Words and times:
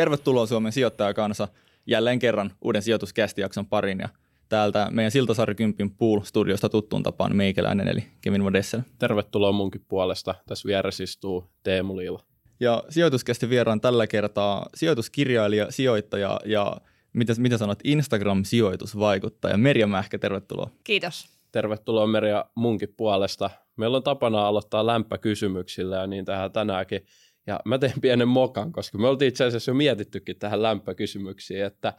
tervetuloa 0.00 0.46
Suomen 0.46 0.72
sijoittajakansa 0.72 1.48
jälleen 1.86 2.18
kerran 2.18 2.52
uuden 2.60 2.82
sijoituskästijakson 2.82 3.66
parin 3.66 3.98
ja 3.98 4.08
täältä 4.48 4.88
meidän 4.90 5.10
Siltasaari 5.10 5.54
Kympin 5.54 5.90
Pool-studiosta 5.90 6.68
tuttuun 6.68 7.02
tapaan 7.02 7.36
meikäläinen 7.36 7.88
eli 7.88 8.04
Kevin 8.20 8.42
Modessel. 8.42 8.80
Tervetuloa 8.98 9.52
munkin 9.52 9.84
puolesta. 9.88 10.34
Tässä 10.46 10.66
vieressä 10.66 11.04
istuu 11.04 11.50
Teemu 11.62 11.96
Liila. 11.96 12.20
Ja 12.60 12.84
sijoituskästi 12.88 13.50
vieraan 13.50 13.80
tällä 13.80 14.06
kertaa 14.06 14.66
sijoituskirjailija, 14.74 15.70
sijoittaja 15.70 16.40
ja 16.44 16.76
mitä, 17.12 17.32
mitä 17.38 17.58
sanot, 17.58 17.78
Instagram-sijoitusvaikuttaja 17.84 19.56
Merja 19.56 19.86
Mähkä, 19.86 20.18
tervetuloa. 20.18 20.70
Kiitos. 20.84 21.28
Tervetuloa 21.52 22.06
Merja 22.06 22.44
munkin 22.54 22.94
puolesta. 22.96 23.50
Meillä 23.76 23.96
on 23.96 24.02
tapana 24.02 24.46
aloittaa 24.46 24.86
lämpökysymyksillä 24.86 25.96
ja 25.96 26.06
niin 26.06 26.24
tähän 26.24 26.52
tänäänkin. 26.52 27.06
Ja 27.46 27.60
mä 27.64 27.78
teen 27.78 28.00
pienen 28.00 28.28
mokan, 28.28 28.72
koska 28.72 28.98
me 28.98 29.08
oltiin 29.08 29.28
itse 29.28 29.44
asiassa 29.44 29.70
jo 29.70 29.74
mietittykin 29.74 30.38
tähän 30.38 30.62
lämpökysymyksiin, 30.62 31.64
että 31.64 31.94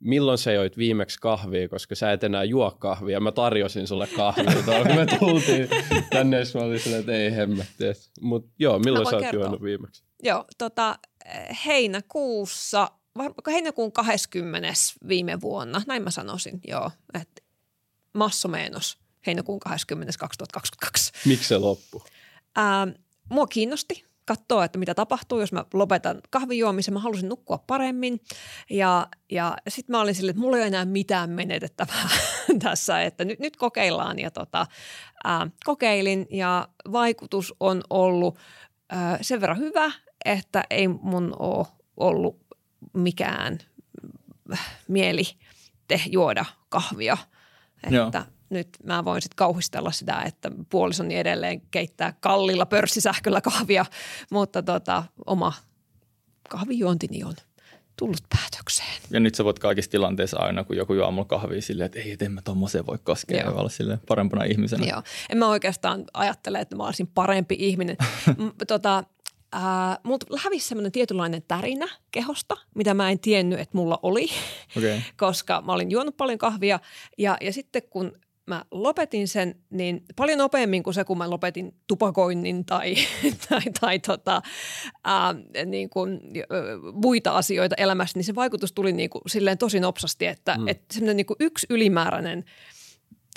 milloin 0.00 0.38
sä 0.38 0.52
joit 0.52 0.78
viimeksi 0.78 1.18
kahvia, 1.20 1.68
koska 1.68 1.94
sä 1.94 2.12
et 2.12 2.24
enää 2.24 2.44
juo 2.44 2.70
kahvia. 2.70 3.20
Mä 3.20 3.32
tarjosin 3.32 3.86
sulle 3.86 4.06
kahvia, 4.06 4.62
kun 4.64 4.96
me 4.96 5.06
tultiin 5.18 5.68
tänne, 6.10 6.38
mä 6.54 6.60
olin 6.60 6.80
silleen, 6.80 7.00
että 7.00 7.12
ei 7.12 7.36
hemmetti. 7.36 7.84
Mutta 8.20 8.52
joo, 8.58 8.78
milloin 8.78 9.06
sä 9.06 9.16
oot 9.16 9.32
juonut 9.32 9.62
viimeksi? 9.62 10.02
Joo, 10.22 10.44
tota, 10.58 10.98
heinäkuussa, 11.66 12.90
heinäkuun 13.46 13.92
20. 13.92 14.72
viime 15.08 15.40
vuonna, 15.40 15.82
näin 15.86 16.02
mä 16.02 16.10
sanoisin, 16.10 16.60
joo, 16.68 16.90
että 17.14 17.42
massomenos 18.12 18.98
heinäkuun 19.26 19.60
20. 19.60 20.12
2022. 20.18 21.12
Miksi 21.24 21.48
se 21.48 21.58
loppui? 21.58 22.00
Ää, 22.56 22.86
mua 23.30 23.46
kiinnosti 23.46 24.07
katsoa, 24.28 24.64
että 24.64 24.78
mitä 24.78 24.94
tapahtuu, 24.94 25.40
jos 25.40 25.52
mä 25.52 25.64
lopetan 25.74 26.20
kahvijuomisen. 26.30 26.94
Mä 26.94 27.00
halusin 27.00 27.28
nukkua 27.28 27.58
paremmin 27.66 28.20
ja, 28.70 29.08
ja 29.30 29.56
sitten 29.68 29.96
mä 29.96 30.00
olin 30.00 30.14
silleen, 30.14 30.30
että 30.30 30.40
mulla 30.40 30.56
ei 30.56 30.60
ole 30.60 30.66
enää 30.66 30.84
mitään 30.84 31.30
menetettävää 31.30 32.08
tässä, 32.64 33.02
että 33.02 33.24
nyt, 33.24 33.38
nyt 33.38 33.56
kokeillaan 33.56 34.18
ja 34.18 34.30
tota, 34.30 34.66
ää, 35.24 35.50
kokeilin 35.64 36.26
ja 36.30 36.68
vaikutus 36.92 37.54
on 37.60 37.82
ollut 37.90 38.38
ää, 38.88 39.18
sen 39.20 39.40
verran 39.40 39.58
hyvä, 39.58 39.92
että 40.24 40.64
ei 40.70 40.88
mun 40.88 41.36
ole 41.38 41.66
ollut 41.96 42.46
mikään 42.92 43.58
mieli 44.88 45.24
te 45.88 46.00
juoda 46.06 46.44
kahvia. 46.68 47.16
Että 47.82 47.94
Joo 47.96 48.10
nyt 48.50 48.68
mä 48.84 49.04
voin 49.04 49.22
sitten 49.22 49.36
kauhistella 49.36 49.92
sitä, 49.92 50.22
että 50.26 50.50
puolisoni 50.70 51.16
edelleen 51.16 51.60
keittää 51.60 52.14
kallilla 52.20 52.66
pörssisähköllä 52.66 53.40
kahvia, 53.40 53.86
mutta 54.30 54.62
tota, 54.62 55.04
oma 55.26 55.52
kahvijuontini 56.48 57.24
on 57.24 57.34
tullut 57.96 58.22
päätökseen. 58.28 59.02
Ja 59.10 59.20
nyt 59.20 59.34
sä 59.34 59.44
voit 59.44 59.58
kaikissa 59.58 59.90
tilanteissa 59.90 60.38
aina, 60.38 60.64
kun 60.64 60.76
joku 60.76 60.94
juo 60.94 61.04
aamulla 61.04 61.28
kahvia 61.28 61.62
silleen, 61.62 61.86
että 61.86 61.98
ei, 61.98 62.12
et 62.12 62.22
en 62.22 62.32
mä 62.32 62.42
tommoseen 62.42 62.86
voi 62.86 62.98
koskea 63.02 63.40
Joo. 63.40 63.50
ja 63.50 63.60
olla 63.60 63.68
silleen 63.68 64.00
parempana 64.08 64.44
ihmisenä. 64.44 64.86
Joo, 64.86 65.02
en 65.30 65.38
mä 65.38 65.48
oikeastaan 65.48 66.04
ajattele, 66.14 66.60
että 66.60 66.76
mä 66.76 66.86
olisin 66.86 67.06
parempi 67.06 67.56
ihminen. 67.58 67.96
tota, 68.68 69.04
Äh, 69.54 69.98
multa 70.02 70.26
hävisi 70.44 70.68
semmoinen 70.68 70.92
tietynlainen 70.92 71.42
tärinä 71.48 71.86
kehosta, 72.10 72.56
mitä 72.74 72.94
mä 72.94 73.10
en 73.10 73.18
tiennyt, 73.18 73.60
että 73.60 73.76
mulla 73.76 73.98
oli, 74.02 74.26
okay. 74.76 75.00
koska 75.16 75.62
mä 75.66 75.72
olin 75.72 75.90
juonut 75.90 76.16
paljon 76.16 76.38
kahvia. 76.38 76.80
Ja, 77.18 77.36
ja 77.40 77.52
sitten 77.52 77.82
kun 77.90 78.12
mä 78.48 78.64
lopetin 78.70 79.28
sen, 79.28 79.54
niin 79.70 80.04
paljon 80.16 80.38
nopeammin 80.38 80.82
kuin 80.82 80.94
se, 80.94 81.04
kun 81.04 81.18
mä 81.18 81.30
lopetin 81.30 81.74
tupakoinnin 81.86 82.64
tai, 82.64 82.94
tai, 83.48 83.60
tai 83.80 83.98
tota, 83.98 84.42
ää, 85.04 85.34
niin 85.66 85.90
kuin, 85.90 86.20
muita 86.92 87.30
asioita 87.30 87.74
elämässä, 87.78 88.18
niin 88.18 88.24
se 88.24 88.34
vaikutus 88.34 88.72
tuli 88.72 88.92
niin 88.92 89.10
kuin, 89.10 89.22
silleen 89.26 89.58
tosi 89.58 89.80
nopsasti, 89.80 90.26
että, 90.26 90.56
mm. 90.58 90.68
että 90.68 90.94
semmoinen 90.94 91.16
niin 91.16 91.26
kuin 91.26 91.36
yksi 91.40 91.66
ylimääräinen– 91.70 92.44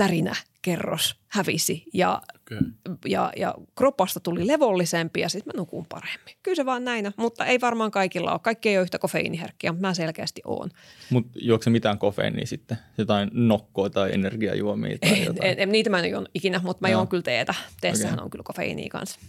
tärinä 0.02 0.36
kerros 0.62 1.16
hävisi 1.28 1.84
ja, 1.94 2.22
okay. 2.36 2.60
ja, 3.06 3.32
ja 3.38 3.56
kropasta 3.76 4.20
tuli 4.20 4.48
levollisempi 4.48 5.20
ja 5.20 5.30
sitten 5.30 5.54
mä 5.56 5.60
nukun 5.60 5.86
paremmin. 5.90 6.36
Kyllä 6.44 6.56
se 6.56 6.66
vaan 6.66 6.86
näin, 6.86 7.14
mutta 7.18 7.46
ei 7.46 7.62
varmaan 7.62 7.92
kaikilla 7.92 8.32
ole. 8.32 8.40
Kaikki 8.40 8.70
ei 8.70 8.78
ole 8.78 8.84
yhtä 8.84 9.00
kofeiiniherkkiä, 9.00 9.72
mutta 9.72 9.88
mä 9.88 9.94
selkeästi 9.94 10.42
oon. 10.46 10.70
Mutta 11.10 11.40
juokse 11.42 11.70
mitään 11.70 11.98
kofeiinia 11.98 12.46
sitten? 12.46 12.78
Jotain 12.98 13.30
nokkoa 13.34 13.90
tai 13.90 14.14
energiajuomia 14.14 14.98
tai 14.98 15.10
ei, 15.10 15.26
jotain? 15.26 15.56
En, 15.58 15.72
niitä 15.72 15.90
mä 15.90 16.00
en 16.00 16.12
juon 16.12 16.28
ikinä, 16.34 16.62
mutta 16.64 16.82
mä 16.82 16.90
juon 16.90 17.08
kyllä 17.08 17.24
teetä. 17.24 17.54
Teessähän 17.82 18.14
okay. 18.14 18.24
on 18.24 18.30
kyllä 18.30 18.44
kofeiinia 18.44 18.90
kanssa. 18.92 19.20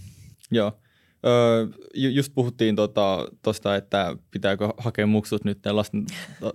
Joo. 0.50 0.72
Öö, 1.26 1.66
just 1.94 2.34
puhuttiin 2.34 2.76
tuosta, 2.76 3.26
tota, 3.42 3.76
että 3.76 4.16
pitääkö 4.30 4.68
hakea 4.78 5.06
muksut 5.06 5.44
nyt 5.44 5.58
lasten 5.70 6.06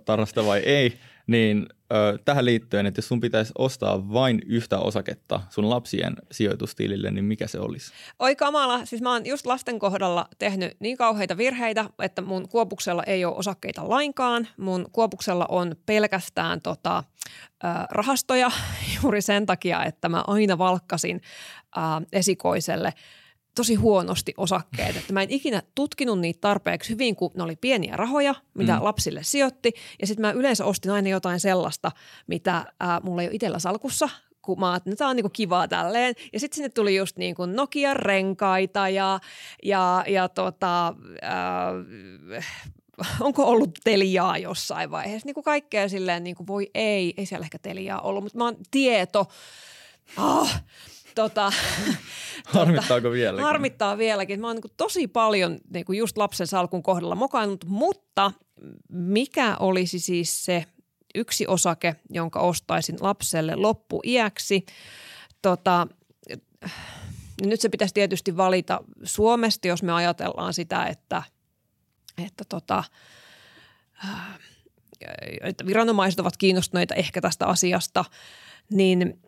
tarrasta 0.06 0.46
vai 0.46 0.60
ei, 0.60 0.94
niin 1.28 1.66
ö, 1.94 2.18
tähän 2.26 2.46
liittyen, 2.46 2.86
että 2.86 3.00
jos 3.00 3.08
sun 3.08 3.20
pitäisi 3.20 3.54
ostaa 3.58 4.14
vain 4.14 4.42
yhtä 4.46 4.80
osaketta 4.80 5.42
sun 5.50 5.70
lapsien 5.70 6.16
sijoitustilille, 6.32 7.12
niin 7.12 7.26
mikä 7.26 7.48
se 7.48 7.60
olisi? 7.60 7.94
Oi 8.20 8.36
kamala, 8.36 8.86
siis 8.86 9.02
mä 9.02 9.12
oon 9.12 9.26
just 9.26 9.46
lasten 9.46 9.80
kohdalla 9.80 10.28
tehnyt 10.38 10.76
niin 10.80 10.98
kauheita 10.98 11.38
virheitä, 11.38 11.90
että 12.02 12.22
mun 12.22 12.50
kuopuksella 12.50 13.04
ei 13.04 13.26
ole 13.26 13.36
osakkeita 13.36 13.90
lainkaan. 13.90 14.48
Mun 14.58 14.86
kuopuksella 14.92 15.46
on 15.50 15.76
pelkästään 15.86 16.62
tota, 16.62 17.04
ö, 17.64 17.68
rahastoja 17.90 18.52
juuri 19.04 19.22
sen 19.22 19.46
takia, 19.46 19.84
että 19.84 20.10
mä 20.10 20.24
aina 20.28 20.58
valkkasin 20.58 21.22
ö, 21.78 21.80
esikoiselle– 22.12 22.94
tosi 23.58 23.76
huonosti 23.76 24.34
osakkeet. 24.38 24.98
Että 24.98 25.14
mä 25.14 25.22
en 25.22 25.32
ikinä 25.32 25.62
tutkinut 25.76 26.20
niitä 26.20 26.42
tarpeeksi 26.42 26.90
hyvin, 26.90 27.16
kun 27.16 27.32
ne 27.36 27.44
oli 27.44 27.56
pieniä 27.56 27.98
rahoja, 27.98 28.36
mitä 28.54 28.76
mm. 28.76 28.84
lapsille 28.84 29.24
sijoitti. 29.24 29.74
Ja 30.02 30.08
sitten 30.08 30.22
mä 30.22 30.32
yleensä 30.32 30.66
ostin 30.66 30.92
aina 30.92 31.10
jotain 31.10 31.40
sellaista, 31.40 31.92
mitä 32.28 32.66
ää, 32.80 33.00
mulla 33.04 33.22
ei 33.22 33.28
ole 33.28 33.36
itsellä 33.36 33.60
salkussa, 33.60 34.10
kun 34.42 34.60
mä 34.60 34.76
että 34.76 34.96
tämä 34.96 35.10
on 35.10 35.16
niinku 35.16 35.30
kivaa 35.30 35.68
tälleen. 35.68 36.16
Ja 36.34 36.40
sitten 36.40 36.56
sinne 36.56 36.70
tuli 36.70 36.96
just 36.96 37.18
niinku 37.18 37.46
Nokia-renkaita 37.46 38.90
ja, 38.90 39.20
ja, 39.64 40.04
ja 40.08 40.30
tota, 40.30 40.94
ää, 41.22 41.72
onko 43.20 43.44
ollut 43.44 43.80
Teliaa 43.84 44.38
jossain 44.38 44.92
vaiheessa. 44.92 45.26
Niinku 45.26 45.44
kaikkea 45.44 45.90
silleen, 45.90 46.24
niinku 46.24 46.48
voi 46.48 46.70
ei, 46.74 47.14
ei 47.18 47.26
siellä 47.26 47.44
ehkä 47.44 47.60
Teliaa 47.60 48.02
ollut, 48.02 48.24
mutta 48.24 48.38
mä 48.38 48.44
oon 48.44 48.58
tieto. 48.72 49.26
Oh, 50.18 50.50
tota, 51.18 51.52
Harmittaako 52.46 53.02
tota, 53.02 53.12
vieläkin? 53.12 53.44
Harmittaa 53.44 53.98
vieläkin. 53.98 54.42
Mä 54.42 54.48
oon 54.48 54.56
niin 54.56 54.74
tosi 54.78 55.08
paljon 55.08 55.60
niin 55.74 55.86
kuin 55.86 56.00
just 56.00 56.18
lapsen 56.18 56.48
salkun 56.48 56.84
kohdalla 56.84 57.16
mokannut, 57.16 57.66
mutta 57.66 58.32
mikä 58.90 59.58
olisi 59.60 60.00
siis 60.00 60.46
se 60.46 60.66
yksi 61.16 61.48
osake, 61.48 61.96
jonka 62.10 62.40
ostaisin 62.40 62.98
lapselle 63.02 63.56
loppuiäksi? 63.56 64.66
Tota, 65.42 65.88
nyt 67.46 67.62
se 67.62 67.70
pitäisi 67.70 67.94
tietysti 67.94 68.38
valita 68.38 68.80
Suomesta, 69.04 69.68
jos 69.68 69.84
me 69.84 69.94
ajatellaan 69.94 70.54
sitä, 70.54 70.86
että, 70.86 71.24
että 72.26 72.44
tota, 72.50 72.84
että 75.42 75.66
viranomaiset 75.66 76.20
ovat 76.20 76.38
kiinnostuneita 76.38 76.96
ehkä 76.96 77.22
tästä 77.22 77.46
asiasta, 77.46 78.06
niin 78.72 79.20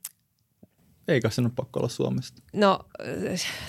eikä 1.09 1.29
sen 1.29 1.45
ole 1.45 1.51
pakko 1.55 1.79
olla 1.79 1.89
Suomesta. 1.89 2.41
No 2.53 2.79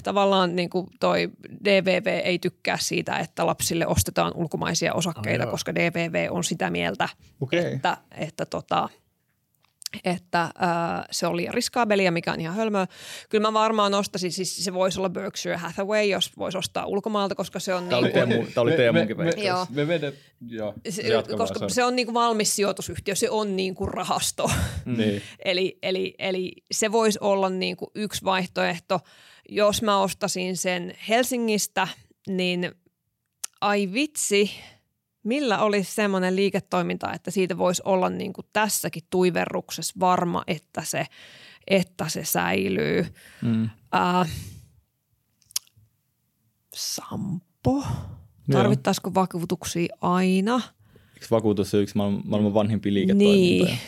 tavallaan 0.04 0.56
niin 0.56 0.70
kuin 0.70 0.86
toi 1.00 1.30
DVV 1.64 2.20
ei 2.24 2.38
tykkää 2.38 2.76
siitä, 2.80 3.18
että 3.18 3.46
lapsille 3.46 3.86
ostetaan 3.86 4.32
ulkomaisia 4.34 4.94
osakkeita, 4.94 5.44
oh, 5.44 5.50
koska 5.50 5.74
DVV 5.74 6.28
on 6.30 6.44
sitä 6.44 6.70
mieltä, 6.70 7.08
okay. 7.40 7.58
että, 7.58 7.96
että 8.10 8.46
tota, 8.46 8.88
että 10.04 10.42
äh, 10.42 10.50
se 11.10 11.26
oli 11.26 11.46
riskaabelia, 11.50 12.12
mikä 12.12 12.32
on 12.32 12.40
ihan 12.40 12.56
hölmöä. 12.56 12.86
Kyllä 13.28 13.42
mä 13.42 13.52
varmaan 13.52 13.94
ostaisin, 13.94 14.32
siis 14.32 14.64
se 14.64 14.74
voisi 14.74 15.00
olla 15.00 15.08
Berkshire 15.08 15.56
Hathaway, 15.56 16.04
jos 16.04 16.36
voisi 16.38 16.58
ostaa 16.58 16.86
ulkomaalta, 16.86 17.34
koska 17.34 17.60
se 17.60 17.74
on... 17.74 17.84
Tämä 17.88 18.00
niin 18.00 18.04
oli, 18.04 18.12
Teemu, 18.12 18.46
tämä 18.54 18.62
oli 18.62 18.72
Teemunkin 18.72 19.16
me, 19.16 19.24
me, 19.24 19.30
me, 19.36 19.42
joo. 19.42 19.66
me 19.70 19.88
vedet, 19.88 20.18
joo. 20.48 20.74
Se, 20.88 21.02
koska 21.36 21.68
se 21.68 21.84
on 21.84 21.96
niin 21.96 22.06
kuin 22.06 22.14
valmis 22.14 22.56
sijoitusyhtiö, 22.56 23.14
se 23.14 23.30
on 23.30 23.56
niin 23.56 23.74
kuin 23.74 23.88
rahasto. 23.88 24.50
Mm. 24.84 24.96
Niin. 24.96 25.22
eli, 25.44 25.78
eli, 25.82 26.14
eli 26.18 26.52
se 26.70 26.92
voisi 26.92 27.18
olla 27.22 27.50
niin 27.50 27.76
kuin 27.76 27.90
yksi 27.94 28.24
vaihtoehto. 28.24 29.00
Jos 29.48 29.82
mä 29.82 29.98
ostasin 29.98 30.56
sen 30.56 30.94
Helsingistä, 31.08 31.88
niin 32.28 32.72
ai 33.60 33.92
vitsi– 33.92 34.50
Millä 35.22 35.58
olisi 35.58 35.94
semmoinen 35.94 36.36
liiketoiminta, 36.36 37.12
että 37.12 37.30
siitä 37.30 37.58
voisi 37.58 37.82
olla 37.84 38.10
niin 38.10 38.32
kuin 38.32 38.46
tässäkin 38.52 39.02
tuiverruksessa 39.10 39.94
varma, 40.00 40.44
että 40.46 40.82
se, 40.84 41.06
että 41.66 42.08
se 42.08 42.24
säilyy? 42.24 43.06
Mm. 43.42 43.70
Äh, 43.94 44.30
sampo. 46.74 47.84
Tarvittaisiko 48.52 49.14
vakuutuksia 49.14 49.96
aina? 50.00 50.60
Eikö 51.14 51.26
vakuutus 51.30 51.74
ole 51.74 51.82
yksi 51.82 51.96
maailman, 51.96 52.22
maailman 52.24 52.54
vanhimpia 52.54 52.92
liiketoimintoja? 52.92 53.64
Niin, 53.64 53.78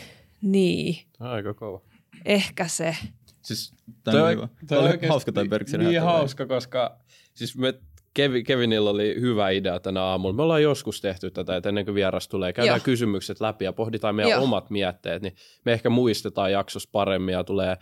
niin. 0.41 0.95
Aika 1.19 1.53
kova. 1.53 1.81
Ehkä 2.25 2.67
se. 2.67 2.97
Siis 3.41 3.73
toi, 4.03 4.13
toi, 4.13 4.35
toi, 4.67 4.99
toi 4.99 5.07
hauska 5.09 5.31
toi 5.31 5.47
Berkshire 5.47 5.83
Niin 5.83 6.01
hauska, 6.01 6.45
koska 6.45 6.99
siis 7.33 7.57
me 7.57 7.73
Kevi, 8.13 8.43
Kevinillä 8.43 8.89
oli 8.89 9.15
hyvä 9.21 9.49
idea 9.49 9.79
tänä 9.79 10.03
aamulla. 10.03 10.35
Me 10.35 10.41
ollaan 10.41 10.63
joskus 10.63 11.01
tehty 11.01 11.31
tätä, 11.31 11.55
että 11.55 11.69
ennen 11.69 11.85
kuin 11.85 11.95
vieras 11.95 12.27
tulee, 12.27 12.53
käydään 12.53 12.77
Joo. 12.77 12.83
kysymykset 12.85 13.41
läpi 13.41 13.65
ja 13.65 13.73
pohditaan 13.73 14.15
meidän 14.15 14.31
Joo. 14.31 14.43
omat 14.43 14.69
mietteet, 14.69 15.21
niin 15.21 15.35
me 15.65 15.73
ehkä 15.73 15.89
muistetaan 15.89 16.51
jaksossa 16.51 16.89
paremmin 16.91 17.33
ja 17.33 17.43
tulee 17.43 17.77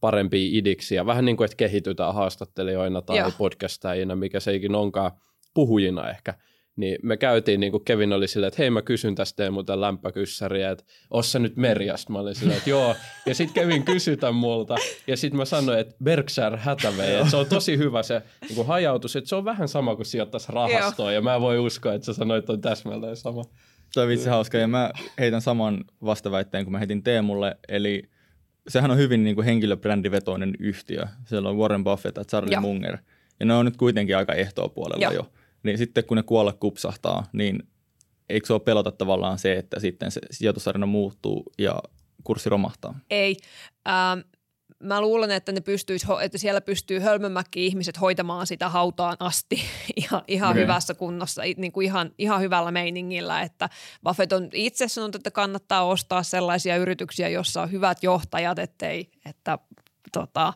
parempia 0.00 0.58
idiksiä. 0.58 1.06
Vähän 1.06 1.24
niin 1.24 1.36
kuin, 1.36 1.44
että 1.44 1.56
kehitytään 1.56 2.14
haastattelijoina 2.14 3.02
tai 3.02 3.18
Joo. 3.18 3.30
podcastajina, 3.38 4.16
mikä 4.16 4.40
se 4.40 4.54
ikinä 4.54 4.78
onkaan 4.78 5.10
puhujina 5.54 6.10
ehkä 6.10 6.34
niin 6.78 6.98
me 7.02 7.16
käytiin, 7.16 7.60
niin 7.60 7.72
kuin 7.72 7.84
Kevin 7.84 8.12
oli 8.12 8.28
silleen, 8.28 8.48
että 8.48 8.62
hei 8.62 8.70
mä 8.70 8.82
kysyn 8.82 9.14
tästä 9.14 9.36
Teemu 9.36 9.62
tämän 9.62 9.80
lämpökyssäriä, 9.80 10.70
että 10.70 10.84
ossa 11.10 11.38
nyt 11.38 11.56
Merjasta. 11.56 12.12
Mä 12.12 12.18
olin 12.18 12.34
silleen, 12.34 12.58
että 12.58 12.70
joo. 12.70 12.94
Ja 13.26 13.34
sitten 13.34 13.54
Kevin 13.54 13.84
kysytä 13.84 14.32
multa. 14.32 14.76
Ja 15.06 15.16
sitten 15.16 15.38
mä 15.38 15.44
sanoin, 15.44 15.78
että 15.78 15.94
Berkshire 16.04 16.56
Hathaway, 16.56 17.14
että 17.14 17.30
se 17.30 17.36
on 17.36 17.46
tosi 17.46 17.78
hyvä 17.78 18.02
se 18.02 18.22
niin 18.40 18.54
kuin 18.54 18.66
hajautus, 18.66 19.16
että 19.16 19.28
se 19.28 19.36
on 19.36 19.44
vähän 19.44 19.68
sama 19.68 19.96
kuin 19.96 20.06
sijoittaisi 20.06 20.52
rahastoon. 20.52 21.14
Ja 21.14 21.20
mä 21.20 21.40
voi 21.40 21.58
uskoa, 21.58 21.94
että 21.94 22.06
sä 22.06 22.12
sanoit, 22.12 22.38
että 22.38 22.52
on 22.52 22.60
täsmälleen 22.60 23.16
sama. 23.16 23.42
Se 23.92 24.00
on 24.00 24.08
vitsi 24.08 24.28
hauska. 24.28 24.58
Ja 24.58 24.68
mä 24.68 24.90
heitän 25.18 25.40
saman 25.40 25.84
vastaväitteen, 26.04 26.64
kun 26.64 26.72
mä 26.72 26.78
heitin 26.78 27.02
Teemulle. 27.02 27.56
Eli 27.68 28.02
sehän 28.68 28.90
on 28.90 28.96
hyvin 28.96 29.24
niin 29.24 29.34
kuin 29.34 29.44
henkilöbrändivetoinen 29.44 30.54
yhtiö. 30.58 31.02
Siellä 31.24 31.48
on 31.48 31.56
Warren 31.56 31.84
Buffett 31.84 32.16
ja 32.16 32.24
Charlie 32.24 32.52
ja. 32.52 32.60
Munger. 32.60 32.98
Ja 33.40 33.46
ne 33.46 33.54
on 33.54 33.64
nyt 33.64 33.76
kuitenkin 33.76 34.16
aika 34.16 34.32
ehtoa 34.32 34.68
puolella 34.68 35.04
ja. 35.04 35.12
jo 35.12 35.30
niin 35.62 35.78
sitten 35.78 36.04
kun 36.04 36.16
ne 36.16 36.22
kuolla 36.22 36.52
kupsahtaa, 36.52 37.26
niin 37.32 37.62
eikö 38.28 38.46
se 38.46 38.52
ole 38.52 38.60
pelota 38.60 38.92
tavallaan 38.92 39.38
se, 39.38 39.52
että 39.52 39.80
sitten 39.80 40.10
se 40.10 40.20
sijoitusarina 40.30 40.86
muuttuu 40.86 41.52
ja 41.58 41.82
kurssi 42.24 42.48
romahtaa? 42.48 43.00
Ei. 43.10 43.36
Ähm, 43.88 44.20
mä 44.82 45.00
luulen, 45.00 45.30
että, 45.30 45.52
ne 45.52 45.60
pystyis, 45.60 46.06
että 46.22 46.38
siellä 46.38 46.60
pystyy 46.60 46.98
hölmömäkki 46.98 47.66
ihmiset 47.66 48.00
hoitamaan 48.00 48.46
sitä 48.46 48.68
hautaan 48.68 49.16
asti 49.20 49.62
ihan, 49.96 50.22
ihan 50.28 50.50
okay. 50.50 50.62
hyvässä 50.62 50.94
kunnossa, 50.94 51.42
niin 51.56 51.72
kuin 51.72 51.84
ihan, 51.84 52.10
ihan 52.18 52.40
hyvällä 52.40 52.70
meiningillä. 52.70 53.42
Että 53.42 53.68
Buffett 54.04 54.32
on 54.32 54.48
itse 54.52 54.88
sanonut, 54.88 55.14
että 55.14 55.30
kannattaa 55.30 55.84
ostaa 55.84 56.22
sellaisia 56.22 56.76
yrityksiä, 56.76 57.28
joissa 57.28 57.62
on 57.62 57.72
hyvät 57.72 58.02
johtajat, 58.02 58.58
ettei, 58.58 59.10
että 59.26 59.58
tota, 60.12 60.52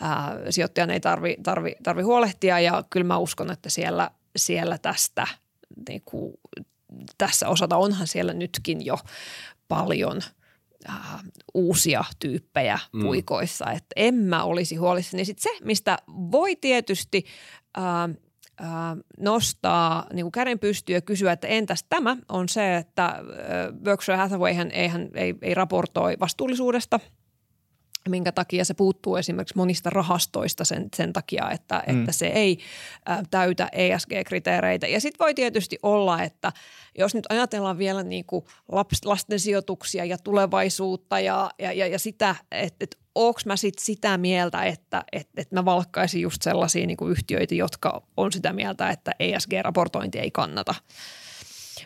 ää, 0.00 0.36
sijoittajan 0.50 0.90
ei 0.90 1.00
tarvi, 1.00 1.36
tarvi, 1.42 1.72
tarvi 1.82 2.02
huolehtia 2.02 2.60
ja 2.60 2.84
kyllä 2.90 3.06
mä 3.06 3.18
uskon, 3.18 3.50
että 3.50 3.70
siellä, 3.70 4.10
siellä 4.36 4.78
tästä 4.78 5.26
niin 5.88 6.02
kuin, 6.04 6.32
tässä 7.18 7.48
osata 7.48 7.76
onhan 7.76 8.06
siellä 8.06 8.32
nytkin 8.32 8.84
jo 8.84 8.98
paljon 9.68 10.20
ää, 10.88 11.20
uusia 11.54 12.04
tyyppejä 12.18 12.78
mm. 12.92 13.02
puikoissa, 13.02 13.70
että 13.70 13.92
en 13.96 14.14
mä 14.14 14.44
olisi 14.44 14.76
huolissani. 14.76 15.24
Sitten 15.24 15.42
se, 15.42 15.64
mistä 15.64 15.98
voi 16.08 16.56
tietysti 16.56 17.24
ää, 17.76 18.08
nostaa 19.18 20.06
niin 20.12 20.24
kuin 20.24 20.32
käden 20.32 20.58
pystyyn 20.58 20.94
ja 20.94 21.00
kysyä, 21.00 21.32
että 21.32 21.48
entäs 21.48 21.84
tämä, 21.88 22.16
on 22.28 22.48
se, 22.48 22.76
että 22.76 23.16
Berkshire 23.82 24.16
Hathawayhan 24.16 24.70
eihän, 24.70 25.08
ei, 25.14 25.34
ei 25.42 25.54
raportoi 25.54 26.16
vastuullisuudesta– 26.20 27.00
minkä 28.08 28.32
takia 28.32 28.64
se 28.64 28.74
puuttuu 28.74 29.16
esimerkiksi 29.16 29.56
monista 29.56 29.90
rahastoista 29.90 30.64
sen, 30.64 30.88
sen 30.96 31.12
takia, 31.12 31.50
että, 31.50 31.82
mm. 31.86 32.00
että 32.00 32.12
se 32.12 32.26
ei 32.26 32.58
ä, 33.08 33.22
täytä 33.30 33.68
ESG-kriteereitä. 33.72 34.86
Ja 34.86 35.00
sitten 35.00 35.24
voi 35.24 35.34
tietysti 35.34 35.78
olla, 35.82 36.22
että 36.22 36.52
jos 36.98 37.14
nyt 37.14 37.26
ajatellaan 37.28 37.78
vielä 37.78 38.02
niin 38.02 38.24
kuin 38.24 38.44
laps, 38.72 39.04
lasten 39.04 39.40
sijoituksia 39.40 40.04
ja 40.04 40.18
tulevaisuutta 40.18 41.20
ja, 41.20 41.50
ja, 41.58 41.72
ja, 41.72 41.86
ja 41.86 41.98
sitä, 41.98 42.34
että, 42.50 42.84
että 42.84 42.96
onko 43.14 43.40
mä 43.46 43.56
sit 43.56 43.78
sitä 43.78 44.18
mieltä, 44.18 44.64
että, 44.64 45.04
että, 45.12 45.32
että 45.36 45.54
mä 45.54 45.64
valkkaisin 45.64 46.20
just 46.22 46.42
sellaisia 46.42 46.86
niin 46.86 46.96
kuin 46.96 47.12
yhtiöitä, 47.12 47.54
jotka 47.54 48.02
on 48.16 48.32
sitä 48.32 48.52
mieltä, 48.52 48.90
että 48.90 49.12
ESG-raportointi 49.20 50.18
ei 50.18 50.30
kannata– 50.30 50.74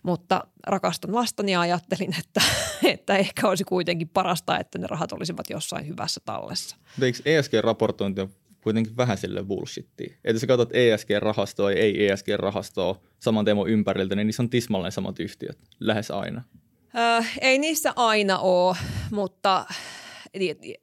mutta 0.03 0.45
rakastan 0.67 1.15
lastani 1.15 1.53
ja 1.53 1.61
ajattelin, 1.61 2.15
että, 2.19 2.41
että 2.95 3.17
ehkä 3.17 3.49
olisi 3.49 3.65
kuitenkin 3.65 4.09
parasta, 4.09 4.59
että 4.59 4.79
ne 4.79 4.87
rahat 4.87 5.13
olisivat 5.13 5.51
jossain 5.51 5.89
hyvässä 5.89 6.21
tallessa. 6.25 6.77
Eikö 7.03 7.19
ESG-raportointi 7.25 8.21
on 8.21 8.29
kuitenkin 8.61 8.97
vähän 8.97 9.19
sille 9.19 9.43
bullshittia? 9.43 10.15
Että 10.25 10.31
jos 10.31 10.45
katsot 10.47 10.71
ESG-rahastoa 10.73 11.71
ja 11.71 11.79
ei 11.79 12.09
ESG-rahastoa 12.09 13.01
saman 13.21 13.45
teemon 13.45 13.69
ympäriltä, 13.69 14.17
niin 14.17 14.27
niissä 14.27 14.43
on 14.43 14.51
tismalleen 14.51 14.93
samat 14.93 15.21
yhtiöt, 15.21 15.59
lähes 15.81 16.11
aina. 16.11 16.43
Äh, 16.97 17.33
ei 17.41 17.59
niissä 17.59 17.93
aina 17.97 18.39
ole, 18.39 18.77
mutta 19.11 19.67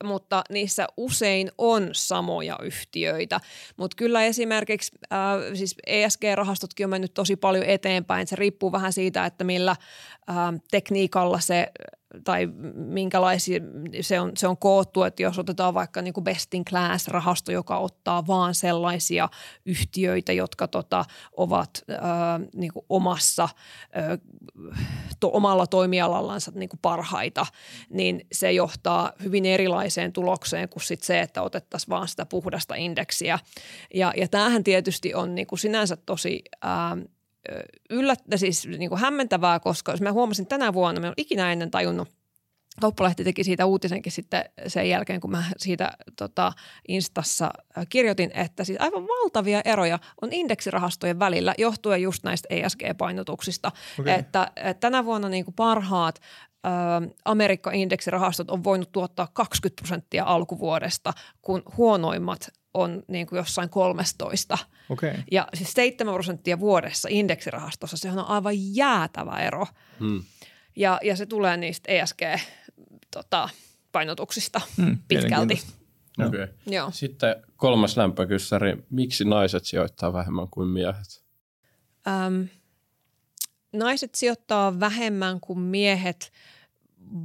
mutta 0.03 0.44
niissä 0.50 0.88
usein 0.98 1.51
on 1.57 1.89
samoja 1.92 2.59
yhtiöitä. 2.62 3.39
Mutta 3.77 3.95
kyllä 3.95 4.24
esimerkiksi 4.24 4.92
äh, 5.13 5.19
siis 5.53 5.75
ESG-rahastotkin 5.88 6.86
on 6.86 6.89
mennyt 6.89 7.13
tosi 7.13 7.36
paljon 7.36 7.65
eteenpäin. 7.65 8.27
Se 8.27 8.36
riippuu 8.36 8.71
vähän 8.71 8.94
siitä, 8.94 9.25
että 9.25 9.44
millä 9.44 9.71
äh, 10.30 10.36
tekniikalla 10.71 11.39
se 11.39 11.71
tai 12.24 12.48
minkälaisia 12.75 13.60
se 14.02 14.19
on, 14.19 14.31
se 14.38 14.48
on 14.48 14.58
koottu, 14.58 15.04
että 15.04 15.24
jos 15.24 15.40
otetaan 15.40 15.74
vaikka 15.74 16.02
niin 16.02 16.13
kuin 16.13 16.24
best 16.24 16.54
in 16.54 16.66
class 16.66 17.08
rahasto, 17.08 17.52
joka 17.52 17.78
ottaa 17.78 18.28
vaan 18.28 18.56
sellaisia 18.56 19.30
yhtiöitä, 19.66 20.34
jotka 20.34 20.68
tota, 20.68 21.06
ovat 21.38 21.84
ää, 21.90 22.40
niin 22.56 22.74
kuin 22.74 22.86
omassa, 22.90 23.50
ää, 23.94 24.18
to, 25.19 25.30
omalla 25.34 25.68
toimialallansa 25.68 26.52
niin 26.56 26.69
kuin 26.69 26.80
parhaita, 26.81 27.46
niin 27.90 28.28
se 28.31 28.52
johtaa 28.52 29.12
hyvin 29.24 29.46
erilaiseen 29.46 30.13
tulokseen 30.13 30.69
kuin 30.69 30.84
sit 30.84 31.04
se, 31.04 31.19
että 31.19 31.42
otettaisiin 31.42 31.90
vaan 31.90 32.08
sitä 32.08 32.25
puhdasta 32.25 32.75
indeksiä. 32.75 33.40
Ja, 33.94 34.13
ja 34.18 34.28
tämähän 34.28 34.63
tietysti 34.63 35.13
on 35.13 35.36
niin 35.36 35.48
kuin 35.48 35.60
sinänsä 35.60 35.98
tosi 36.06 36.44
ää, 36.62 36.98
yllättä, 37.90 38.38
siis 38.38 38.68
niin 38.68 38.90
kuin 38.90 39.02
hämmentävää, 39.02 39.60
koska 39.60 39.92
jos 39.92 40.02
mä 40.02 40.12
huomasin 40.12 40.48
tänä 40.48 40.74
vuonna, 40.74 41.02
mä 41.02 41.08
en 41.08 41.14
ikinä 41.18 41.52
ennen 41.52 41.72
tajunnut, 41.72 42.10
Kauppalehti 42.82 43.24
teki 43.24 43.44
siitä 43.44 43.66
uutisenkin 43.66 44.12
sitten 44.12 44.46
sen 44.68 44.90
jälkeen, 44.90 45.22
kun 45.22 45.32
mä 45.32 45.44
siitä 45.58 45.92
tota, 46.18 46.54
Instassa 46.88 47.52
kirjoitin, 47.90 48.32
että 48.34 48.64
siis 48.64 48.82
aivan 48.82 49.08
valtavia 49.08 49.62
eroja 49.66 50.00
on 50.22 50.34
indeksirahastojen 50.34 51.20
välillä 51.20 51.56
johtuen 51.58 52.02
just 52.02 52.24
näistä 52.24 52.48
ESG-painotuksista. 52.50 53.72
Okay. 54.00 54.14
Että, 54.14 54.52
että 54.56 54.74
tänä 54.74 55.06
vuonna 55.06 55.30
niin 55.30 55.46
kuin 55.46 55.56
parhaat 55.56 56.20
Amerikka-indeksirahastot 57.26 58.51
on 58.51 58.63
voinut 58.63 58.92
tuottaa 58.92 59.27
20 59.34 59.82
prosenttia 59.82 60.24
alkuvuodesta, 60.25 61.13
kun 61.42 61.63
huonoimmat 61.77 62.51
on 62.74 63.04
niin 63.08 63.28
kuin 63.28 63.38
jossain 63.38 63.70
13. 63.70 64.58
Okay. 64.90 65.13
Ja 65.32 65.48
siis 65.54 65.74
7 65.74 66.13
prosenttia 66.13 66.60
vuodessa 66.60 67.08
indeksirahastossa, 67.12 67.98
sehän 67.98 68.20
on 68.20 68.28
aivan 68.28 68.75
jäätävä 68.75 69.40
ero. 69.40 69.68
Hmm. 70.00 70.24
Ja, 70.75 71.00
ja 71.04 71.16
se 71.16 71.25
tulee 71.25 71.58
niistä 71.58 71.92
ESG-painotuksista 71.92 74.60
tota, 74.60 74.74
hmm, 74.82 74.98
pitkälti. 75.08 75.62
Okay. 76.28 76.48
Joo. 76.68 76.92
Sitten 76.92 77.36
kolmas 77.56 77.98
lämpökyssäri. 77.98 78.78
Miksi 78.90 79.25
naiset 79.25 79.66
sijoittaa 79.66 80.13
vähemmän 80.13 80.48
kuin 80.51 80.68
miehet? 80.68 81.24
Öm, 82.08 82.48
naiset 83.74 84.16
sijoittaa 84.16 84.80
vähemmän 84.80 85.40
kuin 85.40 85.60
miehet 85.60 86.32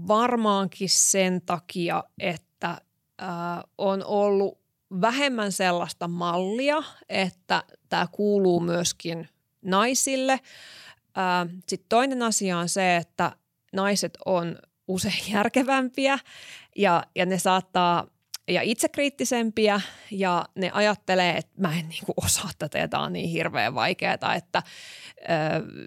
varmaankin 0.08 0.88
sen 0.88 1.42
takia, 1.42 2.04
että 2.18 2.80
äh, 3.22 3.28
on 3.78 4.04
ollut 4.04 4.58
vähemmän 5.00 5.52
sellaista 5.52 6.08
mallia, 6.08 6.82
että 7.08 7.62
tämä 7.88 8.06
kuuluu 8.12 8.60
myöskin 8.60 9.28
naisille. 9.62 10.40
Sitten 11.68 11.88
toinen 11.88 12.22
asia 12.22 12.58
on 12.58 12.68
se, 12.68 12.96
että 12.96 13.36
naiset 13.72 14.18
on 14.24 14.58
usein 14.88 15.22
järkevämpiä 15.32 16.18
ja, 16.76 17.04
ja 17.14 17.26
ne 17.26 17.38
saattaa 17.38 18.06
ja 18.48 18.62
itsekriittisempiä 18.62 19.80
ja 20.10 20.44
ne 20.54 20.70
ajattelee, 20.74 21.36
että 21.36 21.52
mä 21.60 21.78
en 21.78 21.88
niinku 21.88 22.12
osaa 22.16 22.50
tätä 22.58 22.78
ja 22.78 22.88
tämä 22.88 23.02
on 23.02 23.12
niin 23.12 23.28
hirveän 23.28 23.74
vaikeaa, 23.74 24.34
että 24.36 24.62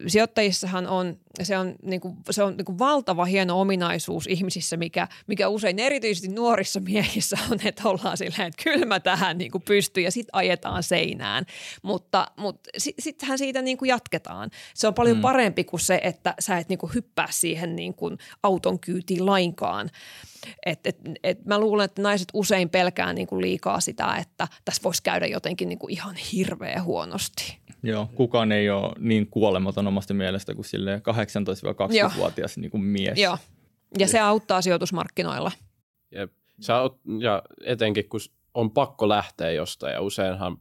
sijoittajissahan 0.08 0.88
on, 0.88 1.20
se 1.44 1.58
on, 1.58 1.76
niin 1.82 2.02
kuin, 2.02 2.18
se 2.32 2.44
on 2.44 2.58
niin 2.58 2.66
kuin 2.66 2.80
valtava 2.80 3.26
hieno 3.26 3.62
ominaisuus 3.62 4.28
ihmisissä, 4.28 4.78
mikä, 4.78 5.08
mikä 5.28 5.48
usein 5.48 5.80
erityisesti 5.80 6.28
nuorissa 6.28 6.80
miehissä 6.80 7.38
on, 7.52 7.60
että 7.66 7.90
ollaan 7.90 8.18
silleen, 8.18 8.48
että 8.48 8.64
kyllä 8.64 8.86
mä 8.86 9.00
tähän 9.00 9.38
niin 9.38 9.52
kuin 9.52 9.62
pystyn 9.62 10.04
ja 10.04 10.12
sitten 10.12 10.36
ajetaan 10.36 10.84
seinään. 10.84 11.46
Mutta, 11.82 12.28
mutta 12.38 12.70
sittenhän 13.00 13.38
siitä 13.38 13.62
niin 13.62 13.78
kuin 13.78 13.90
jatketaan. 13.90 14.50
Se 14.74 14.88
on 14.88 14.94
paljon 14.94 15.18
mm. 15.18 15.22
parempi 15.22 15.64
kuin 15.64 15.80
se, 15.80 16.00
että 16.04 16.34
sä 16.40 16.58
et 16.58 16.70
niin 16.70 16.80
kuin 16.80 16.94
hyppää 16.94 17.28
siihen 17.32 17.76
niin 17.76 17.94
kuin 17.94 18.18
auton 18.44 18.80
kyytiin 18.80 19.26
lainkaan. 19.26 19.90
Et, 20.66 20.88
et, 20.88 20.98
et 21.24 21.46
mä 21.46 21.60
luulen, 21.60 21.86
että 21.86 22.02
naiset 22.02 22.28
usein 22.34 22.49
pelkää 22.70 23.14
niin 23.14 23.28
kuin 23.28 23.42
liikaa 23.42 23.80
sitä, 23.80 24.16
että 24.16 24.48
tässä 24.66 24.84
voisi 24.84 25.04
käydä 25.04 25.28
jotenkin 25.28 25.70
niin 25.70 25.80
kuin 25.80 25.92
ihan 25.92 26.16
hirveän 26.16 26.84
huonosti. 26.84 27.58
Joo, 27.84 28.10
kukaan 28.16 28.52
ei 28.52 28.70
ole 28.70 28.94
niin 29.00 29.28
kuolematon 29.28 29.88
omasta 29.88 30.14
mielestä 30.14 30.56
kuin 30.56 30.66
sille 30.66 30.98
18-20-vuotias 30.98 32.58
niin 32.58 32.72
kuin 32.72 32.84
mies. 32.84 33.20
Joo, 33.20 33.38
ja 34.00 34.08
se 34.08 34.20
auttaa 34.20 34.62
sijoitusmarkkinoilla. 34.62 35.52
Jep. 36.12 36.32
Sä 36.62 36.82
oot, 36.82 37.00
ja 37.20 37.42
etenkin 37.66 38.10
kun 38.10 38.20
on 38.54 38.72
pakko 38.72 39.10
lähteä 39.10 39.52
jostain 39.52 39.94
ja 39.94 40.02
useinhan 40.02 40.58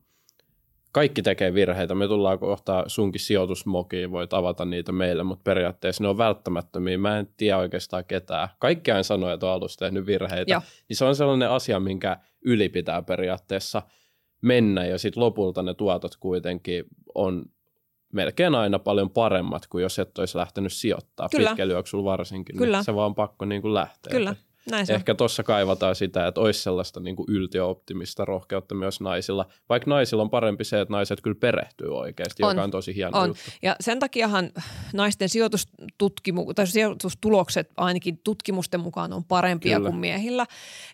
kaikki 0.98 1.22
tekee 1.22 1.54
virheitä. 1.54 1.94
Me 1.94 2.08
tullaan 2.08 2.38
kohta 2.38 2.84
sunkin 2.86 3.20
sijoitusmokiin, 3.20 4.10
voit 4.10 4.32
avata 4.32 4.64
niitä 4.64 4.92
meille, 4.92 5.22
mutta 5.22 5.42
periaatteessa 5.44 6.04
ne 6.04 6.08
on 6.08 6.18
välttämättömiä. 6.18 6.98
Mä 6.98 7.18
en 7.18 7.28
tiedä 7.36 7.58
oikeastaan 7.58 8.04
ketään. 8.04 8.48
Kaikki 8.58 8.90
aina 8.90 9.02
sanoo, 9.02 9.30
että 9.30 9.46
on 9.46 9.52
alussa 9.52 9.78
tehnyt 9.78 10.06
virheitä. 10.06 10.52
Joo. 10.52 10.60
Niin 10.88 10.96
se 10.96 11.04
on 11.04 11.16
sellainen 11.16 11.50
asia, 11.50 11.80
minkä 11.80 12.16
yli 12.44 12.68
pitää 12.68 13.02
periaatteessa 13.02 13.82
mennä 14.40 14.86
ja 14.86 14.98
sitten 14.98 15.22
lopulta 15.22 15.62
ne 15.62 15.74
tuotot 15.74 16.16
kuitenkin 16.16 16.84
on 17.14 17.44
melkein 18.12 18.54
aina 18.54 18.78
paljon 18.78 19.10
paremmat 19.10 19.66
kuin 19.66 19.82
jos 19.82 19.98
et 19.98 20.18
olisi 20.18 20.38
lähtenyt 20.38 20.72
sijoittaa 20.72 21.28
Kyllä. 21.28 21.48
pitkällä 21.48 21.72
juoksulla 21.72 22.04
varsinkin. 22.04 22.56
Kyllä. 22.56 22.76
Niin 22.76 22.84
se 22.84 22.94
vaan 22.94 23.14
pakko 23.14 23.44
niin 23.44 23.62
kuin 23.62 23.74
lähteä. 23.74 24.10
Kyllä, 24.10 24.36
näin 24.70 24.86
se. 24.86 24.94
Ehkä 24.94 25.14
tuossa 25.14 25.42
kaivataan 25.42 25.94
sitä, 25.96 26.26
että 26.26 26.40
olisi 26.40 26.62
sellaista 26.62 27.00
niin 27.00 27.16
kuin 27.16 27.26
yltiöoptimista 27.30 28.24
rohkeutta 28.24 28.74
myös 28.74 29.00
naisilla. 29.00 29.46
Vaikka 29.68 29.90
naisilla 29.90 30.22
on 30.22 30.30
parempi 30.30 30.64
se, 30.64 30.80
että 30.80 30.92
naiset 30.92 31.20
kyllä 31.20 31.36
perehtyy 31.40 31.96
oikeasti, 31.98 32.42
On. 32.42 32.50
joka 32.50 32.62
on 32.62 32.70
tosi 32.70 32.94
hieno 32.94 33.18
On. 33.20 33.28
juttu. 33.28 33.42
Ja 33.62 33.76
sen 33.80 33.98
takiahan 33.98 34.50
naisten 34.92 35.28
sijoitustutkimu- 35.28 36.54
tai 36.54 36.66
sijoitustulokset 36.66 37.70
ainakin 37.76 38.18
tutkimusten 38.24 38.80
mukaan 38.80 39.12
on 39.12 39.24
parempia 39.24 39.76
Kyllä. 39.76 39.90
kuin 39.90 40.00
miehillä. 40.00 40.46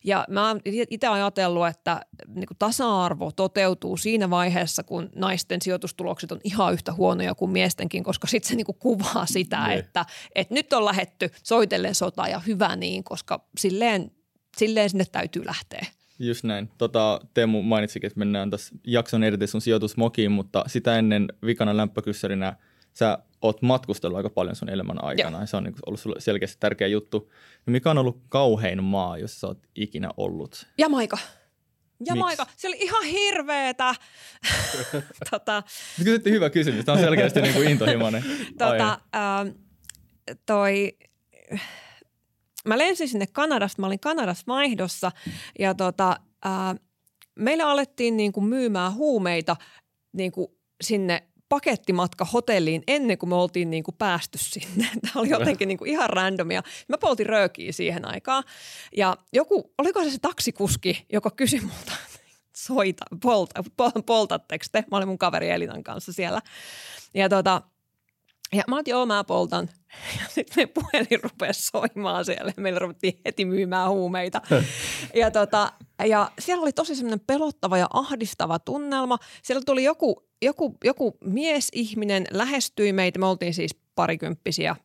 Ja 0.04 0.24
mä 0.28 0.48
oon 0.48 0.60
itse 0.90 1.06
ajatellut, 1.06 1.66
että 1.66 2.00
niin 2.28 2.46
kuin 2.46 2.58
tasa-arvo 2.58 3.30
toteutuu 3.36 3.96
siinä 3.96 4.30
vaiheessa, 4.30 4.82
kun 4.82 5.10
naisten 5.16 5.62
sijoitustulokset 5.62 6.32
on 6.32 6.40
ihan 6.44 6.72
yhtä 6.72 6.92
huonoja 6.92 7.34
kuin 7.34 7.50
miestenkin, 7.50 8.04
koska 8.04 8.26
sitten 8.26 8.48
se 8.48 8.54
niin 8.54 8.66
kuin 8.66 8.78
kuvaa 8.78 9.26
sitä, 9.26 9.66
Niin. 9.66 9.78
että, 9.78 10.06
että 10.34 10.54
nyt 10.54 10.72
on 10.72 10.84
lähetty 10.84 11.30
soitellen 11.42 11.94
sota 11.94 12.28
ja 12.28 12.38
hyvä 12.38 12.76
niin, 12.76 13.04
koska 13.04 13.44
silleen, 13.68 14.10
silleen 14.56 14.90
sinne 14.90 15.04
täytyy 15.12 15.46
lähteä. 15.46 15.86
Just 16.18 16.44
näin. 16.44 16.70
Tota, 16.78 17.20
Teemu 17.34 17.62
mainitsikin, 17.62 18.06
että 18.06 18.18
mennään 18.18 18.50
tässä 18.50 18.74
jakson 18.86 19.24
edetessä 19.24 19.52
sun 19.52 19.60
sijoitusmokiin, 19.60 20.32
mutta 20.32 20.64
sitä 20.66 20.98
ennen 20.98 21.28
vikana 21.46 21.76
lämpökyssärinä 21.76 22.56
sä 22.92 23.18
oot 23.42 23.62
matkustellut 23.62 24.16
aika 24.16 24.30
paljon 24.30 24.56
sun 24.56 24.68
elämän 24.68 25.04
aikana 25.04 25.40
ja 25.40 25.46
se 25.46 25.56
on 25.56 25.64
niin 25.64 25.74
ollut 25.86 26.00
sulle 26.00 26.20
selkeästi 26.20 26.56
tärkeä 26.60 26.86
juttu. 26.86 27.32
Mikä 27.66 27.90
on 27.90 27.98
ollut 27.98 28.22
kauhein 28.28 28.84
maa, 28.84 29.18
jossa 29.18 29.40
sä 29.40 29.46
oot 29.46 29.58
ikinä 29.74 30.10
ollut? 30.16 30.66
Jamaika. 30.78 31.18
Jamaika. 32.06 32.46
Se 32.56 32.68
oli 32.68 32.76
ihan 32.80 33.04
hirveetä. 33.04 33.94
tota, 35.30 35.62
Se 35.96 36.04
kysyttiin 36.04 36.34
hyvä 36.34 36.50
kysymys. 36.50 36.84
Tämä 36.84 36.98
on 36.98 37.04
selkeästi 37.04 37.42
niin 37.42 37.54
kuin 37.54 37.68
intohimoinen. 37.70 38.24
tota, 38.58 38.98
ähm, 39.16 39.48
toi, 40.46 40.98
mä 42.64 42.78
lensin 42.78 43.08
sinne 43.08 43.26
Kanadasta, 43.26 43.82
mä 43.82 43.86
olin 43.86 44.00
Kanadassa 44.00 44.44
vaihdossa 44.46 45.12
ja 45.58 45.74
tota, 45.74 46.16
äh, 46.46 46.74
meille 47.34 47.62
alettiin 47.62 48.16
niin 48.16 48.32
kuin 48.32 48.44
myymään 48.44 48.94
huumeita 48.94 49.56
niin 50.12 50.32
kuin 50.32 50.48
sinne 50.80 51.22
pakettimatka 51.48 52.24
hotelliin 52.24 52.82
ennen 52.86 53.18
kuin 53.18 53.30
me 53.30 53.34
oltiin 53.34 53.70
niin 53.70 53.84
kuin 53.84 53.94
päästy 53.98 54.38
sinne. 54.38 54.88
Tämä 55.02 55.20
oli 55.20 55.30
jotenkin 55.30 55.68
niin 55.68 55.78
kuin 55.78 55.90
ihan 55.90 56.10
randomia. 56.10 56.62
Mä 56.88 56.98
poltin 56.98 57.26
röökiä 57.26 57.72
siihen 57.72 58.08
aikaan 58.08 58.44
ja 58.96 59.16
joku, 59.32 59.72
oliko 59.78 60.04
se 60.04 60.10
se 60.10 60.18
taksikuski, 60.18 61.06
joka 61.12 61.30
kysyi 61.30 61.60
multa, 61.60 61.92
soita, 62.66 63.04
polta, 63.22 63.64
pol, 63.76 63.90
poltatteko 64.06 64.64
te? 64.72 64.84
Mä 64.90 64.96
olin 64.96 65.08
mun 65.08 65.18
kaveri 65.18 65.50
Elinan 65.50 65.82
kanssa 65.82 66.12
siellä. 66.12 66.40
Ja 67.14 67.28
tota, 67.28 67.62
ja 68.52 68.62
mä 68.68 68.76
oon, 68.76 68.84
joo, 68.86 69.06
mä 69.06 69.24
poltan. 69.24 69.68
Ja 70.20 70.26
sitten 70.28 70.62
me 70.62 70.66
puhelin 70.66 71.22
rupesi 71.22 71.62
soimaan 71.62 72.24
siellä 72.24 72.52
ja 72.56 72.62
meillä 72.62 72.78
ruvettiin 72.78 73.20
heti 73.24 73.44
myymään 73.44 73.90
huumeita. 73.90 74.40
ja, 75.20 75.30
tota, 75.30 75.72
ja 76.06 76.30
siellä 76.38 76.62
oli 76.62 76.72
tosi 76.72 76.96
semmoinen 76.96 77.20
pelottava 77.26 77.78
ja 77.78 77.86
ahdistava 77.92 78.58
tunnelma. 78.58 79.18
Siellä 79.42 79.62
tuli 79.66 79.84
joku, 79.84 80.26
joku, 80.42 80.76
joku 80.84 81.18
miesihminen, 81.24 82.26
lähestyi 82.30 82.92
meitä, 82.92 83.18
me 83.18 83.26
oltiin 83.26 83.54
siis 83.54 83.76
parikymppisiä 83.94 84.76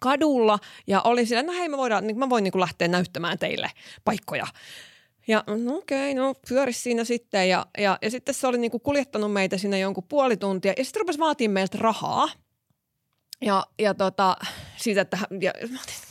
kadulla 0.00 0.58
ja 0.86 1.00
oli 1.02 1.26
siellä, 1.26 1.42
no 1.42 1.52
hei 1.52 1.68
mä, 1.68 1.76
voidaan, 1.76 2.06
niin 2.06 2.18
mä 2.18 2.30
voin 2.30 2.44
niin 2.44 2.60
lähteä 2.60 2.88
näyttämään 2.88 3.38
teille 3.38 3.70
paikkoja. 4.04 4.46
Ja 5.28 5.44
no 5.64 5.76
okei, 5.76 6.12
okay, 6.12 6.24
no 6.24 6.34
pyöri 6.48 6.72
siinä 6.72 7.04
sitten 7.04 7.48
ja, 7.48 7.66
ja, 7.78 7.98
ja 8.02 8.10
sitten 8.10 8.34
se 8.34 8.46
oli 8.46 8.58
niin 8.58 8.80
kuljettanut 8.82 9.32
meitä 9.32 9.58
sinne 9.58 9.78
jonkun 9.78 10.04
puoli 10.08 10.36
tuntia 10.36 10.74
ja 10.76 10.84
sitten 10.84 11.00
rupesi 11.00 11.18
vaatii 11.18 11.48
meiltä 11.48 11.78
rahaa. 11.80 12.28
Ja, 13.44 13.66
ja 13.78 13.94
tota, 13.94 14.36
siitä, 14.76 15.00
että 15.00 15.18
ja, 15.40 15.52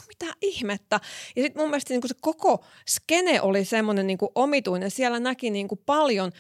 mitä 0.08 0.34
ihmettä. 0.42 1.00
Ja 1.36 1.44
sitten 1.44 1.62
mun 1.62 1.70
mielestä 1.70 1.94
niin 1.94 2.08
se 2.08 2.16
koko 2.22 2.66
skene 2.90 3.42
oli 3.42 3.66
semmoinen 3.66 4.08
niin 4.08 4.18
kuin 4.18 4.32
omituinen. 4.36 4.92
Siellä 4.92 5.20
näki 5.20 5.50
niin 5.50 5.68
kuin 5.68 5.82
paljon 5.86 6.32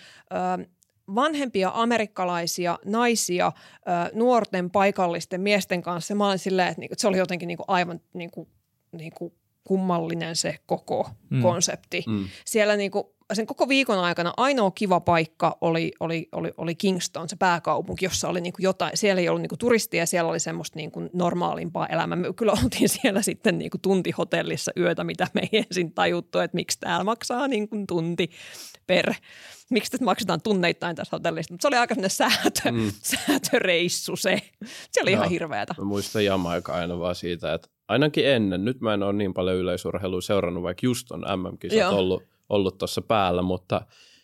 ö, 0.61 0.67
vanhempia 1.15 1.71
amerikkalaisia 1.73 2.79
naisia 2.85 3.51
ö, 3.55 3.81
nuorten 4.13 4.71
paikallisten 4.71 5.41
miesten 5.41 5.81
kanssa. 5.81 6.15
Mä 6.15 6.27
olin 6.27 6.39
silleen, 6.39 6.67
että, 6.67 6.79
niin 6.79 6.89
kuin, 6.89 6.95
että 6.95 7.01
se 7.01 7.07
oli 7.07 7.17
jotenkin 7.17 7.47
niin 7.47 7.57
kuin 7.57 7.69
aivan 7.69 8.01
niin 8.13 8.31
kuin, 8.31 8.49
niin 8.91 9.13
kuin 9.13 9.33
kummallinen 9.63 10.35
se 10.35 10.55
koko 10.65 11.09
Mm. 11.29 11.41
konsepti. 11.41 12.03
Mm. 12.07 12.27
Siellä 12.45 12.75
niinku, 12.75 13.15
sen 13.33 13.45
koko 13.45 13.67
viikon 13.67 13.99
aikana 13.99 14.33
ainoa 14.37 14.71
kiva 14.71 14.99
paikka 14.99 15.57
oli, 15.61 15.91
oli, 15.99 16.29
oli, 16.31 16.51
oli 16.57 16.75
Kingston, 16.75 17.29
se 17.29 17.35
pääkaupunki, 17.35 18.05
jossa 18.05 18.27
oli 18.29 18.41
niinku 18.41 18.61
jotain. 18.61 18.97
Siellä 18.97 19.21
ei 19.21 19.29
ollut 19.29 19.41
niinku 19.41 19.57
turistia, 19.57 20.05
siellä 20.05 20.29
oli 20.29 20.39
semmoista 20.39 20.79
niinku 20.79 21.09
normaalimpaa 21.13 21.87
elämää. 21.87 22.15
Me 22.15 22.33
kyllä 22.33 22.51
oltiin 22.63 22.89
siellä 22.89 23.21
sitten 23.21 23.57
niinku 23.57 23.77
tunti 23.77 24.11
hotellissa 24.11 24.71
yötä, 24.77 25.03
mitä 25.03 25.27
me 25.33 25.41
ei 25.41 25.59
ensin 25.69 25.93
tajuttu, 25.93 26.39
että 26.39 26.55
miksi 26.55 26.79
täällä 26.79 27.03
maksaa 27.03 27.47
niinku 27.47 27.75
tunti 27.87 28.29
per 28.87 29.13
miksi 29.69 29.91
tästä 29.91 30.05
maksetaan 30.05 30.41
tunneittain 30.41 30.95
tässä 30.95 31.15
hotellissa. 31.17 31.53
Mutta 31.53 31.61
se 31.61 31.67
oli 31.67 31.75
aika 31.77 31.95
sellainen 31.95 32.09
säätö, 32.09 32.71
Mm. 32.71 32.91
säätöreissu 33.27 34.15
se. 34.15 34.41
Se 34.91 35.01
oli 35.01 35.11
Joo. 35.11 35.19
ihan 35.21 35.29
hirveätä. 35.29 35.75
Mä 35.77 35.83
muistan 35.85 36.25
Jamaika 36.25 36.73
aina 36.73 36.99
vaan 36.99 37.15
siitä, 37.15 37.53
että 37.53 37.67
ainakin 37.87 38.27
ennen, 38.27 38.65
nyt 38.65 38.81
mä 38.81 38.93
en 38.93 39.03
ole 39.03 39.13
niin 39.13 39.33
paljon 39.33 39.57
yleisurheilua 39.57 40.21
seurannut, 40.21 40.63
vaikka 40.63 40.85
just 40.87 41.11
on 41.11 41.19
MM-kisat 41.19 41.79
Joo. 41.79 41.95
ollut, 41.95 42.23
ollut 42.49 42.77
tuossa 42.77 43.01
päällä, 43.01 43.41
mutta 43.41 43.81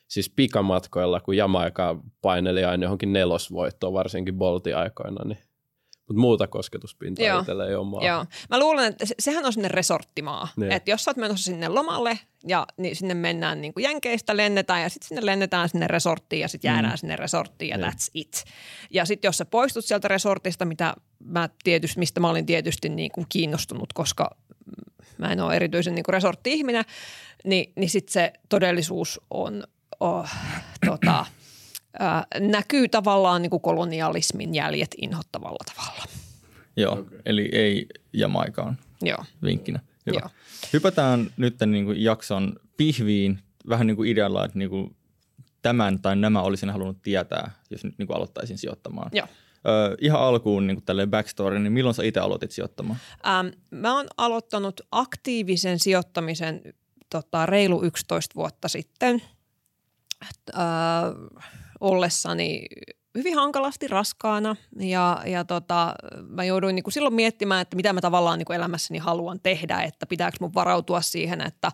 siis 0.08 0.30
pikamatkoilla, 0.36 1.20
kun 1.20 1.38
Jamaika 1.38 2.02
paineli 2.22 2.64
aina 2.66 2.86
johonkin 2.86 3.14
nelosvoittoon, 3.14 3.94
varsinkin 3.94 4.38
Boltin 4.38 4.78
aikoina, 4.78 5.26
niin 5.26 5.40
mutta 6.10 6.22
muuta 6.22 6.48
kosketuspintaa 6.48 7.26
Joo. 7.26 7.40
itsellä 7.40 7.68
ei 7.68 7.76
ole 7.76 7.88
maa. 7.88 8.06
Joo. 8.08 8.26
Mä 8.50 8.60
luulen, 8.60 8.86
että 8.92 9.06
se, 9.06 9.16
sehän 9.20 9.46
on 9.46 9.54
sinne 9.54 9.68
resorttimaa. 9.68 10.48
Niin. 10.56 10.72
Että 10.72 10.92
jos 10.92 11.04
sä 11.04 11.12
oot 11.12 11.18
menossa 11.18 11.44
sinne 11.44 11.68
lomalle 11.68 12.20
ja 12.48 12.68
niin 12.78 12.96
sinne 12.96 13.14
mennään 13.14 13.62
niin 13.62 13.74
kuin 13.74 13.84
Jenkeistä 13.84 14.38
lennetään 14.38 14.82
ja 14.82 14.90
sitten 14.90 15.08
sinne 15.08 15.26
lennetään 15.26 15.70
sinne 15.70 15.88
resorttiin 15.88 16.40
ja 16.40 16.48
sitten 16.48 16.70
jäädään 16.70 16.94
Mm. 16.94 16.98
sinne 16.98 17.16
resorttiin 17.16 17.70
ja 17.70 17.78
Niin. 17.78 17.88
that's 17.92 18.10
it. 18.14 18.44
Ja 18.92 19.06
sitten 19.06 19.28
jos 19.28 19.38
sä 19.38 19.46
poistut 19.46 19.86
sieltä 19.86 20.08
resortista, 20.08 20.66
mitä 20.66 20.94
mä 21.26 21.50
tietysti, 21.64 22.00
mistä 22.00 22.20
mä 22.20 22.30
olin 22.30 22.46
tietysti 22.46 22.90
niin 22.90 23.12
kuin 23.12 23.26
kiinnostunut, 23.30 23.94
koska 23.94 24.30
mä 25.18 25.32
en 25.32 25.40
ole 25.42 25.56
erityisen 25.56 25.96
niin 25.96 26.04
kuin 26.04 26.14
resortti-ihminen, 26.14 26.86
niin, 27.44 27.74
niin 27.76 27.90
sitten 27.90 28.14
se 28.14 28.34
todellisuus 28.50 29.22
on 29.30 29.64
oh, 30.00 30.30
tota, 30.86 31.26
näkyy 32.40 32.90
tavallaan 32.90 33.42
niin 33.42 33.50
kuin 33.50 33.62
kolonialismin 33.62 34.56
jäljet 34.56 34.96
inhottavalla 34.98 35.64
tavalla. 35.76 36.06
Joo, 36.78 36.94
okay. 36.94 37.20
eli 37.26 37.50
ei 37.52 37.86
Jamaikaan 38.14 38.78
Joo. 39.02 39.24
vinkkinä. 39.44 39.80
Hyvä. 40.06 40.20
Joo. 40.20 40.30
Hypätään 40.74 41.30
nyt 41.38 41.56
niin 41.66 41.86
kuin 41.86 42.04
jakson 42.04 42.56
pihviin 42.78 43.40
vähän 43.70 43.88
niin 43.88 43.98
kuin 43.98 44.10
idealla, 44.10 44.46
että 44.46 44.60
niin 44.60 44.70
kuin 44.70 44.96
tämän 45.62 46.02
tai 46.02 46.16
nämä 46.16 46.42
olisin 46.42 46.70
halunnut 46.70 47.02
tietää, 47.02 47.52
jos 47.70 47.84
nyt 47.84 47.98
niin 47.98 48.08
kuin 48.08 48.18
aloittaisin 48.18 48.58
sijoittamaan. 48.58 49.12
Joo. 49.14 49.28
Ö, 49.68 49.98
ihan 50.02 50.22
alkuun 50.22 50.68
niin 50.68 50.78
kuin 50.78 50.86
tälleen 50.86 51.10
backstory, 51.10 51.60
niin 51.60 51.74
milloin 51.74 51.96
sä 51.96 52.04
itse 52.04 52.20
aloitit 52.20 52.52
sijoittamaan? 52.52 53.00
Ähm, 53.28 53.48
mä 53.72 53.96
oon 53.96 54.08
aloittanut 54.18 54.82
aktiivisen 54.92 55.80
sijoittamisen 55.80 56.62
tota, 57.10 57.46
reilu 57.46 57.84
11 57.84 58.36
vuotta 58.36 58.68
sitten 58.68 59.22
äh, 60.58 60.64
ollessani 61.82 62.66
hyvin 63.18 63.36
hankalasti 63.36 63.88
raskaana 63.88 64.56
ja, 64.80 65.22
ja 65.26 65.46
tota, 65.46 65.94
mä 66.28 66.44
jouduin 66.44 66.76
niinku 66.76 66.92
silloin 66.92 67.14
miettimään, 67.14 67.62
että 67.62 67.76
mitä 67.76 67.94
mä 67.94 68.02
tavallaan 68.02 68.40
niinku 68.40 68.54
elämässäni 68.54 69.00
haluan 69.00 69.40
tehdä, 69.44 69.82
että 69.82 70.06
pitääkö 70.06 70.38
mun 70.40 70.54
varautua 70.54 71.02
siihen, 71.02 71.42
että, 71.42 71.72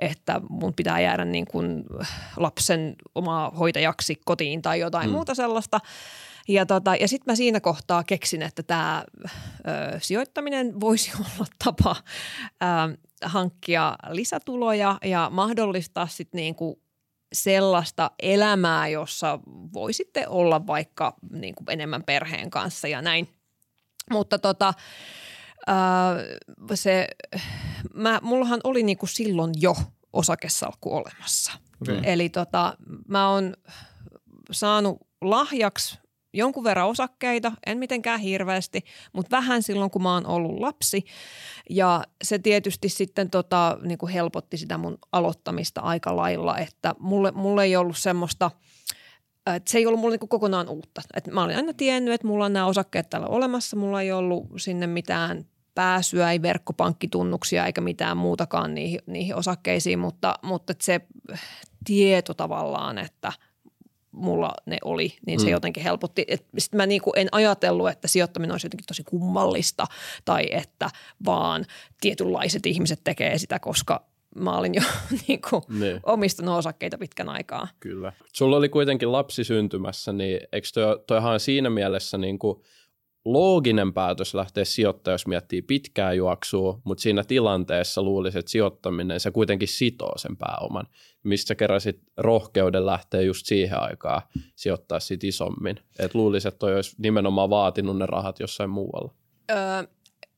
että 0.00 0.40
mun 0.50 0.74
pitää 0.74 1.00
jäädä 1.00 1.24
niinku 1.24 1.58
lapsen 2.36 2.96
omaa 3.14 3.50
hoitajaksi 3.50 4.20
kotiin 4.24 4.62
tai 4.62 4.80
jotain 4.80 5.08
mm. 5.08 5.12
muuta 5.12 5.34
sellaista. 5.34 5.80
Ja, 6.48 6.66
tota, 6.66 6.96
ja 6.96 7.08
sitten 7.08 7.32
mä 7.32 7.36
siinä 7.36 7.60
kohtaa 7.60 8.04
keksin, 8.04 8.42
että 8.42 8.62
tämä 8.62 9.04
sijoittaminen 9.98 10.80
voisi 10.80 11.12
olla 11.22 11.46
tapa 11.64 11.96
ö, 12.62 12.98
hankkia 13.22 13.96
lisätuloja 14.10 14.98
ja 15.04 15.28
mahdollistaa 15.32 16.06
sitten 16.06 16.38
niinku 16.38 16.80
sellaista 17.32 18.10
elämää, 18.18 18.88
jossa 18.88 19.38
voisitte 19.72 20.28
olla 20.28 20.66
vaikka 20.66 21.16
niinku 21.32 21.64
enemmän 21.68 22.02
perheen 22.02 22.50
kanssa 22.50 22.88
ja 22.88 23.02
näin. 23.02 23.28
Mutta 24.10 24.38
tota, 24.38 24.74
ö, 25.68 26.74
se, 26.74 27.08
mä, 27.94 28.20
mullahan 28.22 28.60
oli 28.64 28.82
niinku 28.82 29.06
silloin 29.06 29.52
jo 29.60 29.76
osakesalkku 30.12 30.96
olemassa. 30.96 31.52
Okay. 31.82 32.00
Eli 32.02 32.28
tota, 32.28 32.76
mä 33.08 33.30
oon 33.30 33.54
saanut 34.50 35.06
lahjaksi 35.20 35.98
jonkun 36.32 36.64
verran 36.64 36.88
osakkeita, 36.88 37.52
en 37.66 37.78
mitenkään 37.78 38.20
hirveästi, 38.20 38.84
mutta 39.12 39.36
vähän 39.36 39.62
silloin, 39.62 39.90
kun 39.90 40.02
mä 40.02 40.14
oon 40.14 40.26
ollut 40.26 40.60
lapsi. 40.60 41.04
Ja 41.70 42.04
se 42.24 42.38
tietysti 42.38 42.88
sitten 42.88 43.30
tota, 43.30 43.78
niin 43.82 43.98
kuin 43.98 44.12
helpotti 44.12 44.56
sitä 44.56 44.78
mun 44.78 44.98
aloittamista 45.12 45.80
aika 45.80 46.16
lailla, 46.16 46.58
että 46.58 46.94
mulle, 46.98 47.30
mulle 47.30 47.64
ei 47.64 47.76
ollut 47.76 47.98
semmoista– 47.98 48.50
että 49.56 49.70
se 49.70 49.78
ei 49.78 49.86
ollut 49.86 50.00
mulle 50.00 50.16
niin 50.16 50.28
kokonaan 50.28 50.68
uutta. 50.68 51.02
Et 51.14 51.26
mä 51.26 51.44
olin 51.44 51.56
aina 51.56 51.72
tiennyt, 51.72 52.14
että 52.14 52.26
mulla 52.26 52.44
on 52.44 52.52
nämä 52.52 52.66
osakkeet 52.66 53.10
täällä 53.10 53.28
olemassa. 53.28 53.76
Mulla 53.76 54.02
ei 54.02 54.12
ollut 54.12 54.46
sinne 54.56 54.86
mitään 54.86 55.44
pääsyä, 55.74 56.32
ei 56.32 56.42
verkkopankkitunnuksia 56.42 57.66
eikä 57.66 57.80
mitään 57.80 58.16
muutakaan 58.16 58.74
niihin, 58.74 59.00
niihin 59.06 59.36
osakkeisiin, 59.36 59.98
mutta, 59.98 60.34
mutta 60.42 60.74
se 60.80 61.00
tieto 61.84 62.34
tavallaan, 62.34 62.98
että 62.98 63.32
mulla 64.18 64.52
ne 64.66 64.78
oli, 64.84 65.16
niin 65.26 65.40
se 65.40 65.46
mm. 65.46 65.52
jotenkin 65.52 65.82
helpotti. 65.82 66.26
Sitten 66.58 66.76
mä 66.76 66.86
niinku 66.86 67.12
en 67.16 67.28
ajatellut, 67.32 67.88
että 67.88 68.08
sijoittaminen 68.08 68.52
olisi 68.52 68.66
jotenkin 68.66 68.86
tosi 68.86 69.04
kummallista 69.04 69.86
tai 70.24 70.48
että 70.50 70.90
vaan 71.24 71.64
tietynlaiset 72.00 72.66
ihmiset 72.66 73.00
tekee 73.04 73.38
sitä, 73.38 73.58
koska 73.58 74.06
mä 74.34 74.58
olin 74.58 74.74
jo 74.74 74.82
niin 75.28 75.40
kuin, 75.50 75.62
niin. 75.68 76.00
omistanut 76.02 76.58
osakkeita 76.58 76.98
pitkän 76.98 77.28
aikaa. 77.28 77.68
Kyllä. 77.80 78.12
Sulla 78.32 78.56
oli 78.56 78.68
kuitenkin 78.68 79.12
lapsi 79.12 79.44
syntymässä, 79.44 80.12
niin 80.12 80.40
eikö 80.52 80.68
toi, 80.74 81.04
toihan 81.06 81.40
siinä 81.40 81.70
mielessä 81.70 82.18
niin 82.18 82.38
kuin 82.38 82.62
looginen 83.32 83.92
päätös 83.92 84.34
lähteä 84.34 84.64
sijoittamaan, 84.64 85.14
jos 85.14 85.26
miettii 85.26 85.62
pitkää 85.62 86.12
juoksua, 86.12 86.80
mutta 86.84 87.02
siinä 87.02 87.24
tilanteessa 87.24 88.02
luulisi, 88.02 88.38
että 88.38 88.50
sijoittaminen, 88.50 89.20
se 89.20 89.30
kuitenkin 89.30 89.68
sitoo 89.68 90.18
sen 90.18 90.36
pääoman. 90.36 90.86
Mistä 91.22 91.54
keräsit 91.54 92.00
rohkeuden 92.16 92.86
lähteä 92.86 93.20
just 93.20 93.46
siihen 93.46 93.80
aikaan 93.80 94.22
sijoittaa 94.56 95.00
sit 95.00 95.24
isommin? 95.24 95.80
Et 95.98 96.14
luulisi, 96.14 96.48
että 96.48 96.58
toi 96.58 96.74
olisi 96.74 96.96
nimenomaan 96.98 97.50
vaatinut 97.50 97.98
ne 97.98 98.06
rahat 98.06 98.40
jossain 98.40 98.70
muualla. 98.70 99.14
Öö, 99.50 99.56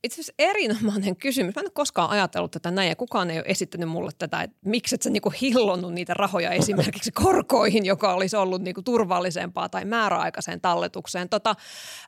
itse 0.03 0.15
asiassa 0.15 0.33
erinomainen 0.39 1.15
kysymys. 1.15 1.55
Mä 1.55 1.59
en 1.59 1.65
ole 1.65 1.71
koskaan 1.73 2.09
ajatellut 2.09 2.51
tätä 2.51 2.71
näin 2.71 2.89
ja 2.89 2.95
kukaan 2.95 3.31
ei 3.31 3.37
ole 3.37 3.45
esittänyt 3.47 3.89
mulle 3.89 4.11
tätä, 4.17 4.41
että 4.41 4.57
miksi 4.65 4.95
et 4.95 5.01
sä 5.01 5.09
niinku 5.09 5.33
hillonnut 5.41 5.93
niitä 5.93 6.13
rahoja 6.13 6.51
esimerkiksi 6.51 7.11
korkoihin, 7.11 7.85
joka 7.85 8.13
olisi 8.13 8.35
ollut 8.35 8.61
niinku 8.61 8.81
turvallisempaa 8.81 9.69
tai 9.69 9.85
määräaikaiseen 9.85 10.61
talletukseen. 10.61 11.29
Tota, 11.29 11.55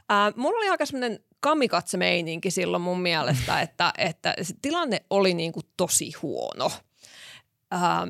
ää, 0.10 0.32
mulla 0.36 0.58
oli 0.58 0.70
aika 0.70 0.86
semmoinen 0.86 1.20
kamikatse-meininki 1.40 2.52
silloin 2.52 2.84
mun 2.84 3.02
mielestä, 3.02 3.62
että, 3.62 3.94
että 3.98 4.34
se 4.42 4.54
tilanne 4.62 5.06
oli 5.10 5.34
niinku 5.34 5.62
tosi 5.78 6.12
huono. 6.22 6.72
Ää, 7.72 8.08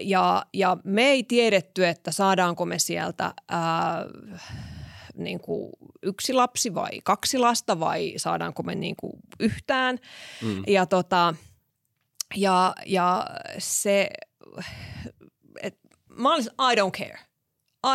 ja, 0.00 0.46
ja 0.54 0.76
me 0.84 1.02
ei 1.02 1.22
tiedetty, 1.22 1.86
että 1.86 2.12
saadaanko 2.12 2.64
me 2.64 2.78
sieltä 2.78 3.34
ää, 3.48 4.04
niin 5.14 5.40
kuin 5.40 5.72
yksi 6.02 6.32
lapsi 6.32 6.74
vai 6.74 6.90
kaksi 7.04 7.38
lasta 7.38 7.80
vai 7.80 8.14
saadaanko 8.16 8.62
me 8.62 8.74
niin 8.74 8.96
kuin 8.96 9.12
yhtään. 9.40 9.98
Mm. 10.42 10.62
Ja, 10.66 10.86
tota, 10.86 11.34
ja, 12.36 12.74
ja 12.86 13.26
se, 13.58 14.08
et, 15.62 15.78
mä 16.08 16.34
olisin, 16.34 16.52
I 16.52 16.74
don't 16.80 16.90
care. 16.90 17.18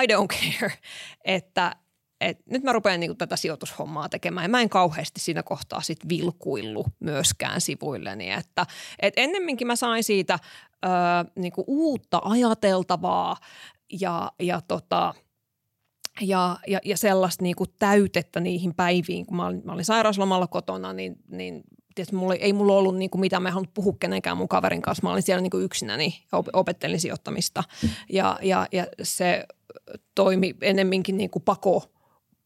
I 0.03 0.13
don't 0.13 0.27
care, 0.27 0.73
että 1.25 1.75
et 2.21 2.39
nyt 2.45 2.63
mä 2.63 2.73
rupean 2.73 2.99
niinku 2.99 3.15
tätä 3.15 3.35
sijoitushommaa 3.35 4.09
tekemään. 4.09 4.43
Ja 4.43 4.49
mä 4.49 4.61
en 4.61 4.69
kauheasti 4.69 5.19
siinä 5.19 5.43
kohtaa 5.43 5.81
sit 5.81 6.09
vilkuillu 6.09 6.85
myöskään 6.99 7.61
sivuilleni. 7.61 8.31
Että 8.31 8.65
et 8.99 9.13
ennemminkin 9.17 9.67
mä 9.67 9.75
sain 9.75 10.03
siitä 10.03 10.39
ö, 10.85 10.87
niinku 11.35 11.63
uutta 11.67 12.21
ajateltavaa 12.23 13.37
ja, 13.99 14.31
ja 14.39 14.61
tota, 14.61 15.13
ja, 16.21 16.57
ja, 16.67 16.79
ja 16.85 16.97
sellaista 16.97 17.43
niin 17.43 17.55
kuin 17.55 17.69
täytettä 17.79 18.39
niihin 18.39 18.75
päiviin, 18.75 19.25
kun 19.25 19.37
mä 19.37 19.45
olin, 19.45 19.61
mä 19.65 19.73
olin 19.73 19.85
sairauslomalla 19.85 20.47
kotona, 20.47 20.93
niin, 20.93 21.15
niin 21.27 21.63
tietysti 21.95 22.15
mulla, 22.15 22.35
ei 22.35 22.53
mulla 22.53 22.73
ollut 22.73 22.97
niin 22.97 23.09
kuin 23.09 23.19
mitään, 23.19 23.43
mä 23.43 23.49
en 23.49 23.53
halunnut 23.53 23.73
puhua 23.73 23.95
kenenkään 23.99 24.37
mun 24.37 24.47
kaverin 24.47 24.81
kanssa, 24.81 25.03
mä 25.03 25.11
olin 25.11 25.23
siellä 25.23 25.41
niin 25.41 25.51
kuin 25.51 25.63
yksinäni 25.63 26.23
ja 26.31 26.43
opettelin 26.53 26.99
sijoittamista. 26.99 27.63
Ja, 28.09 28.39
ja, 28.41 28.67
ja 28.71 28.87
se 29.03 29.45
toimi 30.15 30.55
ennemminkin 30.61 31.17
niin 31.17 31.29
kuin 31.29 31.43
pako 31.43 31.91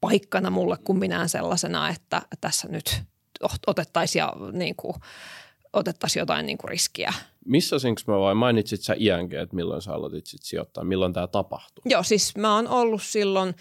paikkana 0.01 0.49
mulle 0.49 0.77
kuin 0.83 0.99
minään 0.99 1.29
sellaisena, 1.29 1.89
että 1.89 2.21
tässä 2.41 2.67
nyt 2.67 3.03
otettaisiin 3.67 4.19
ja 4.19 4.33
niin 4.51 4.75
kuin, 4.75 4.93
otettaisiin 5.73 6.21
jotain 6.21 6.45
niin 6.45 6.57
kuin 6.57 6.69
riskiä. 6.69 7.13
Missä 7.45 7.79
sinks 7.79 8.07
mä 8.07 8.19
vai 8.19 8.35
mainitsit 8.35 8.81
sä 8.81 8.95
iänkin, 8.99 9.39
että 9.39 9.55
milloin 9.55 9.81
sä 9.81 9.93
aloitit 9.93 10.25
sit 10.25 10.43
sijoittaa, 10.43 10.83
milloin 10.83 11.13
tämä 11.13 11.27
tapahtui? 11.27 11.81
Joo, 11.85 12.03
siis 12.03 12.37
mä 12.37 12.55
oon 12.55 12.67
ollut 12.67 13.03
silloin, 13.03 13.55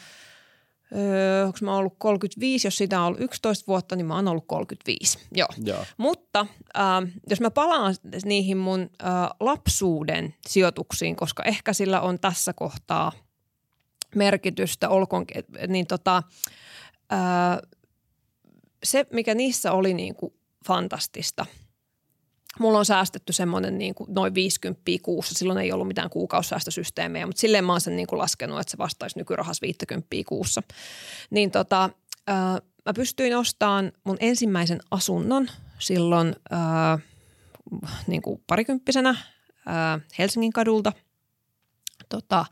öö, 0.96 1.44
onko 1.46 1.58
mä 1.62 1.76
ollut 1.76 1.94
35, 1.98 2.66
jos 2.66 2.76
sitä 2.76 3.00
on 3.00 3.06
ollut 3.06 3.20
11 3.20 3.64
vuotta, 3.66 3.96
niin 3.96 4.06
mä 4.06 4.14
oon 4.14 4.28
ollut 4.28 4.44
35. 4.46 5.18
Joo. 5.32 5.48
Joo. 5.64 5.84
Mutta 5.96 6.46
äh, 6.78 7.12
jos 7.30 7.40
mä 7.40 7.50
palaan 7.50 7.94
niihin 8.24 8.56
mun 8.56 8.80
äh, 8.80 9.10
lapsuuden 9.40 10.34
sijoituksiin, 10.48 11.16
koska 11.16 11.42
ehkä 11.42 11.72
sillä 11.72 12.00
on 12.00 12.20
tässä 12.20 12.52
kohtaa 12.52 13.12
merkitystä, 14.14 14.88
olkoon, 14.88 15.26
niin 15.68 15.86
tota, 15.86 16.22
äh, 17.12 17.58
se, 18.84 19.06
mikä 19.12 19.34
niissä 19.34 19.72
oli 19.72 19.94
niin 19.94 20.14
kuin 20.14 20.34
fantastista– 20.66 21.46
Mulla 22.58 22.78
on 22.78 22.84
säästetty 22.84 23.32
semmoinen 23.32 23.78
niin 23.78 23.94
kuin 23.94 24.14
noin 24.14 24.34
50 24.34 24.82
kuussa. 25.02 25.34
Silloin 25.34 25.58
ei 25.58 25.72
ollut 25.72 25.88
mitään 25.88 26.10
kuukausisäästösysteemejä, 26.10 27.26
mutta 27.26 27.40
silleen 27.40 27.64
mä 27.64 27.72
oon 27.72 27.80
sen 27.80 27.96
niin 27.96 28.06
kuin 28.06 28.18
laskenut, 28.18 28.60
että 28.60 28.70
se 28.70 28.78
vastaisi 28.78 29.18
nykyrahas 29.18 29.62
50 29.62 30.08
kuussa. 30.26 30.62
Niin 31.30 31.50
tota, 31.50 31.90
äh, 32.30 32.36
mä 32.86 32.92
pystyin 32.94 33.36
ostamaan 33.36 33.92
mun 34.04 34.16
ensimmäisen 34.20 34.80
asunnon 34.90 35.48
silloin 35.78 36.36
äh, 36.52 37.02
niin 38.06 38.22
kuin 38.22 38.42
parikymppisenä 38.46 39.10
äh, 39.10 40.00
Helsingin 40.18 40.52
kadulta. 40.52 40.92
Tota, 42.08 42.46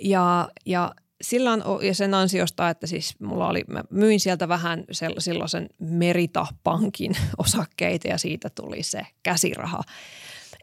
ja, 0.00 0.48
ja 0.66 0.94
silloin 1.22 1.62
ja 1.82 1.94
sen 1.94 2.14
ansiosta, 2.14 2.68
että 2.68 2.86
siis 2.86 3.20
mulla 3.20 3.48
oli, 3.48 3.64
mä 3.68 3.82
myin 3.90 4.20
sieltä 4.20 4.48
vähän 4.48 4.84
silloisen 5.18 5.68
Merita-pankin 5.78 7.16
osakkeita 7.44 8.08
ja 8.08 8.18
siitä 8.18 8.50
tuli 8.50 8.82
se 8.82 9.06
käsiraha. 9.22 9.82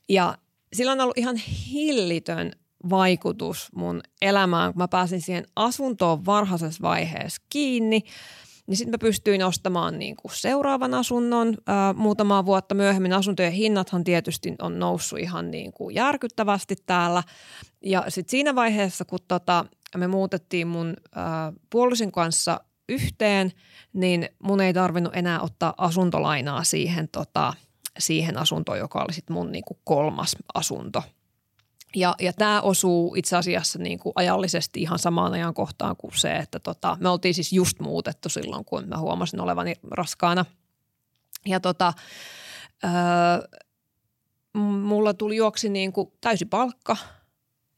Ja 0.10 0.38
sillä 0.74 0.92
on 0.92 1.02
ollut 1.02 1.18
ihan 1.18 1.36
hillitön 1.72 2.52
vaikutus 2.90 3.70
mun 3.76 4.02
elämään, 4.22 4.74
kun 4.74 4.82
mä 4.82 4.88
pääsin 4.88 5.22
siihen 5.22 5.46
asuntoon 5.56 6.26
varhaisessa 6.26 6.82
vaiheessa 6.82 7.42
kiinni. 7.50 8.02
Niin 8.68 8.78
sitten 8.78 8.94
mä 8.94 8.98
pystyin 8.98 9.46
ostamaan 9.46 10.00
niin 10.00 10.16
kuin 10.16 10.32
seuraavan 10.36 10.94
asunnon 10.94 11.54
ää, 11.68 11.94
muutamaa 11.94 12.46
vuotta 12.46 12.76
myöhemmin. 12.76 13.14
Asuntojen 13.14 13.52
hinnathan 13.52 14.04
tietysti 14.04 14.56
on 14.62 14.80
noussut 14.80 15.20
ihan 15.20 15.52
niin 15.52 15.72
kuin 15.72 15.96
järkyttävästi 15.96 16.76
täällä. 16.86 17.24
Ja 17.84 18.04
sitten 18.08 18.32
siinä 18.32 18.56
vaiheessa, 18.56 19.06
kun 19.06 19.20
tota, 19.28 19.66
me 19.98 20.08
muutettiin 20.08 20.68
mun 20.68 20.94
äh, 21.18 22.12
kanssa 22.12 22.60
yhteen, 22.90 23.52
niin 23.94 24.30
mun 24.44 24.62
ei 24.62 24.74
tarvinnut 24.74 25.16
enää 25.16 25.42
ottaa 25.42 25.74
asuntolainaa 25.78 26.64
siihen, 26.64 27.10
tota, 27.10 27.54
siihen 28.00 28.38
asuntoon, 28.38 28.80
joka 28.80 29.02
oli 29.02 29.14
sitten 29.14 29.34
mun 29.34 29.52
niinku 29.52 29.80
kolmas 29.84 30.36
asunto. 30.54 31.04
Ja, 31.96 32.16
ja 32.20 32.34
tämä 32.34 32.62
osuu 32.62 33.16
itse 33.16 33.38
asiassa 33.38 33.80
niinku 33.80 34.12
ajallisesti 34.16 34.82
ihan 34.82 35.00
samaan 35.00 35.34
ajankohtaan 35.34 35.96
kuin 35.96 36.12
se, 36.18 36.36
että 36.36 36.60
tota, 36.60 36.98
me 37.00 37.10
oltiin 37.10 37.34
siis 37.34 37.54
just 37.54 37.80
muutettu 37.80 38.30
silloin, 38.30 38.66
kun 38.66 38.88
mä 38.88 38.98
huomasin 38.98 39.40
olevani 39.40 39.76
raskaana. 39.92 40.46
Ja 41.46 41.60
tota, 41.60 41.94
öö, 42.84 43.60
mulla 44.62 45.14
tuli 45.14 45.36
juoksi 45.36 45.70
niinku 45.70 46.14
täysi 46.22 46.46
palkka– 46.46 46.98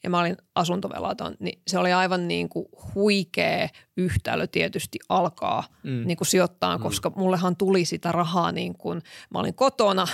ja 0.04 0.10
mä 0.10 0.20
olin 0.20 0.38
asuntovelaton, 0.56 1.36
niin 1.40 1.62
se 1.68 1.78
oli 1.78 1.94
aivan 1.94 2.28
niin 2.28 2.50
kuin 2.50 2.66
huikea 2.96 3.70
yhtälö 3.98 4.48
tietysti 4.48 5.00
alkaa 5.10 5.64
mm. 5.84 6.04
niin 6.08 6.18
kuin 6.18 6.28
sijoittaa, 6.28 6.78
mm. 6.78 6.84
koska 6.84 7.12
mullehan 7.16 7.56
tuli 7.56 7.86
sitä 7.86 8.12
rahaa 8.12 8.52
niin 8.52 8.78
kuin 8.78 9.02
mä 9.30 9.40
olin 9.40 9.54
kotona 9.54 10.08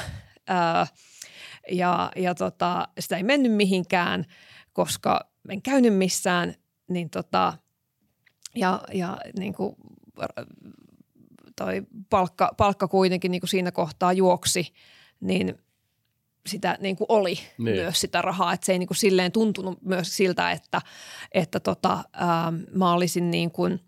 ää, 0.47 0.87
ja, 1.71 2.11
ja 2.15 2.35
tota, 2.35 2.87
sitä 2.99 3.17
ei 3.17 3.23
mennyt 3.23 3.51
mihinkään, 3.51 4.25
koska 4.73 5.29
en 5.49 5.61
käynyt 5.61 5.95
missään, 5.95 6.53
niin 6.87 7.09
tota, 7.09 7.53
ja, 8.55 8.81
ja 8.93 9.17
niin 9.39 9.53
kuin, 9.53 9.75
toi 11.55 11.83
palkka, 12.09 12.51
palkka 12.57 12.87
kuitenkin 12.87 13.31
niin 13.31 13.41
kuin 13.41 13.49
siinä 13.49 13.71
kohtaa 13.71 14.13
juoksi, 14.13 14.73
niin– 15.19 15.55
sitä 16.47 16.77
niin 16.81 16.95
kuin 16.95 17.05
oli 17.09 17.39
niin. 17.57 17.75
myös 17.75 18.01
sitä 18.01 18.21
rahaa, 18.21 18.53
että 18.53 18.65
se 18.65 18.71
ei 18.71 18.79
niin 18.79 18.87
kuin 18.87 18.97
silleen 18.97 19.31
tuntunut 19.31 19.81
myös 19.81 20.17
siltä, 20.17 20.51
että, 20.51 20.81
että 21.31 21.59
tota, 21.59 22.03
ää, 22.13 22.53
mä 22.71 22.93
olisin 22.93 23.31
niin 23.31 23.51
kuin 23.51 23.79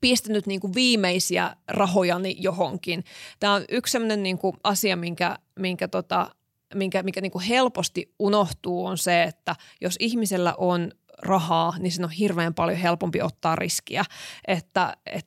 pistänyt 0.00 0.46
niin 0.46 0.60
kuin 0.60 0.74
viimeisiä 0.74 1.56
rahojani 1.68 2.36
johonkin. 2.38 3.04
Tämä 3.40 3.54
on 3.54 3.64
yksi 3.68 3.92
sellainen 3.92 4.22
niin 4.22 4.38
kuin 4.38 4.56
asia, 4.64 4.96
minkä, 4.96 5.38
minkä 5.58 5.88
tota, 5.88 6.30
minkä, 6.74 7.02
mikä 7.02 7.20
niin 7.20 7.32
kuin 7.32 7.44
helposti 7.44 8.14
unohtuu 8.18 8.86
on 8.86 8.98
se, 8.98 9.22
että 9.22 9.56
jos 9.80 9.96
ihmisellä 9.98 10.54
on 10.58 10.92
rahaa, 11.24 11.74
niin 11.78 11.92
sen 11.92 12.04
on 12.04 12.10
hirveän 12.10 12.54
paljon 12.54 12.78
helpompi 12.78 13.22
ottaa 13.22 13.56
riskiä. 13.56 14.04
Että, 14.48 14.96
et, 15.06 15.26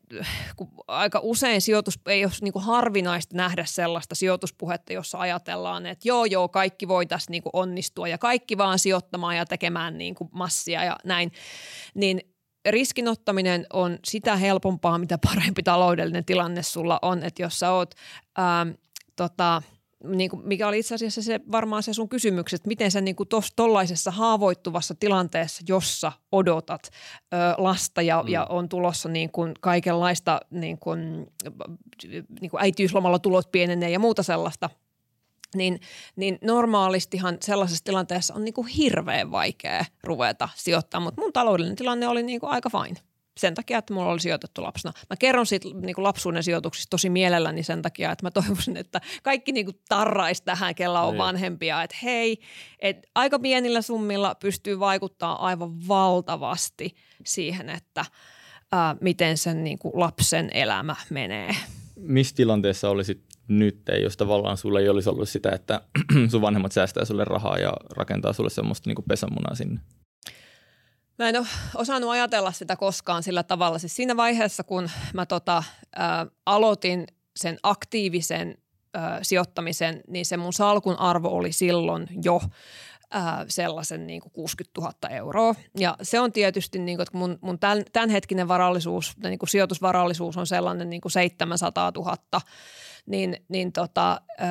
kun 0.55 0.69
aika 0.87 1.19
usein 1.23 1.61
sijoitus 1.61 1.99
ei 2.05 2.25
ole 2.25 2.33
niin 2.41 2.53
harvinaista 2.57 3.37
nähdä 3.37 3.65
sellaista 3.65 4.15
sijoituspuhetta, 4.15 4.93
jossa 4.93 5.17
ajatellaan, 5.17 5.85
että 5.85 6.07
joo 6.07 6.25
joo, 6.25 6.47
kaikki 6.47 6.87
voi 6.87 7.05
tässä 7.05 7.31
niin 7.31 7.43
onnistua 7.53 8.07
ja 8.07 8.17
kaikki 8.17 8.57
vaan 8.57 8.79
sijoittamaan 8.79 9.37
ja 9.37 9.45
tekemään 9.45 9.97
niin 9.97 10.15
massia 10.31 10.83
ja 10.83 10.97
näin, 11.03 11.31
niin 11.93 12.21
riskinottaminen 12.69 13.65
on 13.73 13.99
sitä 14.05 14.35
helpompaa, 14.35 14.97
mitä 14.97 15.17
parempi 15.17 15.63
taloudellinen 15.63 16.25
tilanne 16.25 16.63
sulla 16.63 16.99
on, 17.01 17.23
että 17.23 17.41
jos 17.41 17.59
sä 17.59 17.71
oot 17.71 17.95
ähm, 18.39 18.69
tota, 19.15 19.61
niin 20.03 20.29
kuin, 20.29 20.47
mikä 20.47 20.67
oli 20.67 20.79
itse 20.79 20.95
asiassa 20.95 21.21
se, 21.21 21.39
varmaan 21.51 21.83
se 21.83 21.93
sun 21.93 22.09
kysymys, 22.09 22.53
että 22.53 22.67
miten 22.67 22.91
sä 22.91 23.01
niin 23.01 23.15
kuin 23.15 23.29
tollaisessa 23.55 24.11
haavoittuvassa 24.11 24.95
tilanteessa, 24.95 25.63
jossa 25.67 26.11
odotat 26.31 26.89
ö, 27.33 27.37
lasta 27.57 28.01
ja, 28.01 28.23
mm. 28.23 28.29
ja 28.29 28.45
on 28.45 28.69
tulossa 28.69 29.09
niin 29.09 29.31
kuin 29.31 29.53
kaikenlaista 29.61 30.39
niin 30.51 30.77
kuin, 30.77 31.27
niin 32.41 32.51
kuin 32.51 32.61
äitiyslomalla 32.61 33.19
tulot 33.19 33.51
pienenee 33.51 33.89
ja 33.89 33.99
muuta 33.99 34.23
sellaista– 34.23 34.69
niin, 35.55 35.79
niin 36.15 36.37
normaalistihan 36.41 37.37
sellaisessa 37.41 37.83
tilanteessa 37.83 38.33
on 38.33 38.43
niin 38.43 38.53
kuin 38.53 38.67
hirveän 38.67 39.31
vaikea 39.31 39.85
ruveta 40.03 40.49
sijoittamaan, 40.55 41.07
mutta 41.07 41.21
mun 41.21 41.33
taloudellinen 41.33 41.75
tilanne 41.75 42.07
oli 42.07 42.23
niin 42.23 42.39
kuin 42.39 42.49
aika 42.49 42.69
fine 42.69 42.99
sen 43.37 43.53
takia, 43.53 43.77
että 43.77 43.93
mulla 43.93 44.11
oli 44.11 44.19
sijoitettu 44.19 44.63
lapsena. 44.63 44.93
Mä 45.09 45.17
kerron 45.17 45.45
siitä 45.45 45.67
niin 45.81 45.95
kuin 45.95 46.03
lapsuuden 46.03 46.43
sijoituksista 46.43 46.89
tosi 46.89 47.09
mielelläni 47.09 47.63
sen 47.63 47.81
takia, 47.81 48.11
että 48.11 48.25
mä 48.25 48.31
toivoisin, 48.31 48.77
että 48.77 49.01
kaikki 49.23 49.51
niin 49.51 49.65
kuin 49.65 49.79
tarraisi 49.89 50.43
tähän, 50.43 50.75
kella 50.75 51.01
on 51.01 51.13
niin. 51.13 51.17
vanhempia, 51.17 51.83
että 51.83 51.97
hei, 52.03 52.39
että 52.79 53.07
aika 53.15 53.39
pienillä 53.39 53.81
summilla 53.81 54.35
pystyy 54.35 54.79
vaikuttaa 54.79 55.45
aivan 55.45 55.87
valtavasti 55.87 56.95
siihen, 57.25 57.69
että 57.69 58.05
ää, 58.71 58.95
miten 59.01 59.37
sen 59.37 59.63
niin 59.63 59.79
kuin 59.79 59.91
lapsen 59.95 60.49
elämä 60.53 60.95
menee. 61.09 61.55
Missä 61.95 62.35
tilanteessa 62.35 62.89
olisit 62.89 63.23
nyt, 63.47 63.81
jos 64.01 64.17
tavallaan 64.17 64.57
sulle 64.57 64.79
ei 64.79 64.89
olisi 64.89 65.09
ollut 65.09 65.29
sitä, 65.29 65.51
että 65.51 65.81
sun 66.31 66.41
vanhemmat 66.41 66.71
säästää 66.71 67.05
sulle 67.05 67.25
rahaa 67.25 67.57
ja 67.57 67.73
rakentaa 67.89 68.33
sulle 68.33 68.49
semmoista 68.49 68.89
niin 68.89 68.95
kuin 68.95 69.05
pesämunaa 69.07 69.55
sinne? 69.55 69.79
Mä 71.19 71.29
en 71.29 71.37
ole 71.37 71.47
osannut 71.75 72.11
ajatella 72.11 72.51
sitä 72.51 72.75
koskaan 72.75 73.23
sillä 73.23 73.43
tavalla. 73.43 73.79
Siis 73.79 73.95
siinä 73.95 74.17
vaiheessa, 74.17 74.63
kun 74.63 74.89
mä 75.13 75.25
tota, 75.25 75.57
ä, 75.99 76.25
aloitin 76.45 77.07
sen 77.35 77.57
aktiivisen 77.63 78.57
ä, 78.97 78.99
sijoittamisen, 79.21 80.01
niin 80.07 80.25
se 80.25 80.37
mun 80.37 80.53
salkun 80.53 80.99
arvo 80.99 81.27
oli 81.27 81.51
silloin 81.51 82.07
jo 82.23 82.41
ää, 83.11 83.45
sellaisen 83.47 84.07
niin 84.07 84.21
kuin 84.21 84.31
60 84.31 84.81
000 84.81 84.93
euroa. 85.09 85.55
Ja 85.79 85.95
se 86.01 86.19
on 86.19 86.31
tietysti, 86.31 86.79
niin 86.79 86.97
kuin, 86.97 87.03
että 87.03 87.17
mun, 87.17 87.39
mun 87.41 87.59
tämän, 87.59 87.83
tämänhetkinen 87.93 88.47
varallisuus, 88.47 89.13
niin 89.23 89.39
kuin 89.39 89.49
sijoitusvarallisuus 89.49 90.37
on 90.37 90.47
sellainen 90.47 90.89
niin 90.89 91.01
kuin 91.01 91.11
700 91.11 91.91
000 91.95 92.17
niin, 93.07 93.37
niin 93.49 93.71
tota, 93.73 94.21
ö, 94.31 94.43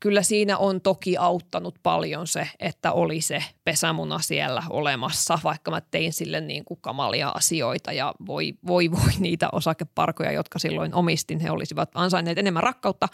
kyllä 0.00 0.22
siinä 0.22 0.58
on 0.58 0.80
toki 0.80 1.16
auttanut 1.16 1.74
paljon 1.82 2.26
se, 2.26 2.48
että 2.60 2.92
oli 2.92 3.20
se 3.20 3.44
pesämuna 3.64 4.18
siellä 4.18 4.62
olemassa, 4.70 5.38
vaikka 5.44 5.70
mä 5.70 5.80
tein 5.80 6.12
sille 6.12 6.40
niin 6.40 6.64
kuin 6.64 6.80
kamalia 6.80 7.28
asioita 7.28 7.92
ja 7.92 8.14
voi, 8.26 8.54
voi, 8.66 8.90
voi 8.90 9.12
niitä 9.18 9.48
osakeparkoja, 9.52 10.32
jotka 10.32 10.58
silloin 10.58 10.94
omistin, 10.94 11.40
he 11.40 11.50
olisivat 11.50 11.90
ansainneet 11.94 12.38
enemmän 12.38 12.62
rakkautta, 12.62 13.08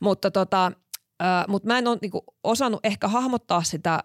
mutta 0.00 0.30
tota, 0.30 0.72
mut 1.48 1.64
mä 1.64 1.78
en 1.78 1.88
ole 1.88 1.98
niin 2.02 2.10
kuin 2.10 2.24
osannut 2.44 2.80
ehkä 2.84 3.08
hahmottaa 3.08 3.62
sitä 3.62 4.04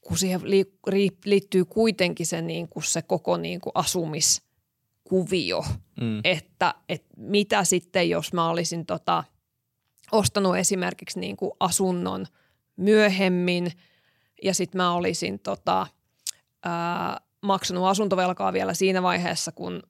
kun 0.00 0.18
siihen 0.18 0.40
liittyy 1.24 1.64
kuitenkin 1.64 2.26
se, 2.26 2.42
niin 2.42 2.68
kuin 2.68 2.84
se 2.84 3.02
koko 3.02 3.36
niin 3.36 3.60
kuin 3.60 3.72
asumis- 3.74 4.49
kuvio, 5.10 5.64
mm. 6.00 6.20
että, 6.24 6.74
että 6.88 7.08
mitä 7.16 7.64
sitten, 7.64 8.10
jos 8.10 8.32
mä 8.32 8.48
olisin 8.48 8.86
tota, 8.86 9.24
ostanut 10.12 10.56
esimerkiksi 10.56 11.20
niin 11.20 11.36
kuin 11.36 11.52
asunnon 11.60 12.26
myöhemmin 12.76 13.72
ja 14.42 14.54
sitten 14.54 14.78
mä 14.78 14.92
olisin 14.92 15.38
tota, 15.38 15.86
ää, 16.64 17.20
maksanut 17.42 17.84
asuntovelkaa 17.84 18.52
vielä 18.52 18.74
siinä 18.74 19.02
vaiheessa, 19.02 19.52
kun 19.52 19.82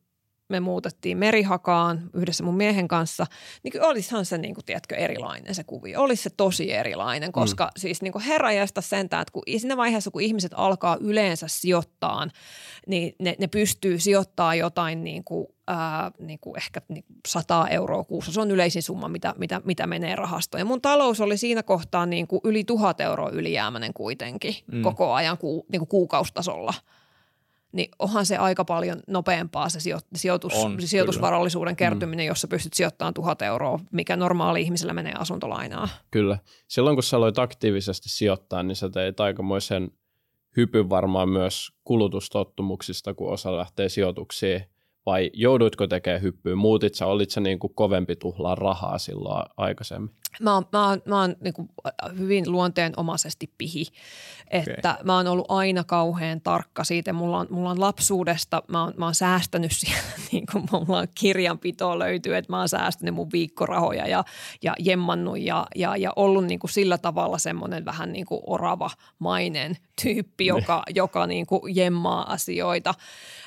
me 0.50 0.60
muutettiin 0.60 1.18
Merihakaan 1.18 2.10
yhdessä 2.14 2.44
mun 2.44 2.56
miehen 2.56 2.88
kanssa, 2.88 3.26
niin 3.62 3.82
olisihan 3.82 4.24
se, 4.24 4.38
niin 4.38 4.54
kuin, 4.54 4.64
tiedätkö, 4.64 4.96
erilainen 4.96 5.54
se 5.54 5.64
kuvio. 5.64 6.00
Olisi 6.00 6.22
se 6.22 6.30
tosi 6.30 6.72
erilainen, 6.72 7.32
koska 7.32 7.64
mm. 7.64 7.70
siis 7.76 8.02
niin 8.02 8.20
herrajasta 8.26 8.80
sentään, 8.80 9.22
että 9.22 9.32
kun, 9.32 9.42
siinä 9.56 9.76
vaiheessa, 9.76 10.10
kun 10.10 10.22
ihmiset 10.22 10.52
alkaa 10.54 10.96
yleensä 11.00 11.48
sijoittaa, 11.48 12.26
niin 12.86 13.14
ne, 13.18 13.34
ne 13.38 13.46
pystyy 13.46 13.98
sijoittamaan 13.98 14.58
jotain 14.58 15.04
niin 15.04 15.24
kuin, 15.24 15.46
ää, 15.66 16.10
niin 16.18 16.38
kuin 16.40 16.56
ehkä 16.56 16.80
niin 16.88 17.04
100 17.28 17.68
euroa 17.68 18.04
kuussa. 18.04 18.32
Se 18.32 18.40
on 18.40 18.50
yleisin 18.50 18.82
summa, 18.82 19.08
mitä, 19.08 19.34
mitä, 19.38 19.60
mitä 19.64 19.86
menee 19.86 20.16
rahastoon. 20.16 20.60
Ja 20.60 20.64
mun 20.64 20.80
talous 20.80 21.20
oli 21.20 21.36
siinä 21.36 21.62
kohtaa 21.62 22.06
niin 22.06 22.26
kuin 22.26 22.40
yli 22.44 22.64
tuhat 22.64 23.00
euroa 23.00 23.30
ylijäämäinen 23.30 23.92
kuitenkin 23.92 24.54
mm. 24.72 24.82
koko 24.82 25.12
ajan 25.12 25.38
ku, 25.38 25.66
niin 25.72 25.80
kuin 25.80 25.88
kuukaustasolla– 25.88 26.74
niin 27.72 27.88
onhan 27.98 28.26
se 28.26 28.36
aika 28.36 28.64
paljon 28.64 29.00
nopeampaa 29.06 29.68
se 29.68 29.78
sijoitus, 30.14 30.54
on, 30.54 30.76
sijoitusvarallisuuden 30.80 31.76
kyllä. 31.76 31.90
Mm. 31.90 31.92
kertyminen, 31.92 32.24
mm. 32.24 32.28
jossa 32.28 32.48
pystyt 32.48 32.72
sijoittamaan 32.72 33.14
tuhat 33.14 33.42
euroa, 33.42 33.78
mikä 33.92 34.16
normaali 34.16 34.62
ihmisellä 34.62 34.92
menee 34.92 35.14
asuntolainaa. 35.18 35.88
Kyllä. 36.10 36.38
Silloin 36.68 36.96
kun 36.96 37.02
sä 37.02 37.16
aloit 37.16 37.38
aktiivisesti 37.38 38.08
sijoittaa, 38.08 38.62
niin 38.62 38.76
sä 38.76 38.90
teit 38.90 39.20
aikamoisen 39.20 39.90
hypyn 40.56 40.90
varmaan 40.90 41.28
myös 41.28 41.72
kulutustottumuksista, 41.84 43.14
kun 43.14 43.32
osa 43.32 43.56
lähtee 43.56 43.88
sijoituksiin. 43.88 44.64
Vai 45.06 45.30
jouduitko 45.34 45.86
tekemään 45.86 46.22
hyppyä? 46.22 46.56
Muutit 46.56 46.94
sä, 46.94 47.06
olit 47.06 47.30
sä 47.30 47.40
niin 47.40 47.58
kuin 47.58 47.74
kovempi 47.74 48.16
tuhlaa 48.16 48.54
rahaa 48.54 48.98
silloin 48.98 49.44
aikaisemmin? 49.56 50.10
Mä 50.40 50.54
oon, 50.54 50.66
mä 50.72 50.88
oon, 50.88 51.02
mä 51.04 51.20
oon 51.20 51.36
niin 51.40 51.54
kuin 51.54 51.68
hyvin 52.18 52.52
luonteenomaisesti 52.52 53.52
pihi, 53.58 53.86
että 54.50 54.92
okay. 54.92 55.04
mä 55.04 55.16
oon 55.16 55.26
ollut 55.26 55.46
aina 55.48 55.84
kauhean 55.84 56.40
tarkka 56.40 56.84
siitä. 56.84 57.12
Mulla 57.12 57.38
on, 57.38 57.46
mulla 57.50 57.70
on 57.70 57.80
lapsuudesta, 57.80 58.62
mä 58.68 58.84
oon, 58.84 58.94
mä 58.96 59.04
oon 59.04 59.14
säästänyt 59.14 59.72
siellä, 59.80 60.10
niin 60.32 60.44
kuin 60.52 60.64
mulla 60.72 60.98
on 60.98 61.06
kirjanpitoa 61.14 61.98
löytyy, 61.98 62.36
että 62.36 62.52
mä 62.52 62.58
oon 62.58 62.68
säästänyt 62.68 63.14
mun 63.14 63.32
viikkorahoja 63.32 64.08
ja, 64.08 64.24
ja 64.62 64.74
jemmannut 64.78 65.38
ja, 65.38 65.66
ja, 65.76 65.96
ja 65.96 66.12
ollut 66.16 66.44
niin 66.44 66.60
kuin 66.60 66.70
sillä 66.70 66.98
tavalla 66.98 67.38
semmoinen 67.38 67.84
vähän 67.84 68.12
niin 68.12 68.26
kuin 68.26 68.40
orava-mainen 68.46 69.76
tyyppi, 70.02 70.46
joka, 70.46 70.82
joka 70.94 71.26
niin 71.26 71.46
kuin 71.46 71.76
jemmaa 71.76 72.32
asioita. 72.32 72.94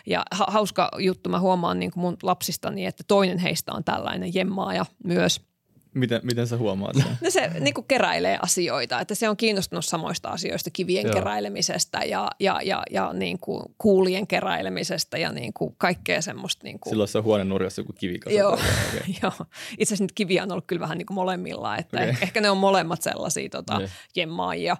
Ja 0.05 0.23
hauska 0.31 0.91
juttu, 0.97 1.29
mä 1.29 1.39
huomaan 1.39 1.79
niin 1.79 1.91
kuin 1.91 2.01
mun 2.01 2.17
lapsistani, 2.23 2.85
että 2.85 3.03
toinen 3.07 3.37
heistä 3.37 3.71
on 3.73 3.83
tällainen 3.83 4.33
jemmaaja 4.33 4.85
myös– 5.03 5.41
Miten, 5.93 6.21
miten 6.23 6.47
sä 6.47 6.57
huomaat 6.57 6.95
sen? 6.95 7.17
No 7.21 7.29
se 7.29 7.51
niin 7.59 7.73
kuin 7.73 7.87
keräilee 7.87 8.39
asioita, 8.41 8.99
että 8.99 9.15
se 9.15 9.29
on 9.29 9.37
kiinnostunut 9.37 9.85
samoista 9.85 10.29
asioista, 10.29 10.69
kivien 10.69 11.05
Joo. 11.05 11.13
keräilemisestä 11.13 11.99
ja, 11.99 12.31
ja, 12.39 12.59
ja, 12.63 12.83
ja 12.91 13.13
niin 13.13 13.39
kuin 13.39 13.63
kuulien 13.77 14.27
keräilemisestä 14.27 15.17
ja 15.17 15.31
niin 15.31 15.53
kuin 15.53 15.75
kaikkea 15.77 16.21
semmoista. 16.21 16.63
Niin 16.63 16.79
kuin... 16.79 16.91
Silloin 16.91 17.07
se 17.07 17.17
on 17.17 17.23
huoneen 17.23 17.49
nurjassa 17.49 17.81
joku 17.81 17.93
kivikasa. 17.93 18.35
Joo, 18.35 18.53
okay. 18.53 18.67
Joo. 19.23 19.31
itse 19.77 19.93
asiassa 19.93 20.03
nyt 20.03 20.11
kiviä 20.11 20.43
on 20.43 20.51
ollut 20.51 20.67
kyllä 20.67 20.79
vähän 20.79 20.97
niin 20.97 21.05
kuin 21.05 21.15
molemmilla, 21.15 21.77
että 21.77 21.97
okay. 21.97 22.15
ehkä 22.21 22.41
ne 22.41 22.49
on 22.49 22.57
molemmat 22.57 23.01
sellaisia 23.01 23.49
tota, 23.49 23.77
niin. 23.77 23.89
jemmaajia 24.15 24.77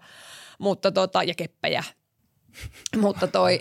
mutta 0.60 0.91
tota, 0.91 1.23
ja 1.23 1.34
keppejä 1.34 1.84
mutta 3.02 3.28
toi, 3.28 3.60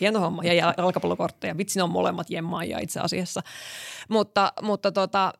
hieno 0.00 0.20
homma, 0.20 0.44
ja 0.44 0.54
jalkapallokortteja, 0.54 1.56
vitsi 1.56 1.78
ne 1.78 1.82
on 1.82 1.90
molemmat 1.90 2.30
jemmaajia 2.30 2.78
itse 2.78 3.00
asiassa. 3.00 3.42
Mutta, 4.08 4.52
mutta 4.62 4.92
tota, 4.92 5.32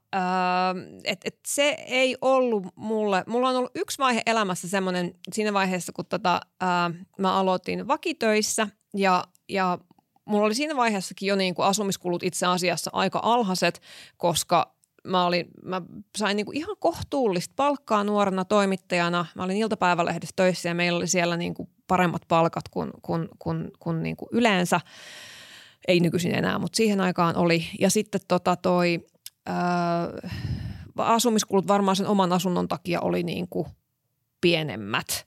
et, 1.04 1.20
et 1.24 1.38
se 1.46 1.76
ei 1.86 2.16
ollut 2.20 2.66
mulle, 2.76 3.24
mulla 3.26 3.48
on 3.48 3.56
ollut 3.56 3.70
yksi 3.74 3.98
vaihe 3.98 4.22
elämässä 4.26 4.68
semmoinen 4.68 5.14
siinä 5.32 5.52
vaiheessa, 5.52 5.92
kun 5.92 6.06
tota, 6.06 6.40
ää, 6.60 6.90
mä 7.18 7.34
aloitin 7.34 7.88
vakitöissä 7.88 8.68
ja, 8.96 9.24
ja 9.48 9.78
mulla 10.24 10.46
oli 10.46 10.54
siinä 10.54 10.76
vaiheessakin 10.76 11.26
jo 11.26 11.36
niin 11.36 11.54
kuin 11.54 11.66
asumiskulut 11.66 12.22
itse 12.22 12.46
asiassa 12.46 12.90
aika 12.94 13.20
alhaiset, 13.22 13.82
koska 14.16 14.74
mä, 15.04 15.26
olin, 15.26 15.46
mä 15.62 15.82
sain 16.18 16.36
niinku 16.36 16.52
ihan 16.52 16.76
kohtuullista 16.78 17.52
palkkaa 17.56 18.04
nuorena 18.04 18.44
toimittajana. 18.44 19.26
Mä 19.34 19.42
olin 19.42 19.56
iltapäivälehdessä 19.56 20.32
töissä 20.36 20.68
ja 20.68 20.74
meillä 20.74 20.96
oli 20.96 21.06
siellä 21.06 21.36
niinku 21.36 21.68
paremmat 21.90 22.22
palkat 22.28 22.68
kuin, 22.70 22.90
kuin, 23.02 23.28
kuin, 23.38 23.70
kuin 23.78 24.02
niinku 24.02 24.28
yleensä. 24.32 24.80
Ei 25.88 26.00
nykyisin 26.00 26.34
enää, 26.34 26.58
mutta 26.58 26.76
siihen 26.76 27.00
aikaan 27.00 27.36
oli. 27.36 27.66
Ja 27.80 27.90
sitten 27.90 28.20
tota 28.28 28.56
toi, 28.56 29.06
ää, 29.46 30.08
asumiskulut 30.96 31.68
varmaan 31.68 31.96
sen 31.96 32.06
oman 32.06 32.32
asunnon 32.32 32.68
takia 32.68 33.00
oli 33.00 33.22
niinku 33.22 33.66
pienemmät. 34.40 35.26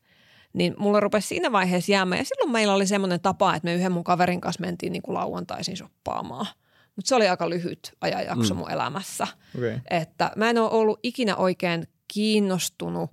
Niin 0.54 0.76
mulle 0.78 0.99
rupesi 0.99 1.28
siinä 1.28 1.52
vaiheessa 1.52 1.91
jäämään. 1.91 2.19
Ja 2.19 2.26
silloin 2.26 2.52
meillä 2.52 2.73
oli 2.73 2.88
semmoinen 2.88 3.21
tapa, 3.21 3.56
että 3.56 3.65
me 3.65 3.73
yhden 3.73 3.91
mun 3.91 4.04
kaverin 4.04 4.41
kanssa 4.41 4.62
mentiin 4.62 4.91
niinku 4.93 5.13
lauantaisin 5.13 5.78
shoppaamaan– 5.78 6.47
mutta 6.95 7.10
se 7.10 7.15
oli 7.15 7.28
aika 7.28 7.49
lyhyt 7.49 7.93
ajanjakso 8.02 8.54
mm. 8.54 8.58
mun 8.58 8.71
elämässä. 8.71 9.28
Okay. 9.58 9.80
Että 9.89 10.32
mä 10.36 10.49
en 10.49 10.58
ole 10.58 10.69
ollut 10.69 10.99
ikinä 11.04 11.36
oikein 11.36 11.88
kiinnostunut 12.13 13.10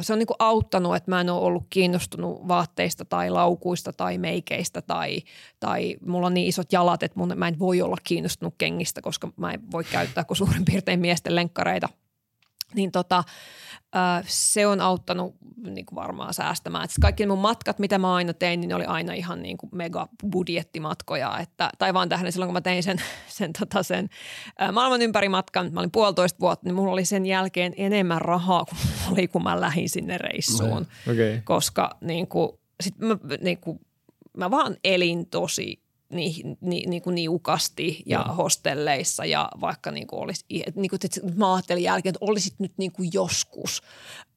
se 0.00 0.12
on 0.12 0.18
niin 0.18 0.26
kuin 0.26 0.36
auttanut, 0.38 0.96
että 0.96 1.10
mä 1.10 1.20
en 1.20 1.30
ole 1.30 1.40
ollut 1.40 1.66
kiinnostunut 1.70 2.48
vaatteista 2.48 3.04
tai 3.04 3.30
laukuista 3.30 3.92
tai 3.92 4.18
meikeistä 4.18 4.82
tai, 4.82 5.22
tai 5.60 5.96
mulla 6.06 6.26
on 6.26 6.34
niin 6.34 6.46
isot 6.46 6.72
jalat, 6.72 7.02
että 7.02 7.18
mun, 7.18 7.32
mä 7.36 7.48
en 7.48 7.58
voi 7.58 7.82
olla 7.82 7.96
kiinnostunut 8.04 8.54
kengistä, 8.58 9.02
koska 9.02 9.32
mä 9.36 9.52
en 9.52 9.72
voi 9.72 9.84
käyttää 9.84 10.24
kuin 10.24 10.36
suurin 10.36 10.64
piirtein 10.64 11.00
miesten 11.00 11.34
lenkkareita. 11.34 11.88
Niin 12.74 12.92
tota, 12.92 13.24
se 14.26 14.66
on 14.66 14.80
auttanut 14.80 15.36
niin 15.70 15.86
kuin 15.86 15.96
varmaan 15.96 16.34
säästämään. 16.34 16.84
Et 16.84 16.90
kaikki 17.00 17.26
mun 17.26 17.38
matkat, 17.38 17.78
mitä 17.78 17.98
mä 17.98 18.14
aina 18.14 18.32
tein, 18.32 18.60
niin 18.60 18.68
ne 18.68 18.74
oli 18.74 18.84
aina 18.84 19.12
ihan 19.12 19.42
niin 19.42 19.56
kuin 19.56 19.70
mega 19.72 20.08
budjettimatkoja. 20.32 21.38
Että, 21.38 21.70
tai 21.78 21.94
vaan 21.94 22.08
tähän 22.08 22.32
silloin, 22.32 22.48
kun 22.48 22.54
mä 22.54 22.60
tein 22.60 22.82
sen, 22.82 23.02
sen, 23.28 23.52
tota 23.52 23.82
sen 23.82 24.08
maailman 24.72 25.02
ympäri 25.02 25.28
matkan, 25.28 25.72
mä 25.72 25.80
olin 25.80 25.90
puolitoista 25.90 26.40
vuotta, 26.40 26.66
niin 26.66 26.74
mulla 26.74 26.92
oli 26.92 27.04
sen 27.04 27.26
jälkeen 27.26 27.72
enemmän 27.76 28.20
rahaa 28.20 28.64
kuin 28.64 28.78
oli, 29.12 29.28
kun 29.28 29.42
mä 29.42 29.60
lähdin 29.60 29.88
sinne 29.88 30.18
reissuun. 30.18 30.86
Okay. 31.10 31.40
Koska 31.44 31.90
niin 32.00 32.26
kuin, 32.26 32.50
sit 32.80 32.98
mä, 32.98 33.16
niin 33.40 33.58
kuin, 33.58 33.80
mä 34.36 34.50
vaan 34.50 34.76
elin 34.84 35.26
tosi 35.26 35.82
niin, 36.10 36.58
niin, 36.60 36.90
niin 36.90 37.02
kuin 37.02 37.14
niukasti 37.14 38.02
ja 38.06 38.18
no. 38.18 38.34
hostelleissa 38.34 39.24
ja 39.24 39.48
vaikka 39.60 39.90
niin 39.90 40.06
kuin 40.06 40.22
olisi, 40.22 40.44
niin 40.48 40.90
kuin, 40.90 41.00
että 41.04 41.20
mä 41.36 41.54
ajattelin 41.54 41.82
jälkeen, 41.82 42.10
että 42.10 42.26
olisit 42.26 42.54
nyt 42.58 42.72
niin 42.76 42.92
kuin 42.92 43.10
joskus 43.12 43.82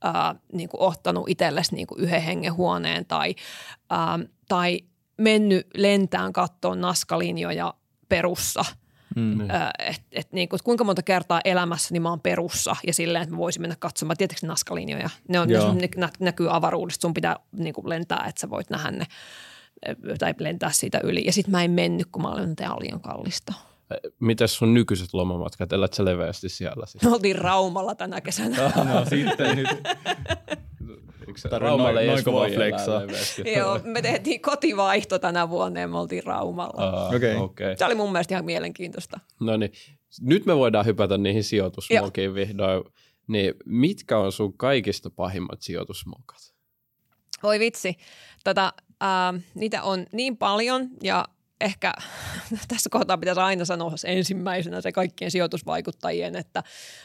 ää, 0.02 0.36
niin 0.54 0.70
kuin 0.70 0.82
ottanut 0.82 1.30
itsellesi 1.30 1.76
niin 1.76 1.88
kuin 1.88 2.02
yhden 2.02 2.22
hengen 2.22 2.54
huoneen 2.54 3.06
tai, 3.06 3.36
ää, 3.90 4.20
tai 4.48 4.80
mennyt 5.18 5.68
lentään 5.78 6.34
kattoon 6.34 6.82
naskalinjoja 6.82 7.74
perussa– 8.10 8.66
Mm. 9.16 9.42
Et, 9.80 10.02
et, 10.12 10.32
niin 10.32 10.50
kuin, 10.50 10.60
kuinka 10.64 10.84
monta 10.84 11.02
kertaa 11.02 11.42
elämässä 11.46 11.90
niin 11.92 12.02
mä 12.02 12.10
oon 12.10 12.22
perussa 12.22 12.76
ja 12.88 12.94
silleen, 12.94 13.22
että 13.22 13.36
mä 13.36 13.38
voisin 13.38 13.62
mennä 13.62 13.76
katsomaan, 13.80 14.18
tietysti 14.18 14.48
naskalinjoja. 14.48 15.10
Ne, 15.28 15.40
on, 15.40 15.48
ne 15.50 16.10
näkyy 16.20 16.56
avaruudesta, 16.56 17.02
sun 17.02 17.14
pitää 17.14 17.36
niin 17.52 17.74
kuin 17.74 17.90
lentää, 17.90 18.26
että 18.30 18.42
sä 18.42 18.50
voit 18.50 18.70
nähdä 18.70 18.92
ne 18.92 19.06
tai 20.19 20.34
lentää 20.39 20.72
siitä 20.72 21.00
yli. 21.04 21.26
Ja 21.26 21.34
sitten 21.34 21.52
mä 21.52 21.63
en 21.63 21.72
mennyt, 21.72 22.08
kun 22.12 22.22
mä 22.22 22.32
olin, 22.32 22.52
että 22.52 22.63
tämä 22.63 22.76
liian 22.80 23.02
kallista. 23.02 23.54
Mitäs 24.19 24.56
sun 24.56 24.74
nykyiset 24.74 25.13
lomamatkat? 25.13 25.74
Elät 25.74 25.93
sä 25.93 26.06
leveästi 26.06 26.50
siellä? 26.50 26.86
Siis? 26.86 27.04
Me 27.04 27.12
oltiin 27.12 27.36
Raumalla 27.36 27.96
tänä 27.96 28.22
kesänä. 28.22 28.65
Ah, 28.65 28.88
no 28.88 29.06
sitten 29.06 29.56
nyt. 29.56 29.67
Raumalle 31.52 31.93
noin, 31.93 32.08
noin 32.08 32.24
kova 32.24 32.48
flexaa. 32.56 33.02
Joo, 33.56 33.80
me 33.84 34.02
tehtiin 34.02 34.41
kotivaihto 34.41 35.19
tänä 35.19 35.50
vuonna 35.50 35.80
ja 35.80 35.88
me 35.88 35.98
oltiin 35.98 36.24
Raumalla. 36.24 37.08
Uh, 37.08 37.15
okay. 37.15 37.36
Okay. 37.36 37.76
Se 37.78 37.86
oli 37.86 37.96
mun 37.96 38.12
mielestä 38.12 38.34
ihan 38.34 38.46
mielenkiintoista. 38.46 39.19
No 39.39 39.58
niin, 39.58 39.72
nyt 40.22 40.46
me 40.46 40.56
voidaan 40.58 40.86
hypätä 40.86 41.17
niihin 41.17 41.43
sijoitusmokiin 41.43 42.34
vihdoin. 42.34 42.84
Niin 43.28 43.54
mitkä 43.65 44.17
on 44.17 44.32
sun 44.32 44.58
kaikista 44.58 45.10
pahimmat 45.10 45.62
sijoitusmokat? 45.62 46.54
Oi 47.43 47.60
vitsi. 47.60 47.96
Tätä 48.43 48.74
Ää, 49.04 49.34
niitä 49.56 49.84
on 49.84 50.06
niin 50.12 50.38
paljon 50.38 50.89
ja 51.02 51.26
ehkä 51.62 51.94
tässä 52.68 52.89
kohtaa 52.89 53.18
pitäisi 53.18 53.42
aina 53.42 53.66
sanoa 53.66 53.96
ensimmäisenä 54.06 54.82
se 54.82 54.92
kaikkien 54.92 55.32
sijoitusvaikuttajien, 55.32 56.36
että 56.36 56.63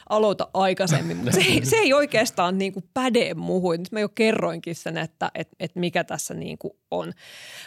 aloita 0.08 0.48
aikaisemmin, 0.54 1.16
mutta 1.16 1.32
se, 1.32 1.40
ei, 1.40 1.64
se 1.70 1.76
ei 1.76 1.92
oikeastaan 1.92 2.58
niin 2.58 2.72
kuin 2.72 2.84
päde 2.94 3.34
muuhun. 3.34 3.78
Nyt 3.78 3.92
mä 3.92 4.00
jo 4.00 4.08
kerroinkin 4.08 4.74
sen, 4.74 4.98
että 4.98 5.30
et, 5.34 5.48
et 5.60 5.76
mikä 5.76 6.04
tässä 6.04 6.34
niin 6.34 6.58
kuin 6.58 6.72
on. 6.90 7.12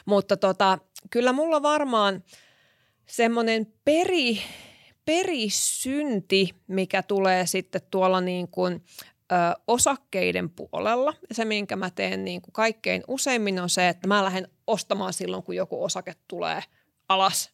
Mutta 0.06 0.38
tota, 0.38 0.78
kyllä 1.10 1.34
mulla 1.34 1.62
varmaan 1.62 2.24
semmoinen 3.06 3.74
peri, 3.86 4.42
perisynti, 5.06 6.50
mikä 6.68 7.04
tulee 7.04 7.46
sitten 7.46 7.82
tuolla 7.92 8.22
niin 8.22 8.48
kuin 8.48 8.84
ö, 9.32 9.62
osakkeiden 9.68 10.50
puolella. 10.50 11.14
Ja 11.30 11.36
se, 11.36 11.46
minkä 11.46 11.76
mä 11.76 11.90
teen 11.90 12.26
niin 12.26 12.42
kuin 12.42 12.54
kaikkein 12.54 13.04
useimmin 13.08 13.60
on 13.60 13.70
se, 13.70 13.90
että 13.90 14.08
mä 14.08 14.24
lähden 14.24 14.48
ostamaan 14.68 15.14
silloin, 15.14 15.44
kun 15.44 15.56
joku 15.56 15.84
osake 15.84 16.14
tulee 16.28 16.64
alas 17.10 17.52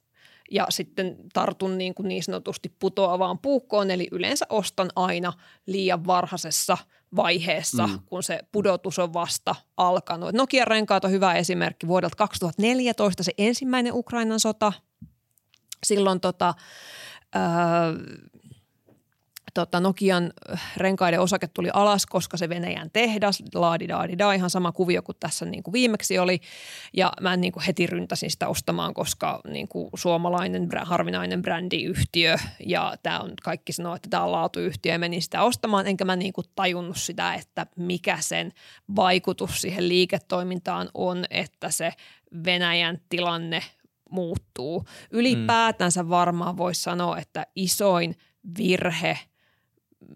ja 0.52 0.66
sitten 0.70 1.18
tartun 1.34 1.78
niin, 1.78 1.96
kuin 1.96 2.08
niin 2.08 2.24
sanotusti 2.24 2.76
putoavaan 2.80 3.40
puukkoon, 3.40 3.92
eli 3.92 4.08
yleensä 4.12 4.46
ostan 4.50 4.90
aina 4.96 5.34
liian 5.66 6.06
varhaisessa 6.06 6.78
vaiheessa, 7.16 7.88
mm. 7.88 8.00
kun 8.06 8.24
se 8.24 8.40
pudotus 8.52 9.00
on 9.00 9.14
vasta 9.14 9.56
alkanut. 9.78 10.34
Nokian 10.34 10.68
renkaat 10.68 11.06
on 11.06 11.12
hyvä 11.12 11.34
esimerkki 11.34 11.88
vuodelta 11.88 12.16
2014, 12.16 13.24
se 13.24 13.32
ensimmäinen 13.38 13.94
Ukrainan 13.94 14.40
sota. 14.40 14.74
Silloin 15.86 16.20
tota, 16.20 16.54
öö, 17.36 17.42
tota, 19.62 19.80
Nokian 19.80 20.34
äh, 20.54 20.62
renkaiden 20.78 21.20
osake 21.20 21.48
tuli 21.48 21.70
alas, 21.74 22.06
koska 22.06 22.38
se 22.38 22.50
Venäjän 22.50 22.90
tehdas, 22.94 23.44
laadidaadida, 23.56 24.34
ihan 24.34 24.50
sama 24.50 24.72
kuvio 24.72 25.02
kuin 25.02 25.16
tässä 25.20 25.46
niin 25.46 25.64
kuin 25.64 25.74
viimeksi 25.74 26.20
oli. 26.20 26.40
Ja 26.94 27.12
mä 27.22 27.38
niin 27.38 27.54
kuin 27.54 27.64
heti 27.64 27.88
ryntäsin 27.88 28.32
sitä 28.32 28.48
ostamaan, 28.48 28.94
koska 28.94 29.40
niin 29.48 29.68
kuin 29.68 29.90
suomalainen 29.96 30.70
harvinainen 30.84 31.42
brändiyhtiö 31.42 32.36
ja 32.66 32.96
tämä 33.04 33.20
on, 33.20 33.34
kaikki 33.44 33.74
sanoo, 33.74 33.96
että 33.96 34.10
tämä 34.10 34.24
on 34.24 34.32
laatuyhtiö 34.32 34.92
ja 34.92 35.00
menin 35.00 35.22
sitä 35.22 35.44
ostamaan, 35.44 35.88
enkä 35.88 36.06
mä 36.06 36.16
niin 36.16 36.34
kuin 36.34 36.48
tajunnut 36.56 36.98
sitä, 36.98 37.34
että 37.34 37.66
mikä 37.76 38.18
sen 38.20 38.54
vaikutus 38.96 39.62
siihen 39.62 39.90
liiketoimintaan 39.90 40.90
on, 40.94 41.26
että 41.30 41.72
se 41.72 41.94
Venäjän 42.46 42.98
tilanne 43.10 43.64
muuttuu. 44.10 44.86
Ylipäätänsä 45.12 46.10
varmaan 46.10 46.58
voisi 46.58 46.82
sanoa, 46.82 47.18
että 47.18 47.48
isoin 47.56 48.16
virhe– 48.58 49.20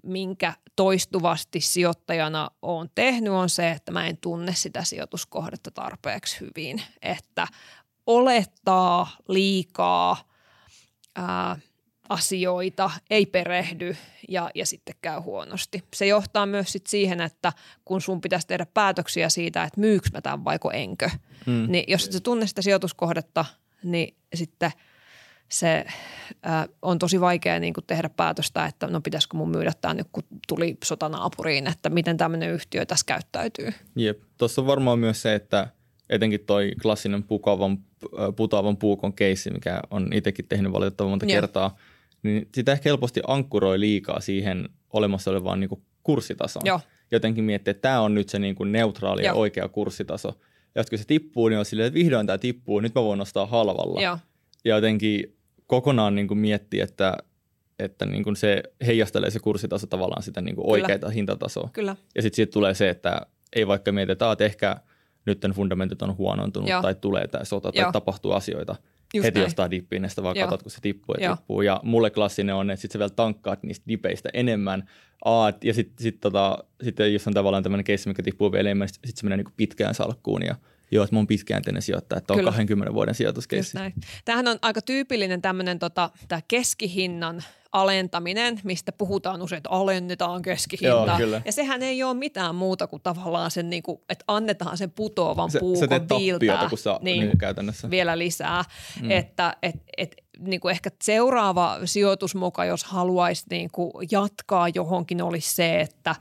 minkä 0.04 0.54
toistuvasti 0.76 1.62
sijoittajana 1.62 2.50
olen 2.62 2.90
tehnyt, 2.96 3.34
on 3.34 3.50
se, 3.50 3.72
että 3.72 3.92
mä 3.92 4.08
en 4.08 4.18
tunne 4.18 4.54
sitä 4.56 4.84
sijoituskohdetta 4.84 5.72
tarpeeksi 5.72 6.40
hyvin. 6.40 6.82
Että 7.02 7.48
olettaa 8.08 9.08
liikaa 9.28 10.18
ää, 11.16 11.58
asioita, 12.10 12.92
ei 13.10 13.26
perehdy 13.26 13.96
ja, 14.30 14.50
ja 14.56 14.66
sitten 14.66 14.96
käy 15.02 15.20
huonosti. 15.20 15.84
Se 15.96 16.06
johtaa 16.06 16.46
myös 16.46 16.72
sit 16.72 16.88
siihen, 16.88 17.22
että 17.22 17.54
kun 17.86 18.02
sun 18.02 18.22
pitäisi 18.22 18.48
tehdä 18.48 18.66
päätöksiä 18.66 19.30
siitä, 19.30 19.64
että 19.64 19.80
myyks 19.80 20.12
mä 20.12 20.22
tämän 20.22 20.46
vaiko 20.46 20.72
enkö, 20.72 21.10
mm. 21.46 21.66
niin 21.68 21.84
jos 21.88 22.06
et 22.06 22.12
sä 22.12 22.20
tunne 22.20 22.48
sitä 22.48 22.62
sijoituskohdetta, 22.62 23.46
niin 23.84 24.16
sitten– 24.34 24.72
se 25.52 25.86
äh, 26.48 26.70
on 26.82 27.00
tosi 27.00 27.22
vaikea 27.22 27.60
niin 27.60 27.74
kuin 27.74 27.84
tehdä 27.88 28.10
päätöstä, 28.10 28.66
että 28.66 28.88
no 28.88 29.02
pitäisikö 29.02 29.38
mun 29.38 29.50
myydä 29.50 29.72
tämä 29.82 29.94
nyt, 29.94 30.08
kun 30.12 30.24
tuli 30.48 30.78
sota 30.84 31.10
naapuriin, 31.10 31.68
että 31.68 31.90
miten 31.90 32.18
tämmöinen 32.18 32.52
yhtiö 32.52 32.86
tässä 32.86 33.06
käyttäytyy. 33.06 33.74
Jep, 33.96 34.22
tuossa 34.38 34.62
on 34.62 34.68
varmaan 34.68 35.00
myös 35.00 35.22
se, 35.22 35.36
että 35.36 35.68
etenkin 36.10 36.40
toi 36.40 36.72
klassinen 36.82 37.24
pukavan, 37.24 37.78
putoavan 38.36 38.78
puukon 38.78 39.14
keissi, 39.14 39.52
mikä 39.52 39.82
on 39.92 40.14
itsekin 40.14 40.46
tehnyt 40.50 40.74
valitettavan 40.74 41.10
monta 41.10 41.26
Jep. 41.26 41.36
kertaa, 41.36 41.78
niin 42.24 42.50
sitä 42.56 42.72
ehkä 42.72 42.90
helposti 42.90 43.22
ankkuroi 43.28 43.80
liikaa 43.80 44.20
siihen 44.20 44.70
olemassa 44.94 45.32
olevaan 45.32 45.60
niin 45.60 45.70
kuin 45.70 45.82
kurssitasoon. 46.04 46.66
Joo. 46.66 46.80
Jotenkin 47.12 47.44
miettii, 47.44 47.72
että 47.72 47.82
tämä 47.82 48.02
on 48.02 48.16
nyt 48.16 48.30
se 48.30 48.40
niin 48.40 48.56
kuin 48.56 48.72
neutraali 48.72 49.22
Joo. 49.22 49.34
ja 49.34 49.40
oikea 49.40 49.68
kurssitaso. 49.68 50.40
Ja 50.76 50.84
kun 50.90 50.98
se 50.98 51.06
tippuu, 51.06 51.50
niin 51.50 51.60
on 51.60 51.66
silleen, 51.66 51.88
että 51.88 52.00
vihdoin 52.00 52.28
tämä 52.28 52.38
tippuu, 52.38 52.80
nyt 52.80 52.96
mä 52.96 53.04
voin 53.04 53.20
nostaa 53.20 53.46
halvalla. 53.46 54.02
Joo. 54.02 54.18
Ja 54.66 54.76
jotenkin 54.76 55.36
kokonaan 55.72 56.16
niin 56.16 56.28
kuin 56.28 56.38
miettiä, 56.38 56.84
että, 56.84 57.18
että 57.80 58.06
niin 58.06 58.24
kuin 58.24 58.36
se 58.36 58.64
heijastelee 58.86 59.30
se 59.30 59.40
kurssitaso 59.40 59.88
tavallaan 59.88 60.24
sitä 60.24 60.42
niin 60.42 60.56
kuin 60.56 60.70
oikeaa 60.70 61.10
hintatasoa. 61.10 61.70
Kyllä. 61.74 61.96
Ja 62.16 62.22
sitten 62.22 62.36
siitä 62.36 62.52
tulee 62.52 62.74
se, 62.74 62.90
että 62.90 63.22
ei 63.56 63.68
vaikka 63.68 63.92
mietitä, 63.92 64.32
että 64.32 64.46
ehkä 64.46 64.78
nyt 65.26 65.42
fundamentit 65.56 66.02
on 66.02 66.18
huonontunut 66.18 66.70
Joo. 66.70 66.82
tai 66.82 66.96
tulee 66.96 67.28
tämä 67.28 67.44
sota 67.44 67.72
tai 67.72 67.84
Joo. 67.84 67.92
tapahtuu 67.92 68.32
asioita 68.32 68.76
Just 69.14 69.26
heti 69.26 69.40
näin. 69.40 69.46
jostain 69.46 69.72
dippiin, 69.72 70.04
ja 70.04 70.24
vaan 70.24 70.36
Joo. 70.36 70.48
katsot, 70.48 70.64
kun 70.64 70.72
se 70.72 70.82
tippuu 70.82 71.16
ja 71.20 71.26
Joo. 71.26 71.36
tippuu. 71.36 71.62
Ja 71.62 71.80
mulle 71.84 72.10
klassinen 72.10 72.56
on, 72.56 72.72
että 72.72 72.82
sitten 72.82 72.94
sä 72.94 73.00
vielä 73.00 73.10
tankkaat 73.10 73.64
niistä 73.64 73.84
dipeistä 73.88 74.30
enemmän. 74.34 74.90
Aat, 75.26 75.64
ja 75.64 75.74
sitten 75.74 76.04
sit, 76.04 76.20
tota, 76.20 76.64
sit, 76.84 76.96
jos 77.14 77.28
on 77.28 77.34
tavallaan 77.34 77.64
tämmöinen 77.64 77.84
keissi, 77.84 78.10
mikä 78.10 78.24
tippuu 78.24 78.52
vielä 78.52 78.70
enemmän, 78.70 78.88
sitten 78.88 79.08
sit 79.08 79.18
se 79.18 79.24
menee 79.24 79.38
niin 79.38 79.54
pitkään 79.58 79.96
salkkuun 79.96 80.46
ja– 80.46 80.56
Joo, 80.92 81.04
että 81.04 81.16
mun 81.16 81.28
pitkäjänteinen 81.28 81.82
sijoittaja, 81.82 82.18
että 82.18 82.34
on 82.34 82.38
Kyllä. 82.38 82.52
20 82.52 82.94
vuoden 82.94 83.16
sijoituskeissi. 83.16 83.78
Tämähän 84.26 84.48
on 84.48 84.58
aika 84.62 84.82
tyypillinen 84.82 85.42
tämmöinen 85.42 85.80
tota, 85.80 86.10
tämä 86.28 86.42
keskihinnan 86.48 87.44
alentaminen, 87.72 88.60
mistä 88.64 88.92
puhutaan 88.92 89.42
usein, 89.42 89.58
että 89.58 89.70
alennetaan 89.70 90.42
keskihintaa. 90.42 91.20
Joo, 91.20 91.42
ja 91.46 91.52
sehän 91.52 91.84
ei 91.84 92.04
ole 92.04 92.14
mitään 92.14 92.56
muuta 92.56 92.88
kuin 92.88 93.02
tavallaan 93.02 93.52
sen, 93.52 93.70
niin 93.70 93.84
kuin, 93.84 94.02
että 94.10 94.26
annetaan 94.28 94.78
sen 94.78 94.92
putoavan 94.92 95.52
se, 95.52 95.60
puukon 95.60 95.90
se 95.90 96.18
viiltää 96.18 96.70
kun 96.70 96.78
sä, 96.78 97.00
niin, 97.02 97.26
niin, 97.26 97.38
käytännössä. 97.38 97.90
vielä 97.90 98.18
lisää. 98.18 98.64
Mm. 99.02 99.12
Että 99.12 99.58
et, 99.62 99.76
et, 99.98 100.16
niin 100.40 100.60
kuin 100.60 100.72
ehkä 100.72 100.90
seuraava 101.04 101.80
sijoitusmoka, 101.86 102.66
jos 102.66 102.84
haluaisi 102.84 103.46
niin 103.50 103.70
kuin 103.72 103.92
jatkaa 104.12 104.70
johonkin, 104.70 105.22
olisi 105.22 105.56
se, 105.56 105.82
että 105.82 106.16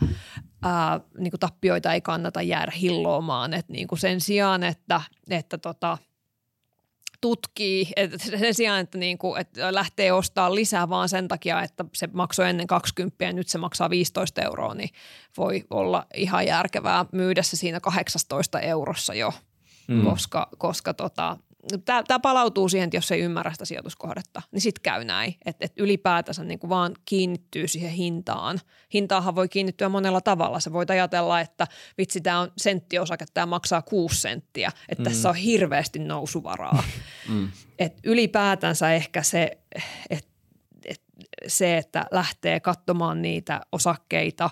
ää, 0.63 1.01
niin 1.19 1.31
kuin 1.31 1.41
tappioita 1.41 1.95
ei 1.95 2.01
kannata 2.01 2.43
jäädä 2.43 2.73
hilloamaan. 2.81 3.55
Et 3.55 3.69
niin 3.69 3.89
kuin 3.89 3.99
sen 3.99 4.21
sijaan, 4.21 4.63
että, 4.63 5.01
että 5.31 5.59
tota, 5.59 5.99
tutkii, 7.21 7.89
että 7.97 8.19
sen 8.19 8.55
sijaan, 8.55 8.81
että, 8.81 8.99
niin 8.99 9.19
kuin, 9.19 9.41
että 9.41 9.75
lähtee 9.75 10.13
ostaa 10.13 10.55
lisää 10.55 10.89
vaan 10.89 11.09
sen 11.09 11.29
takia, 11.29 11.63
että 11.63 11.85
se 11.95 12.09
maksoi 12.13 12.49
ennen 12.49 12.67
20 12.67 13.25
ja 13.25 13.33
nyt 13.33 13.49
se 13.49 13.59
maksaa 13.59 13.91
15 13.91 14.43
euroa, 14.43 14.75
niin 14.75 14.91
voi 15.37 15.65
olla 15.71 16.07
ihan 16.15 16.47
järkevää 16.47 17.07
myydä 17.13 17.43
se 17.43 17.57
siinä 17.57 17.81
18 17.81 18.61
eurossa 18.61 19.15
jo, 19.15 19.33
mm. 19.89 20.05
koska, 20.05 20.49
koska 20.59 20.95
tota, 20.95 21.37
tämä 21.85 22.19
palautuu 22.23 22.69
siihen, 22.69 22.87
että 22.87 22.97
jos 22.97 23.13
ei 23.13 23.21
ymmärrä 23.21 23.53
sitä 23.53 23.65
sijoituskohdetta, 23.65 24.43
niin 24.53 24.61
sitten 24.61 24.83
käy 24.83 25.05
näin, 25.05 25.35
että, 25.45 25.65
että 25.65 25.83
ylipäätänsä 25.83 26.45
niin 26.45 26.59
kuin 26.59 26.71
vaan 26.71 26.95
kiinnittyy 27.05 27.69
siihen 27.69 27.91
hintaan. 27.91 28.61
Hintaahan 28.95 29.35
voi 29.35 29.49
kiinnittyä 29.49 29.89
monella 29.89 30.21
tavalla. 30.21 30.61
Se 30.61 30.73
voit 30.73 30.91
ajatella, 30.91 31.41
että 31.41 31.67
vitsi, 31.99 32.21
tämä 32.21 32.41
on 32.41 32.53
senttiosake, 32.57 33.25
tämä 33.35 33.47
maksaa 33.47 33.83
kuusi 33.83 34.21
senttiä, 34.21 34.73
että 34.89 35.03
mm. 35.03 35.05
tässä 35.05 35.29
on 35.29 35.35
hirveästi 35.35 35.99
nousuvaraa. 35.99 36.83
mm. 37.29 37.49
Et 37.79 37.99
ylipäätänsä 38.05 38.93
ehkä 38.93 39.23
se, 39.23 39.59
että 40.11 40.31
et, 40.85 41.03
se, 41.47 41.77
että 41.77 42.07
lähtee 42.11 42.61
katsomaan 42.61 43.23
niitä 43.23 43.61
osakkeita 43.73 44.51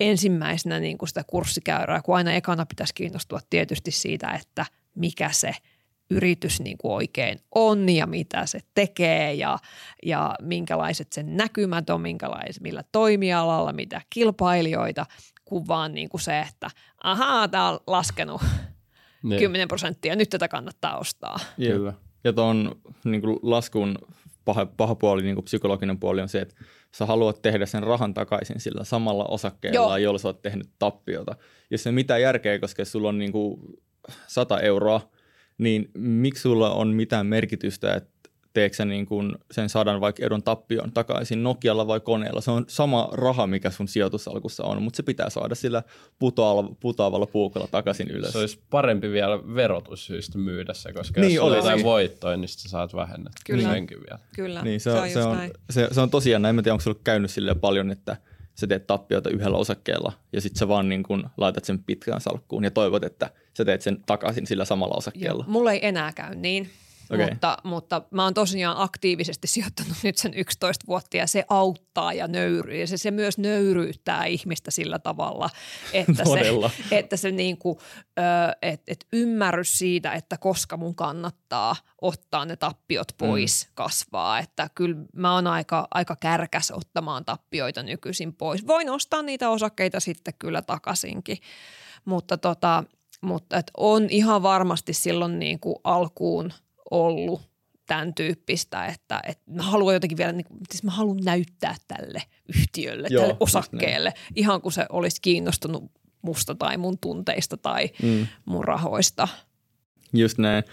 ensimmäisenä 0.00 0.80
niin 0.80 0.98
kuin 0.98 1.08
sitä 1.08 1.24
kurssikäyrää, 1.26 2.02
kun 2.02 2.16
aina 2.16 2.32
ekana 2.32 2.66
pitäisi 2.66 2.94
kiinnostua 2.94 3.40
tietysti 3.50 3.90
siitä, 3.90 4.30
että 4.30 4.66
mikä 4.94 5.30
se– 5.32 5.54
yritys 6.10 6.60
niin 6.60 6.78
kuin 6.78 6.92
oikein 6.92 7.38
on 7.54 7.88
ja 7.88 8.06
mitä 8.06 8.46
se 8.46 8.60
tekee 8.74 9.34
ja, 9.34 9.58
ja 10.06 10.34
minkälaiset 10.42 11.12
sen 11.12 11.36
näkymät 11.36 11.90
on, 11.90 12.00
minkälaiset, 12.00 12.62
millä 12.62 12.84
toimialalla, 12.92 13.72
mitä 13.72 14.00
kilpailijoita, 14.10 15.06
kun 15.44 15.68
vaan 15.68 15.94
niin 15.94 16.08
kuin 16.08 16.20
se, 16.20 16.40
että 16.40 16.70
ahaa, 17.02 17.48
tämä 17.48 17.68
on 17.68 17.78
laskenut 17.86 18.42
ne. 19.22 19.38
10 19.38 19.68
prosenttia, 19.68 20.16
nyt 20.16 20.30
tätä 20.30 20.48
kannattaa 20.48 20.98
ostaa. 20.98 21.36
Kyllä. 21.56 21.92
Ja 22.24 22.32
tuon 22.32 22.80
niin 23.04 23.22
laskun 23.42 23.98
paha, 24.44 24.66
paha 24.66 24.94
puoli, 24.94 25.22
niin 25.22 25.34
kuin 25.34 25.44
psykologinen 25.44 25.98
puoli 25.98 26.20
on 26.20 26.28
se, 26.28 26.40
että 26.40 26.54
sä 26.94 27.06
haluat 27.06 27.42
tehdä 27.42 27.66
sen 27.66 27.82
rahan 27.82 28.14
takaisin 28.14 28.60
sillä 28.60 28.84
samalla 28.84 29.24
osakkeella, 29.24 29.76
Joo. 29.76 29.96
jolla 29.96 30.18
sä 30.18 30.28
oot 30.28 30.42
tehnyt 30.42 30.70
tappiota. 30.78 31.36
Jos 31.70 31.82
se 31.82 31.92
mitään 31.92 32.22
järkeä, 32.22 32.58
koska 32.58 32.84
sulla 32.84 33.08
on 33.08 33.18
niin 33.18 33.32
kuin 33.32 33.60
100 34.26 34.60
euroa– 34.60 35.00
niin 35.58 35.90
miksi 35.98 36.42
sulla 36.42 36.70
on 36.70 36.88
mitään 36.88 37.26
merkitystä, 37.26 37.94
että 37.94 38.18
teekö 38.52 38.84
niin 38.84 39.06
kuin 39.06 39.34
sen 39.50 39.68
sadan 39.68 40.00
vaikka 40.00 40.26
edon 40.26 40.42
tappion 40.42 40.92
takaisin 40.92 41.42
Nokialla 41.42 41.86
vai 41.86 42.00
koneella. 42.00 42.40
Se 42.40 42.50
on 42.50 42.64
sama 42.68 43.08
raha, 43.12 43.46
mikä 43.46 43.70
sun 43.70 43.88
sijoitusalkussa 43.88 44.64
on, 44.64 44.82
mutta 44.82 44.96
se 44.96 45.02
pitää 45.02 45.30
saada 45.30 45.54
sillä 45.54 45.82
putoavalla, 46.18 46.76
putoavalla 46.80 47.26
puukolla 47.26 47.68
takaisin 47.70 48.10
ylös. 48.10 48.32
Se 48.32 48.38
olisi 48.38 48.60
parempi 48.70 49.10
vielä 49.10 49.54
verotussyistä 49.54 50.38
myydä 50.38 50.74
se, 50.74 50.92
koska 50.92 51.20
niin, 51.20 51.34
jos 51.34 51.44
sulla 51.44 51.56
jotain 51.56 51.84
voittoa, 51.84 52.36
niin 52.36 52.48
sä 52.48 52.68
saat 52.68 52.94
vähennettä 52.94 53.40
Kyllä. 53.46 53.72
senkin 53.72 53.98
vielä. 53.98 54.18
Kyllä, 54.34 54.62
niin, 54.62 54.80
se, 54.80 54.90
se, 54.90 54.98
on, 54.98 55.10
se, 55.10 55.22
on, 55.22 55.38
se, 55.70 55.88
se 55.92 56.00
on 56.00 56.10
tosiaan 56.10 56.42
näin. 56.42 56.58
En 56.58 56.64
tiedä, 56.64 56.74
onko 56.74 56.82
sulla 56.82 57.00
käynyt 57.04 57.30
sille 57.30 57.54
paljon, 57.54 57.90
että– 57.90 58.16
sä 58.60 58.66
teet 58.66 58.86
tappiota 58.86 59.30
yhdellä 59.30 59.58
osakkeella 59.58 60.12
ja 60.32 60.40
sitten 60.40 60.58
sä 60.58 60.68
vaan 60.68 60.88
niin 60.88 61.02
kun 61.02 61.30
laitat 61.36 61.64
sen 61.64 61.84
pitkään 61.84 62.20
salkkuun 62.20 62.64
ja 62.64 62.70
toivot, 62.70 63.04
että 63.04 63.30
sä 63.58 63.64
teet 63.64 63.82
sen 63.82 63.98
takaisin 64.06 64.46
sillä 64.46 64.64
samalla 64.64 64.94
osakkeella. 64.96 65.44
Joo, 65.44 65.52
mulla 65.52 65.72
ei 65.72 65.86
enää 65.86 66.12
käy 66.12 66.34
niin. 66.34 66.70
Okay. 67.10 67.30
Mutta, 67.30 67.58
mutta 67.64 68.02
mä 68.10 68.24
oon 68.24 68.34
tosiaan 68.34 68.76
aktiivisesti 68.78 69.46
sijoittanut 69.58 69.96
nyt 70.02 70.18
sen 70.18 70.34
11 70.34 70.84
vuotta 70.88 71.16
ja 71.16 71.26
se 71.26 71.44
auttaa 71.48 72.12
ja 72.12 72.28
nöyryy. 72.28 72.76
Ja 72.76 72.86
se, 72.86 72.96
se 72.96 73.10
myös 73.10 73.38
nöyryyttää 73.38 74.24
ihmistä 74.24 74.70
sillä 74.70 74.98
tavalla, 74.98 75.50
että 75.92 76.24
se, 76.24 76.52
että 76.98 77.16
se 77.16 77.30
niinku, 77.30 77.80
et, 78.62 78.82
et 78.86 79.06
ymmärrys 79.12 79.78
siitä, 79.78 80.12
että 80.12 80.36
koska 80.36 80.76
mun 80.76 80.94
kannattaa 80.94 81.76
ottaa 82.00 82.44
ne 82.44 82.56
tappiot 82.56 83.08
pois 83.18 83.66
mm. 83.66 83.72
kasvaa. 83.74 84.38
Että 84.38 84.70
kyllä 84.74 84.96
mä 85.16 85.34
oon 85.34 85.46
aika, 85.46 85.88
aika 85.90 86.16
kärkäs 86.16 86.70
ottamaan 86.70 87.24
tappioita 87.24 87.82
nykyisin 87.82 88.34
pois. 88.34 88.66
Voin 88.66 88.90
ostaa 88.90 89.22
niitä 89.22 89.50
osakkeita 89.50 90.00
sitten 90.00 90.34
kyllä 90.38 90.62
takaisinkin, 90.62 91.38
mutta 92.04 92.38
tota, 92.38 92.84
mutta 93.20 93.56
et 93.56 93.70
on 93.76 94.06
ihan 94.10 94.42
varmasti 94.42 94.92
silloin 94.92 95.38
niin 95.38 95.60
kuin 95.60 95.76
alkuun– 95.84 96.52
ollut 96.90 97.40
tämän 97.86 98.14
tyyppistä, 98.14 98.86
että, 98.86 99.20
että 99.26 99.42
mä 99.50 99.62
haluan 99.62 99.94
jotenkin 99.94 100.18
vielä, 100.18 100.32
niin 100.32 100.44
kuin, 100.44 100.58
siis 100.70 100.82
mä 100.82 100.90
haluan 100.90 101.24
näyttää 101.24 101.74
tälle 101.88 102.22
yhtiölle, 102.56 103.08
Joo, 103.10 103.22
tälle 103.22 103.36
osakkeelle, 103.40 104.14
ihan 104.34 104.60
kuin 104.60 104.72
se 104.72 104.86
olisi 104.88 105.20
kiinnostunut 105.22 105.84
musta 106.22 106.54
tai 106.54 106.76
mun 106.76 106.98
tunteista 106.98 107.56
tai 107.56 107.90
mm. 108.02 108.26
mun 108.44 108.64
rahoista. 108.64 109.28
Just 110.12 110.38
näin. 110.38 110.64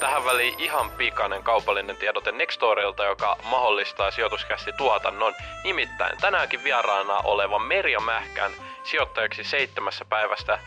Tähän 0.00 0.24
väliin 0.24 0.60
ihan 0.60 0.90
pikainen 0.90 1.42
kaupallinen 1.42 1.96
tiedote 1.96 2.32
Nextorilta, 2.32 3.04
joka 3.04 3.38
mahdollistaa 3.50 4.10
sijoituskästi 4.10 4.72
tuotannon. 4.72 5.34
Nimittäin 5.64 6.18
tänäänkin 6.20 6.64
vieraana 6.64 7.18
oleva 7.18 7.58
Merja 7.58 8.00
Mähkän 8.00 8.52
sijoittajaksi 8.88 9.44
seitsemässä 9.44 10.04
päivästä 10.04 10.58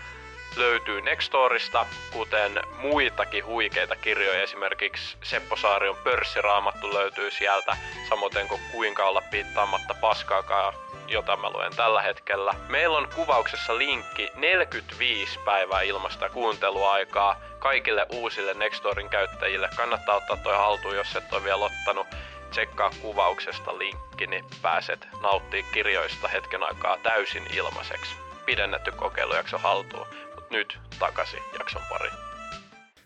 löytyy 0.55 1.01
Nextorista, 1.01 1.85
kuten 2.13 2.61
muitakin 2.77 3.45
huikeita 3.45 3.95
kirjoja. 3.95 4.43
Esimerkiksi 4.43 5.17
Seppo 5.23 5.55
Saarion 5.55 5.97
pörssiraamattu 6.03 6.93
löytyy 6.93 7.31
sieltä, 7.31 7.77
samoin 8.09 8.47
kuin 8.47 8.61
Kuinka 8.71 9.05
olla 9.05 9.21
piittaamatta 9.31 9.93
paskaakaan, 9.93 10.73
jota 11.07 11.37
mä 11.37 11.49
luen 11.49 11.75
tällä 11.75 12.01
hetkellä. 12.01 12.53
Meillä 12.69 12.97
on 12.97 13.07
kuvauksessa 13.15 13.77
linkki 13.77 14.29
45 14.35 15.39
päivää 15.45 15.81
ilmasta 15.81 16.29
kuunteluaikaa 16.29 17.35
kaikille 17.59 18.05
uusille 18.09 18.53
Nextorin 18.53 19.09
käyttäjille. 19.09 19.69
Kannattaa 19.77 20.15
ottaa 20.15 20.37
toi 20.37 20.57
haltuun, 20.57 20.95
jos 20.95 21.15
et 21.15 21.33
ole 21.33 21.43
vielä 21.43 21.65
ottanut. 21.65 22.07
Tsekkaa 22.51 22.91
kuvauksesta 23.01 23.77
linkki, 23.77 24.27
niin 24.27 24.45
pääset 24.61 25.07
nauttii 25.21 25.63
kirjoista 25.73 26.27
hetken 26.27 26.63
aikaa 26.63 26.97
täysin 26.97 27.43
ilmaiseksi. 27.57 28.15
Pidennetty 28.45 28.91
kokeilujakso 28.91 29.57
haltuun 29.57 30.07
nyt 30.51 30.79
takaisin 30.99 31.39
jakson 31.59 31.81
pari. 31.89 32.09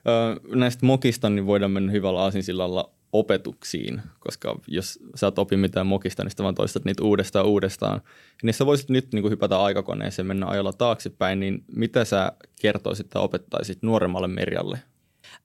Öö, 0.08 0.36
näistä 0.56 0.86
mokista 0.86 1.30
niin 1.30 1.46
voidaan 1.46 1.72
mennä 1.72 1.92
hyvällä 1.92 2.20
aasinsillalla 2.20 2.90
opetuksiin, 3.14 4.02
koska 4.20 4.60
jos 4.68 5.00
sä 5.16 5.28
et 5.28 5.40
opi 5.40 5.58
mitään 5.58 5.88
mokista, 5.88 6.24
niin 6.24 6.32
vaan 6.40 6.56
toistat 6.56 6.86
niitä 6.86 7.04
uudestaan 7.04 7.46
uudestaan. 7.46 8.02
Niin 8.44 8.54
sä 8.54 8.66
voisit 8.66 8.90
nyt 8.90 9.14
niin 9.14 9.22
kuin 9.22 9.32
hypätä 9.32 9.62
aikakoneeseen, 9.62 10.26
mennä 10.26 10.48
ajalla 10.48 10.74
taaksepäin, 10.74 11.40
niin 11.40 11.64
mitä 11.76 12.06
sä 12.06 12.32
kertoisit 12.62 13.10
tai 13.10 13.22
opettaisit 13.22 13.82
nuoremmalle 13.82 14.28
Merjalle? 14.28 14.80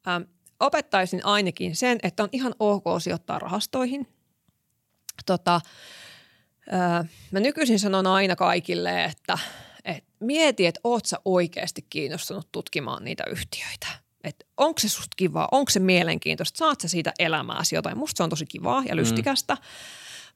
Ähm, 0.09 0.23
opettaisin 0.61 1.27
ainakin 1.27 1.77
sen, 1.77 1.99
että 2.03 2.23
on 2.23 2.29
ihan 2.33 2.55
ok 2.59 2.85
sijoittaa 3.03 3.39
rahastoihin. 3.39 4.09
Tota, 5.27 5.61
äh, 6.75 7.09
mä 7.31 7.41
nykyisin 7.41 7.79
sanon 7.79 8.07
aina 8.07 8.37
kaikille, 8.37 9.05
että– 9.05 9.39
et 9.85 10.05
mieti, 10.21 10.67
että 10.67 10.81
oot 10.85 11.07
sä 11.07 11.17
oikeasti 11.25 11.87
kiinnostunut 11.91 12.49
tutkimaan 12.53 13.05
niitä 13.05 13.25
yhtiöitä. 13.31 13.87
Että 14.25 14.45
onko 14.57 14.79
se 14.79 14.89
susta 14.89 15.15
kivaa, 15.17 15.49
onko 15.53 15.71
se 15.71 15.81
mielenkiintoista, 15.81 16.59
saat 16.59 16.81
sä 16.81 16.89
siitä 16.89 17.13
elämääsi 17.19 17.75
jotain. 17.75 17.99
Musta 17.99 18.17
se 18.17 18.23
on 18.23 18.31
tosi 18.31 18.47
kivaa 18.47 18.83
ja 18.87 18.95
mm. 18.95 19.01
lystikästä. 19.01 19.55
Mm. 19.55 19.61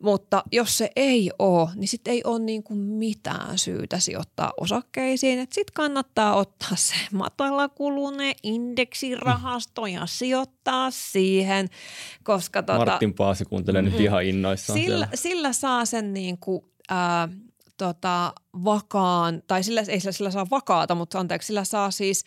Mutta 0.03 0.43
jos 0.53 0.79
se 0.79 0.91
ei 0.97 1.31
ole, 1.39 1.71
niin 1.75 1.89
sitten 1.89 2.13
ei 2.13 2.21
ole 2.25 2.39
niinku 2.39 2.75
mitään 2.75 3.59
syytä 3.59 3.99
sijoittaa 3.99 4.53
osakkeisiin. 4.61 5.39
Sitten 5.41 5.75
kannattaa 5.75 6.35
ottaa 6.35 6.77
se 6.77 6.95
matalakulune 7.13 8.35
indeksirahasto 8.43 9.87
ja 9.87 10.07
sijoittaa 10.07 10.91
siihen, 10.91 11.69
koska 12.23 12.63
tota, 12.63 12.87
Martin 12.87 13.15
Paasi 13.15 13.45
kuuntelee 13.45 13.83
mm, 13.83 13.89
nyt 13.89 14.01
ihan 14.01 14.25
innoissaan. 14.25 14.79
Sillä, 14.79 15.09
sillä 15.15 15.53
saa 15.53 15.85
sen 15.85 16.15
niinku, 16.15 16.65
äh, 16.93 17.29
tota, 17.77 18.33
vakaan, 18.65 19.43
tai 19.47 19.63
sillä 19.63 19.85
ei 19.89 20.01
sillä, 20.01 20.13
sillä 20.13 20.31
saa 20.31 20.47
vakaata, 20.51 20.95
mutta 20.95 21.19
anteeksi, 21.19 21.47
sillä 21.47 21.65
saa 21.65 21.91
siis 21.91 22.25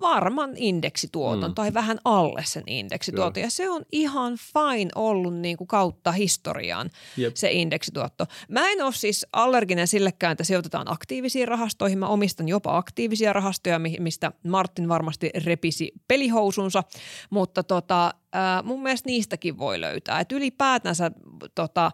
varman 0.00 0.50
indeksituoton 0.56 1.50
mm. 1.50 1.54
tai 1.54 1.74
vähän 1.74 1.98
alle 2.04 2.42
sen 2.44 2.62
indeksituoton. 2.66 3.42
Ja 3.42 3.50
se 3.50 3.70
on 3.70 3.82
ihan 3.92 4.36
fine 4.36 4.90
ollut 4.94 5.36
niin 5.36 5.56
kuin 5.56 5.68
kautta 5.68 6.12
historian 6.12 6.90
Jep. 7.16 7.36
se 7.36 7.50
indeksituotto. 7.52 8.26
Mä 8.48 8.70
en 8.70 8.82
ole 8.82 8.92
siis 8.92 9.26
allerginen 9.32 9.88
sillekään, 9.88 10.32
että 10.32 10.44
sijoitetaan 10.44 10.92
aktiivisiin 10.92 11.48
rahastoihin. 11.48 11.98
Mä 11.98 12.08
omistan 12.08 12.48
jopa 12.48 12.76
aktiivisia 12.76 13.32
rahastoja, 13.32 13.78
mistä 13.78 14.32
Martin 14.46 14.88
varmasti 14.88 15.30
repisi 15.44 15.92
pelihousunsa, 16.08 16.84
mutta 17.30 17.62
tota, 17.62 18.06
äh, 18.06 18.64
mun 18.64 18.82
mielestä 18.82 19.06
niistäkin 19.06 19.58
voi 19.58 19.80
löytää. 19.80 20.20
Et 20.20 20.32
ylipäätänsä 20.32 21.10
tota, 21.54 21.92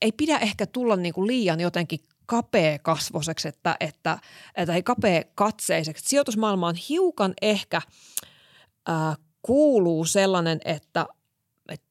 ei 0.00 0.12
pidä 0.12 0.38
ehkä 0.38 0.66
tulla 0.66 0.96
niin 0.96 1.14
kuin 1.14 1.26
liian 1.26 1.60
jotenkin 1.60 2.00
kapea 2.26 2.78
kasvoseksi, 2.78 3.48
että, 3.48 3.76
että, 3.80 4.18
että 4.54 4.74
ei 4.74 4.82
kapea 4.82 5.22
katseiseksi. 5.34 6.08
Sijoitusmaailma 6.08 6.68
on 6.68 6.74
hiukan 6.88 7.34
ehkä 7.42 7.76
äh, 8.88 9.18
kuuluu 9.42 10.04
sellainen, 10.04 10.60
että, 10.64 11.06
että 11.68 11.86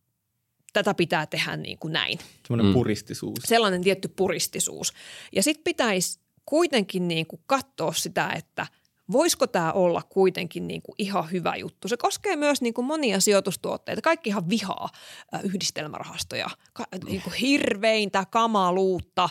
tätä 0.73 0.93
pitää 0.93 1.25
tehdä 1.25 1.57
niin 1.57 1.77
kuin 1.79 1.93
näin. 1.93 2.19
Sellainen 2.47 2.65
mm. 2.65 2.73
puristisuus. 2.73 3.39
Sellainen 3.45 3.81
tietty 3.81 4.07
puristisuus. 4.07 4.93
Ja 5.31 5.43
sitten 5.43 5.63
pitäisi 5.63 6.19
kuitenkin 6.45 7.07
niin 7.07 7.27
kuin 7.27 7.41
katsoa 7.45 7.93
sitä, 7.93 8.29
että 8.29 8.67
voisiko 9.11 9.47
tämä 9.47 9.71
olla 9.71 10.01
kuitenkin 10.09 10.67
niin 10.67 10.81
kuin 10.81 10.95
ihan 10.97 11.31
hyvä 11.31 11.55
juttu. 11.55 11.87
Se 11.87 11.97
koskee 11.97 12.35
myös 12.35 12.61
niin 12.61 12.73
kuin 12.73 12.85
monia 12.85 13.19
sijoitustuotteita. 13.19 14.01
Kaikki 14.01 14.29
ihan 14.29 14.49
vihaa 14.49 14.89
yhdistelmärahastoja, 15.43 16.47
niin 17.05 17.21
kuin 17.21 17.33
hirveintä 17.33 18.25
kamaluutta, 18.31 19.29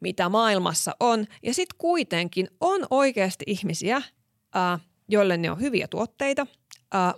mitä 0.00 0.28
maailmassa 0.28 0.96
on. 1.00 1.26
Ja 1.42 1.54
sitten 1.54 1.78
kuitenkin 1.78 2.48
on 2.60 2.86
oikeasti 2.90 3.44
ihmisiä, 3.46 4.02
joille 5.08 5.36
ne 5.36 5.50
on 5.50 5.60
hyviä 5.60 5.88
tuotteita– 5.88 6.46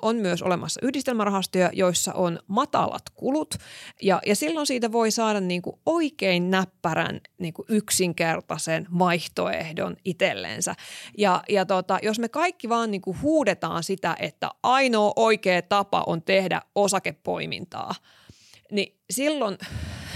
on 0.03 0.17
myös 0.17 0.43
olemassa 0.43 0.81
yhdistelmärahastoja, 0.83 1.71
joissa 1.73 2.13
on 2.13 2.39
matalat 2.47 3.03
kulut 3.15 3.55
ja, 4.03 4.21
ja 4.27 4.37
silloin 4.37 4.67
siitä 4.67 4.93
voi 4.93 5.11
saada 5.11 5.41
niin 5.41 5.63
kuin 5.63 5.77
oikein 5.87 6.51
näppärän 6.51 7.21
niin 7.39 7.55
kuin 7.55 7.67
yksinkertaisen 7.69 8.87
vaihtoehdon 8.99 9.97
itsellensä. 10.05 10.75
Ja, 11.19 11.43
ja 11.49 11.67
tota, 11.67 11.99
jos 12.03 12.19
me 12.19 12.29
kaikki 12.29 12.69
vaan 12.69 12.91
niin 12.91 13.03
kuin 13.03 13.23
huudetaan 13.23 13.83
sitä, 13.83 14.17
että 14.19 14.51
ainoa 14.63 15.13
oikea 15.17 15.63
tapa 15.63 16.05
on 16.07 16.23
tehdä 16.23 16.63
osakepoimintaa, 16.75 17.95
niin 18.71 18.97
silloin 19.11 19.59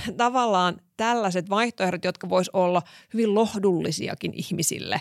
tavallaan 0.17 0.77
tällaiset 0.97 1.51
vaihtoehdot, 1.51 2.05
jotka 2.05 2.29
vois 2.29 2.51
olla 2.53 2.83
hyvin 3.13 3.35
lohdullisiakin 3.35 4.35
ihmisille 4.35 5.01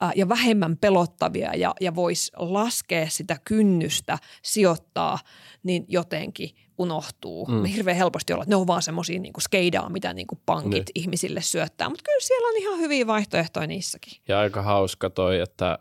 ää, 0.00 0.12
ja 0.16 0.28
vähemmän 0.28 0.76
pelottavia 0.76 1.54
ja, 1.54 1.74
ja 1.80 1.94
vois 1.94 2.32
laskea 2.36 3.08
sitä 3.08 3.36
kynnystä 3.44 4.18
sijoittaa, 4.42 5.18
niin 5.62 5.84
jotenkin 5.88 6.50
unohtuu. 6.78 7.46
Mm. 7.46 7.64
Hirveän 7.64 7.96
helposti 7.96 8.32
olla, 8.32 8.42
että 8.42 8.52
ne 8.52 8.56
on 8.56 8.66
vaan 8.66 8.82
semmoisia 8.82 9.20
niin 9.20 9.32
skeidaa, 9.40 9.88
mitä 9.88 10.12
niin 10.12 10.26
kuin 10.26 10.40
pankit 10.46 10.72
niin. 10.72 11.02
ihmisille 11.02 11.42
syöttää, 11.42 11.88
mutta 11.88 12.02
kyllä 12.04 12.20
siellä 12.20 12.48
on 12.48 12.56
ihan 12.56 12.78
hyviä 12.78 13.06
vaihtoehtoja 13.06 13.66
niissäkin. 13.66 14.12
Ja 14.28 14.40
aika 14.40 14.62
hauska 14.62 15.10
toi, 15.10 15.40
että 15.40 15.78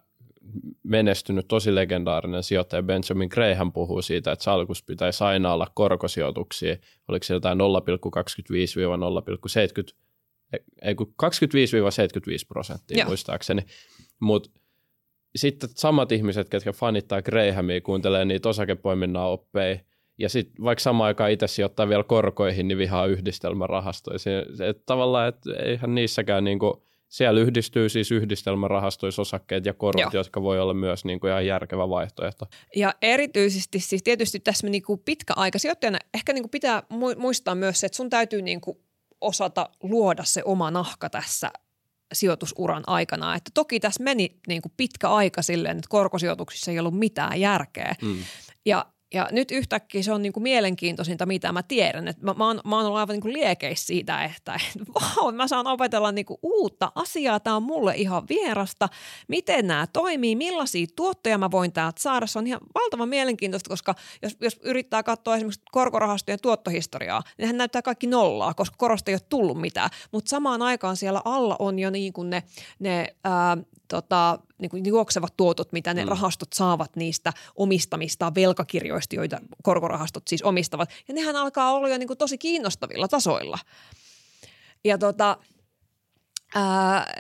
menestynyt, 0.84 1.48
tosi 1.48 1.76
legendaarinen 1.76 2.44
sijoittaja 2.44 2.84
Benjamin 2.84 3.30
Graham 3.32 3.72
puhuu 3.72 4.02
siitä, 4.02 4.32
että 4.32 4.44
salkus 4.44 4.84
pitäisi 4.84 5.24
aina 5.24 5.54
olla 5.54 5.68
korkosijoituksia. 5.74 6.78
Oliko 7.08 7.24
se 7.24 7.34
jotain 7.34 7.58
0,25-0,70, 7.58 7.64
ei 10.82 10.94
25-75 10.94 10.96
prosenttia 12.48 12.98
Joo. 12.98 13.08
muistaakseni. 13.08 13.62
Mutta 14.20 14.50
sitten 15.36 15.70
samat 15.76 16.12
ihmiset, 16.12 16.50
ketkä 16.50 16.72
fanittaa 16.72 17.22
Grahamia, 17.22 17.82
kuuntelee 17.82 18.26
niitä 18.26 18.50
osakepoiminnan 18.50 19.26
oppeja, 19.26 19.80
ja 20.18 20.30
sitten 20.30 20.64
vaikka 20.64 20.82
samaan 20.82 21.08
aikaan 21.08 21.32
itse 21.32 21.48
sijoittaa 21.48 21.90
vielä 21.90 22.04
korkoihin, 22.04 22.68
niin 22.68 22.78
vihaa 22.78 23.06
yhdistelmärahastoja. 23.06 24.20
Se, 24.20 24.46
tavallaan, 24.86 25.30
että 25.30 25.54
eihän 25.64 25.96
niissäkään 25.96 26.44
niinku, 26.44 26.84
siellä 27.14 27.42
yhdistyy 27.42 27.90
siis 27.90 28.12
yhdistelmärahastoissa 28.12 29.22
osakkeet 29.22 29.66
ja 29.66 29.74
korot, 29.74 30.02
Joo. 30.02 30.10
jotka 30.14 30.42
voi 30.42 30.60
olla 30.60 30.74
myös 30.74 31.06
niin 31.06 31.20
kuin 31.20 31.32
ihan 31.32 31.46
järkevä 31.46 31.90
vaihtoehto. 31.90 32.46
Ja 32.76 32.94
erityisesti 33.02 33.80
siis 33.80 34.04
tietysti 34.04 34.40
tässä 34.40 34.70
niin 34.70 34.84
kuin 34.84 35.02
aika 35.36 35.60
sijoittajana 35.60 36.00
ehkä 36.14 36.34
niin 36.34 36.44
kuin 36.44 36.52
pitää 36.52 36.84
muistaa 37.18 37.56
myös 37.56 37.80
se, 37.80 37.86
että 37.86 37.96
sun 37.96 38.10
täytyy 38.10 38.42
niin 38.42 38.62
kuin 38.62 38.78
osata 39.22 39.70
luoda 39.84 40.24
se 40.24 40.42
oma 40.46 40.72
nahka 40.72 41.10
tässä 41.10 41.52
sijoitusuran 42.14 42.84
aikana. 42.88 43.36
Että 43.36 43.52
toki 43.54 43.80
tässä 43.80 44.04
meni 44.04 44.40
niin 44.48 44.62
kuin 44.62 44.74
pitkä 44.78 45.10
aika 45.10 45.42
silleen, 45.42 45.78
että 45.78 45.90
korkosijoituksissa 45.90 46.72
ei 46.72 46.80
ollut 46.80 47.00
mitään 47.00 47.40
järkeä. 47.40 47.96
Mm. 48.02 48.18
Ja 48.66 48.86
ja 49.14 49.28
nyt 49.32 49.52
yhtäkkiä 49.52 50.04
se 50.04 50.14
on 50.14 50.22
niin 50.22 50.34
kuin 50.34 50.44
mielenkiintoisinta, 50.44 51.26
mitä 51.26 51.52
mä 51.52 51.64
tiedän. 51.64 52.08
Et 52.08 52.22
mä, 52.22 52.34
mä, 52.34 52.48
oon, 52.48 52.62
mä 52.66 52.76
oon 52.76 52.86
ollut 52.86 53.00
aivan 53.00 53.14
niin 53.14 53.22
kuin 53.22 53.34
liekeissä 53.34 53.86
siitä, 53.86 54.24
että 54.24 54.54
et, 54.54 54.88
wow, 54.96 55.36
mä 55.36 55.48
saan 55.48 55.68
opetella 55.68 56.12
niin 56.12 56.26
kuin 56.26 56.40
uutta 56.42 56.92
asiaa. 56.96 57.40
Tämä 57.40 57.56
on 57.56 57.64
mulle 57.64 57.96
ihan 57.96 58.24
vierasta. 58.30 58.90
Miten 59.28 59.68
nämä 59.68 59.88
toimii, 59.94 60.36
millaisia 60.36 60.88
tuottoja 60.96 61.38
mä 61.38 61.52
voin 61.52 61.74
täältä 61.74 62.02
saada. 62.02 62.28
Se 62.28 62.40
on 62.40 62.48
ihan 62.48 62.62
valtavan 62.76 63.10
mielenkiintoista, 63.10 63.70
koska 63.70 63.96
jos, 64.22 64.38
jos 64.42 64.60
yrittää 64.64 65.04
katsoa 65.04 65.36
esimerkiksi 65.36 65.62
korkorahastojen 65.72 66.40
tuottohistoriaa, 66.42 67.24
niin 67.38 67.48
hän 67.48 67.58
näyttää 67.58 67.82
kaikki 67.82 68.08
nollaa, 68.08 68.54
koska 68.54 68.76
korosta 68.78 69.12
ei 69.12 69.16
ole 69.16 69.22
tullut 69.30 69.62
mitään. 69.62 69.90
Mutta 70.12 70.30
samaan 70.30 70.62
aikaan 70.62 70.98
siellä 70.98 71.22
alla 71.26 71.56
on 71.60 71.80
jo 71.80 71.90
niin 71.90 72.14
kuin 72.14 72.30
ne, 72.30 72.44
ne 72.80 73.16
ää, 73.24 73.58
tota, 73.88 74.40
niin 74.58 74.70
kuin 74.70 74.86
juoksevat 74.86 75.38
tuotot, 75.38 75.72
mitä 75.72 75.94
ne 75.94 76.04
mm. 76.04 76.10
rahastot 76.10 76.54
saavat 76.54 76.96
niistä 76.96 77.34
omistamista 77.56 78.36
velkakirjoista, 78.36 79.16
joita 79.16 79.40
korkorahastot 79.64 80.28
siis 80.28 80.42
omistavat. 80.42 80.90
Ja 81.08 81.14
nehän 81.14 81.36
alkaa 81.36 81.72
olla 81.72 81.90
jo 81.90 81.98
niin 81.98 82.08
kuin 82.08 82.18
tosi 82.18 82.38
kiinnostavilla 82.38 83.08
tasoilla. 83.08 83.60
Ja 84.84 84.98
tota, 84.98 85.38
Ää, 86.56 87.14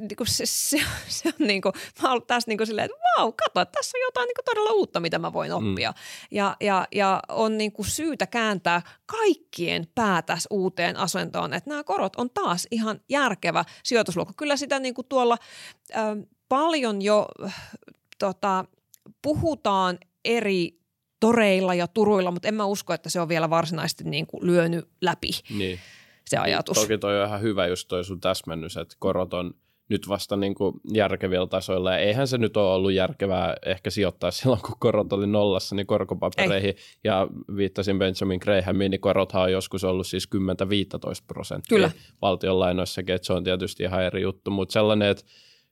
niin 0.00 0.08
se, 0.24 0.42
se, 0.46 0.78
se 1.08 1.28
on 1.28 1.46
niin 1.46 1.62
kuin, 1.62 1.72
mä 2.02 2.12
oon 2.12 2.22
tässä 2.26 2.50
niin 2.50 2.58
kuin 2.58 2.66
silleen, 2.66 2.84
että 2.84 2.96
vau, 3.18 3.32
kato, 3.32 3.64
tässä 3.64 3.98
on 3.98 4.02
jotain 4.02 4.26
niin 4.26 4.34
kuin 4.34 4.44
todella 4.44 4.70
uutta, 4.70 5.00
mitä 5.00 5.18
mä 5.18 5.32
voin 5.32 5.50
mm. 5.50 5.56
oppia. 5.56 5.90
Mm. 5.90 5.96
Ja, 6.30 6.56
ja, 6.60 6.86
ja 6.94 7.20
on 7.28 7.58
niin 7.58 7.72
kuin 7.72 7.86
syytä 7.86 8.26
kääntää 8.26 8.82
kaikkien 9.06 9.86
pää 9.94 10.22
tässä 10.22 10.46
uuteen 10.50 10.96
asentoon, 10.96 11.54
että 11.54 11.70
nämä 11.70 11.84
korot 11.84 12.16
on 12.16 12.30
taas 12.30 12.66
ihan 12.70 13.00
järkevä 13.08 13.64
sijoitusluokka. 13.82 14.34
Kyllä 14.36 14.56
sitä 14.56 14.78
niin 14.78 14.94
kuin 14.94 15.06
tuolla 15.08 15.36
ää, 15.92 16.16
paljon 16.48 17.02
jo 17.02 17.28
tota, 18.18 18.64
puhutaan 19.22 19.98
eri 20.24 20.78
toreilla 21.20 21.74
ja 21.74 21.88
turuilla, 21.88 22.30
mutta 22.30 22.48
en 22.48 22.54
mä 22.54 22.64
usko, 22.64 22.92
että 22.92 23.10
se 23.10 23.20
on 23.20 23.28
vielä 23.28 23.50
varsinaisesti 23.50 24.04
niin 24.04 24.26
kuin 24.26 24.46
lyönyt 24.46 24.88
läpi. 25.00 25.30
Niin 25.50 25.80
se 26.26 26.36
ajatus. 26.36 26.78
Toki 26.80 26.98
toi 26.98 27.20
on 27.20 27.26
ihan 27.26 27.42
hyvä 27.42 27.66
just 27.66 27.88
toi 27.88 28.04
sun 28.04 28.20
täsmennys, 28.20 28.76
että 28.76 28.96
korot 28.98 29.34
on 29.34 29.54
nyt 29.88 30.08
vasta 30.08 30.36
niin 30.36 30.54
kuin 30.54 30.74
järkevillä 30.92 31.46
tasoilla. 31.46 31.92
Ja 31.92 31.98
eihän 31.98 32.28
se 32.28 32.38
nyt 32.38 32.56
ole 32.56 32.74
ollut 32.74 32.92
järkevää 32.92 33.56
ehkä 33.66 33.90
sijoittaa 33.90 34.30
silloin, 34.40 34.60
kun 34.62 34.74
korot 34.78 35.12
oli 35.12 35.26
nollassa, 35.26 35.74
niin 35.74 35.86
korkopapereihin. 35.86 36.68
Ei. 36.68 36.76
Ja 37.04 37.28
viittasin 37.56 37.98
Benjamin 37.98 38.40
Grahamiin, 38.42 38.90
niin 38.90 39.00
korothan 39.00 39.42
on 39.42 39.52
joskus 39.52 39.84
ollut 39.84 40.06
siis 40.06 40.28
10-15 40.34 40.38
prosenttia 41.26 41.76
Kyllä. 41.76 41.90
valtion 42.22 42.60
lainoissakin, 42.60 43.14
että 43.14 43.26
se 43.26 43.32
on 43.32 43.44
tietysti 43.44 43.82
ihan 43.82 44.02
eri 44.02 44.22
juttu. 44.22 44.50
Mutta 44.50 44.72
sellainen, 44.72 45.08
että 45.08 45.24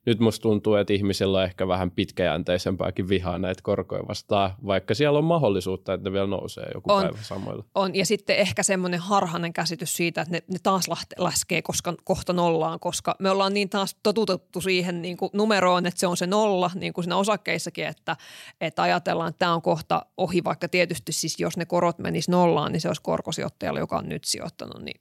nyt 0.05 0.19
musta 0.19 0.41
tuntuu, 0.41 0.75
että 0.75 0.93
ihmisillä 0.93 1.37
on 1.37 1.43
ehkä 1.43 1.67
vähän 1.67 1.91
pitkäjänteisempääkin 1.91 3.09
vihaa 3.09 3.37
näitä 3.37 3.61
korkoja 3.63 4.07
vastaan, 4.07 4.51
vaikka 4.65 4.93
siellä 4.93 5.19
on 5.19 5.25
mahdollisuutta, 5.25 5.93
että 5.93 6.09
ne 6.09 6.13
vielä 6.13 6.27
nousee 6.27 6.67
joku 6.73 6.91
on, 6.91 7.01
päivä 7.03 7.17
samoilla. 7.21 7.63
On, 7.75 7.95
ja 7.95 8.05
sitten 8.05 8.35
ehkä 8.35 8.63
semmoinen 8.63 8.99
harhainen 8.99 9.53
käsitys 9.53 9.93
siitä, 9.93 10.21
että 10.21 10.31
ne, 10.31 10.43
ne 10.47 10.57
taas 10.63 10.85
laskee 11.17 11.61
koska, 11.61 11.93
kohta 12.03 12.33
nollaan, 12.33 12.79
koska 12.79 13.15
me 13.19 13.29
ollaan 13.29 13.53
niin 13.53 13.69
taas 13.69 13.97
totutettu 14.03 14.61
siihen 14.61 15.01
niin 15.01 15.17
kuin 15.17 15.29
numeroon, 15.33 15.85
että 15.85 15.99
se 15.99 16.07
on 16.07 16.17
se 16.17 16.27
nolla, 16.27 16.71
niin 16.75 16.93
kuin 16.93 17.03
siinä 17.03 17.17
osakkeissakin, 17.17 17.85
että, 17.85 18.15
että 18.61 18.81
ajatellaan, 18.81 19.29
että 19.29 19.39
tämä 19.39 19.53
on 19.53 19.61
kohta 19.61 20.05
ohi, 20.17 20.43
vaikka 20.43 20.67
tietysti 20.67 21.11
siis 21.11 21.39
jos 21.39 21.57
ne 21.57 21.65
korot 21.65 21.99
menis 21.99 22.29
nollaan, 22.29 22.71
niin 22.71 22.81
se 22.81 22.87
olisi 22.87 23.01
korkosijoittajalle, 23.01 23.79
joka 23.79 23.97
on 23.97 24.09
nyt 24.09 24.23
sijoittanut, 24.23 24.81
niin 24.81 25.00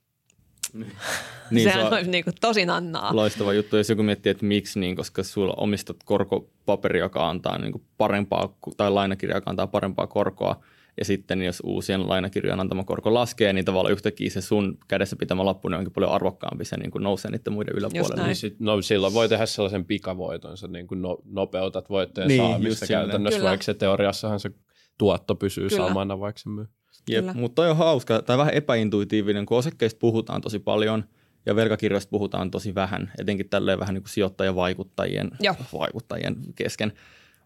niin, 1.50 1.64
Sehän 1.64 1.88
se 1.88 1.94
on 1.94 2.10
niin 2.10 2.24
kuin 2.24 2.34
tosi 2.40 2.66
nannaa. 2.66 3.16
Loistava 3.16 3.52
juttu, 3.52 3.76
jos 3.76 3.88
joku 3.88 4.02
miettii, 4.02 4.30
että 4.30 4.46
miksi, 4.46 4.80
niin 4.80 4.96
koska 4.96 5.22
sulla 5.22 5.54
omistat 5.56 5.96
korkopaperi, 6.04 6.98
joka 6.98 7.28
antaa 7.28 7.58
niin 7.58 7.72
kuin 7.72 7.84
parempaa, 7.98 8.56
tai 8.76 8.90
lainakirja, 8.90 9.36
joka 9.36 9.50
antaa 9.50 9.66
parempaa 9.66 10.06
korkoa, 10.06 10.60
ja 10.98 11.04
sitten 11.04 11.42
jos 11.42 11.62
uusien 11.64 12.08
lainakirjojen 12.08 12.60
antama 12.60 12.84
korko 12.84 13.14
laskee, 13.14 13.52
niin 13.52 13.64
tavallaan 13.64 13.92
yhtäkkiä 13.92 14.30
se 14.30 14.40
sun 14.40 14.78
kädessä 14.88 15.16
pitämä 15.16 15.44
lappu 15.44 15.68
niin 15.68 15.78
onkin 15.78 15.92
paljon 15.92 16.12
arvokkaampi, 16.12 16.64
se 16.64 16.76
niin 16.76 16.90
kuin 16.90 17.02
nousee 17.02 17.30
niiden 17.30 17.52
muiden 17.52 17.74
yläpuolelle. 17.76 18.26
Niin 18.26 18.36
sit, 18.36 18.60
no, 18.60 18.82
silloin 18.82 19.14
voi 19.14 19.28
tehdä 19.28 19.46
sellaisen 19.46 19.84
pikavoiton, 19.84 20.56
sä 20.56 20.68
niin 20.68 20.86
kuin 20.86 21.02
no, 21.02 21.18
nopeutat 21.24 21.90
voittojen 21.90 22.28
niin, 22.28 22.42
saamista 22.42 22.86
käytännössä, 22.86 23.38
Kyllä. 23.38 23.48
vaikka 23.48 23.64
se 23.64 23.74
teoriassahan 23.74 24.40
se 24.40 24.50
tuotto 24.98 25.34
pysyy 25.34 25.68
Kyllä. 25.68 25.86
samana, 25.86 26.20
vaikka 26.20 26.38
se 26.38 26.48
myy. 26.48 26.66
Jep, 27.08 27.24
mutta 27.34 27.54
toi 27.54 27.70
on 27.70 27.76
hauska, 27.76 28.22
tai 28.22 28.38
vähän 28.38 28.54
epäintuitiivinen, 28.54 29.46
kun 29.46 29.58
osakkeista 29.58 29.98
puhutaan 29.98 30.40
tosi 30.40 30.58
paljon 30.58 31.04
ja 31.46 31.56
velkakirjoista 31.56 32.10
puhutaan 32.10 32.50
tosi 32.50 32.74
vähän, 32.74 33.12
etenkin 33.18 33.48
tälleen 33.48 33.80
vähän 33.80 33.94
niin 33.94 34.02
kuin 34.02 34.10
sijoittajavaikuttajien 34.10 35.30
vaikuttajien 35.72 36.36
kesken. 36.54 36.92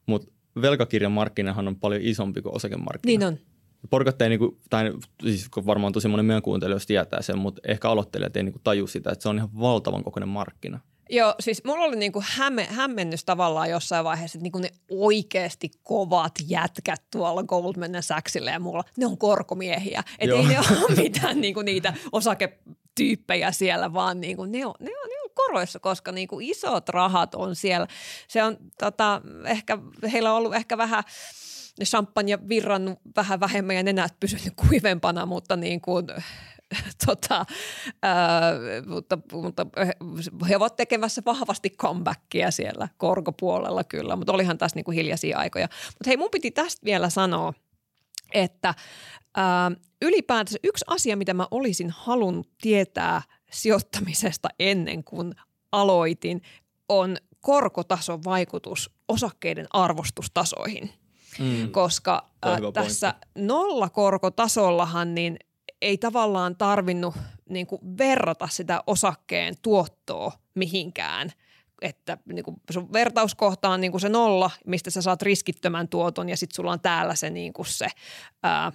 Mutta 0.06 0.32
velkakirjan 0.62 1.12
markkinahan 1.12 1.68
on 1.68 1.76
paljon 1.76 2.02
isompi 2.02 2.42
kuin 2.42 2.56
osakemarkkina. 2.56 3.18
Niin 3.18 3.24
on. 3.24 3.38
Porukat 3.90 4.22
ei, 4.22 4.28
niinku, 4.28 4.58
tai 4.70 4.92
siis 5.22 5.48
varmaan 5.66 5.92
tosi 5.92 6.08
monen 6.08 6.26
meidän 6.26 6.42
kuuntelijoista 6.42 6.86
tietää 6.86 7.22
sen, 7.22 7.38
mutta 7.38 7.60
ehkä 7.68 7.90
aloittelijat 7.90 8.36
ei 8.36 8.42
niinku 8.42 8.60
taju 8.64 8.86
sitä, 8.86 9.10
että 9.10 9.22
se 9.22 9.28
on 9.28 9.36
ihan 9.36 9.60
valtavan 9.60 10.04
kokoinen 10.04 10.28
markkina. 10.28 10.80
Joo, 11.10 11.34
siis 11.40 11.64
mulla 11.64 11.84
oli 11.84 11.96
niinku 11.96 12.22
hämme, 12.26 12.64
hämmennys 12.70 13.24
tavallaan 13.24 13.70
jossain 13.70 14.04
vaiheessa, 14.04 14.38
että 14.38 14.42
niinku 14.42 14.58
ne 14.58 14.70
oikeasti 14.90 15.70
kovat 15.82 16.32
jätkät 16.46 17.02
tuolla 17.10 17.42
Goldman 17.42 17.90
Sachsilla 18.00 18.50
ja 18.50 18.60
muulla, 18.60 18.84
ne 18.96 19.06
on 19.06 19.18
korkomiehiä. 19.18 20.02
Että 20.18 20.36
ei 20.36 20.46
ne 20.46 20.58
ole 20.58 20.96
mitään 21.02 21.40
niinku 21.40 21.62
niitä 21.62 21.94
osaketyyppejä 22.12 23.52
siellä, 23.52 23.92
vaan 23.92 24.20
niinku 24.20 24.44
ne, 24.44 24.66
on, 24.66 24.74
ne, 24.80 24.90
on, 24.90 25.08
ne 25.08 25.20
on 25.24 25.30
koroissa, 25.34 25.78
koska 25.78 26.12
niinku 26.12 26.38
isot 26.40 26.88
rahat 26.88 27.34
on 27.34 27.56
siellä. 27.56 27.86
Se 28.28 28.42
on 28.42 28.56
tota, 28.78 29.20
ehkä, 29.46 29.78
heillä 30.12 30.30
on 30.30 30.36
ollut 30.36 30.54
ehkä 30.54 30.78
vähän 30.78 31.02
ne 31.78 31.84
champagne 31.84 32.48
virrannut 32.48 32.98
vähän 33.16 33.40
vähemmän 33.40 33.76
ja 33.76 33.82
nenät 33.82 34.20
pysynyt 34.20 34.52
kuivempana, 34.68 35.26
mutta 35.26 35.56
niin 35.56 35.80
kuin, 35.80 36.06
tota, 37.06 37.46
ää, 38.02 38.52
mutta, 38.86 39.18
mutta 39.32 39.66
he 40.48 40.56
ovat 40.56 40.76
tekemässä 40.76 41.22
vahvasti 41.26 41.70
comebackia 41.70 42.50
siellä 42.50 42.88
korkopuolella 42.96 43.84
kyllä, 43.84 44.16
mutta 44.16 44.32
olihan 44.32 44.58
tässä 44.58 44.76
niin 44.76 44.84
kuin 44.84 44.94
hiljaisia 44.94 45.38
aikoja. 45.38 45.68
Mutta 45.86 46.06
hei, 46.06 46.16
mun 46.16 46.30
piti 46.30 46.50
tästä 46.50 46.84
vielä 46.84 47.10
sanoa, 47.10 47.52
että 48.34 48.74
ää, 49.36 49.72
ylipäätänsä 50.02 50.58
yksi 50.64 50.84
asia, 50.88 51.16
mitä 51.16 51.34
mä 51.34 51.48
olisin 51.50 51.90
halunnut 51.90 52.48
tietää 52.60 53.22
sijoittamisesta 53.50 54.48
ennen 54.58 55.04
kuin 55.04 55.34
aloitin, 55.72 56.42
on 56.88 57.16
korkotason 57.40 58.24
vaikutus 58.24 58.90
osakkeiden 59.08 59.66
arvostustasoihin. 59.70 61.03
Mm. 61.38 61.70
Koska 61.70 62.30
ää, 62.42 62.58
tässä 62.72 63.14
nollakorkotasollahan 63.38 65.14
niin 65.14 65.36
ei 65.82 65.98
tavallaan 65.98 66.56
tarvinnut 66.56 67.14
niin 67.48 67.66
kuin 67.66 67.80
verrata 67.98 68.48
sitä 68.48 68.82
osakkeen 68.86 69.54
tuottoa 69.62 70.32
mihinkään– 70.54 71.32
että 71.84 72.18
niin 72.32 72.44
kuin 72.44 72.56
sun 72.70 72.92
vertauskohta 72.92 73.68
on 73.68 73.80
niin 73.80 73.90
kuin 73.90 74.00
se 74.00 74.08
nolla, 74.08 74.50
mistä 74.66 74.90
sä 74.90 75.02
saat 75.02 75.22
riskittömän 75.22 75.88
tuoton 75.88 76.28
ja 76.28 76.36
sitten 76.36 76.54
sulla 76.54 76.72
on 76.72 76.80
täällä 76.80 77.14
se, 77.14 77.30
niin 77.30 77.52
kuin 77.52 77.66
se 77.66 77.88
ää, 78.42 78.72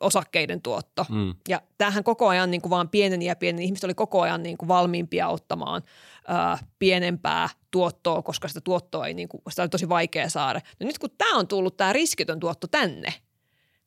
osakkeiden 0.00 0.62
tuotto. 0.62 1.06
Mm. 1.08 1.34
Ja 1.48 1.62
tämähän 1.78 2.04
koko 2.04 2.28
ajan 2.28 2.50
niin 2.50 2.60
kuin 2.60 2.70
vaan 2.70 2.88
pieneni 2.88 3.24
ja 3.24 3.36
pieneni. 3.36 3.64
Ihmiset 3.64 3.84
oli 3.84 3.94
koko 3.94 4.20
ajan 4.20 4.42
niin 4.42 4.58
kuin 4.58 4.68
valmiimpia 4.68 5.28
ottamaan 5.28 5.82
ää, 6.28 6.58
pienempää 6.78 7.48
tuottoa, 7.70 8.22
koska 8.22 8.48
sitä 8.48 8.60
tuottoa 8.60 9.06
ei, 9.06 9.14
niin 9.14 9.28
kuin, 9.28 9.42
sitä 9.50 9.62
oli 9.62 9.68
tosi 9.68 9.88
vaikea 9.88 10.28
saada. 10.28 10.60
No 10.80 10.86
nyt 10.86 10.98
kun 10.98 11.10
tämä 11.18 11.36
on 11.36 11.48
tullut, 11.48 11.76
tämä 11.76 11.92
riskitön 11.92 12.40
tuotto 12.40 12.66
tänne, 12.66 13.14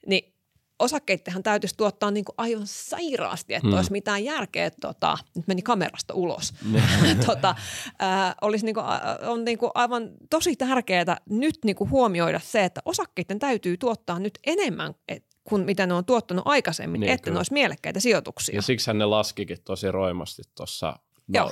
niin 0.08 0.34
osakkeittehan 0.80 1.44
täytyisi 1.44 1.78
tuottaa 1.78 2.12
niin 2.12 2.26
kuin 2.26 2.36
aivan 2.38 2.68
sairaasti, 2.68 3.54
että 3.54 3.68
hmm. 3.68 3.78
olisi 3.78 3.92
mitään 3.92 4.24
järkeä. 4.24 4.72
Tota, 4.82 5.18
nyt 5.36 5.48
meni 5.48 5.62
kamerasta 5.62 6.14
ulos. 6.14 6.54
tota, 7.26 7.56
äh, 8.02 8.36
olisi 8.42 8.66
niin 8.66 8.76
kuin, 8.76 8.86
on 9.28 9.46
niin 9.46 9.58
kuin 9.58 9.72
aivan 9.76 10.10
tosi 10.30 10.56
tärkeää 10.56 11.18
nyt 11.30 11.58
niin 11.66 11.76
kuin 11.76 11.90
huomioida 11.90 12.40
se, 12.44 12.64
että 12.64 12.82
osakkeiden 12.86 13.40
täytyy 13.40 13.78
tuottaa 13.78 14.20
nyt 14.20 14.40
enemmän 14.46 14.94
et, 15.08 15.26
kuin 15.44 15.66
mitä 15.66 15.88
ne 15.88 15.94
on 15.94 16.06
tuottanut 16.06 16.48
aikaisemmin, 16.48 17.02
niin, 17.02 17.12
että 17.12 17.24
kyllä. 17.24 17.36
ne 17.36 17.40
olisi 17.40 17.54
mielekkäitä 17.54 18.00
sijoituksia. 18.00 18.56
Ja 18.56 18.62
siksi 18.62 18.94
ne 18.94 19.06
laskikin 19.06 19.58
tosi 19.64 19.92
roimasti 19.92 20.42
tuossa, 20.56 21.00
no, 21.28 21.52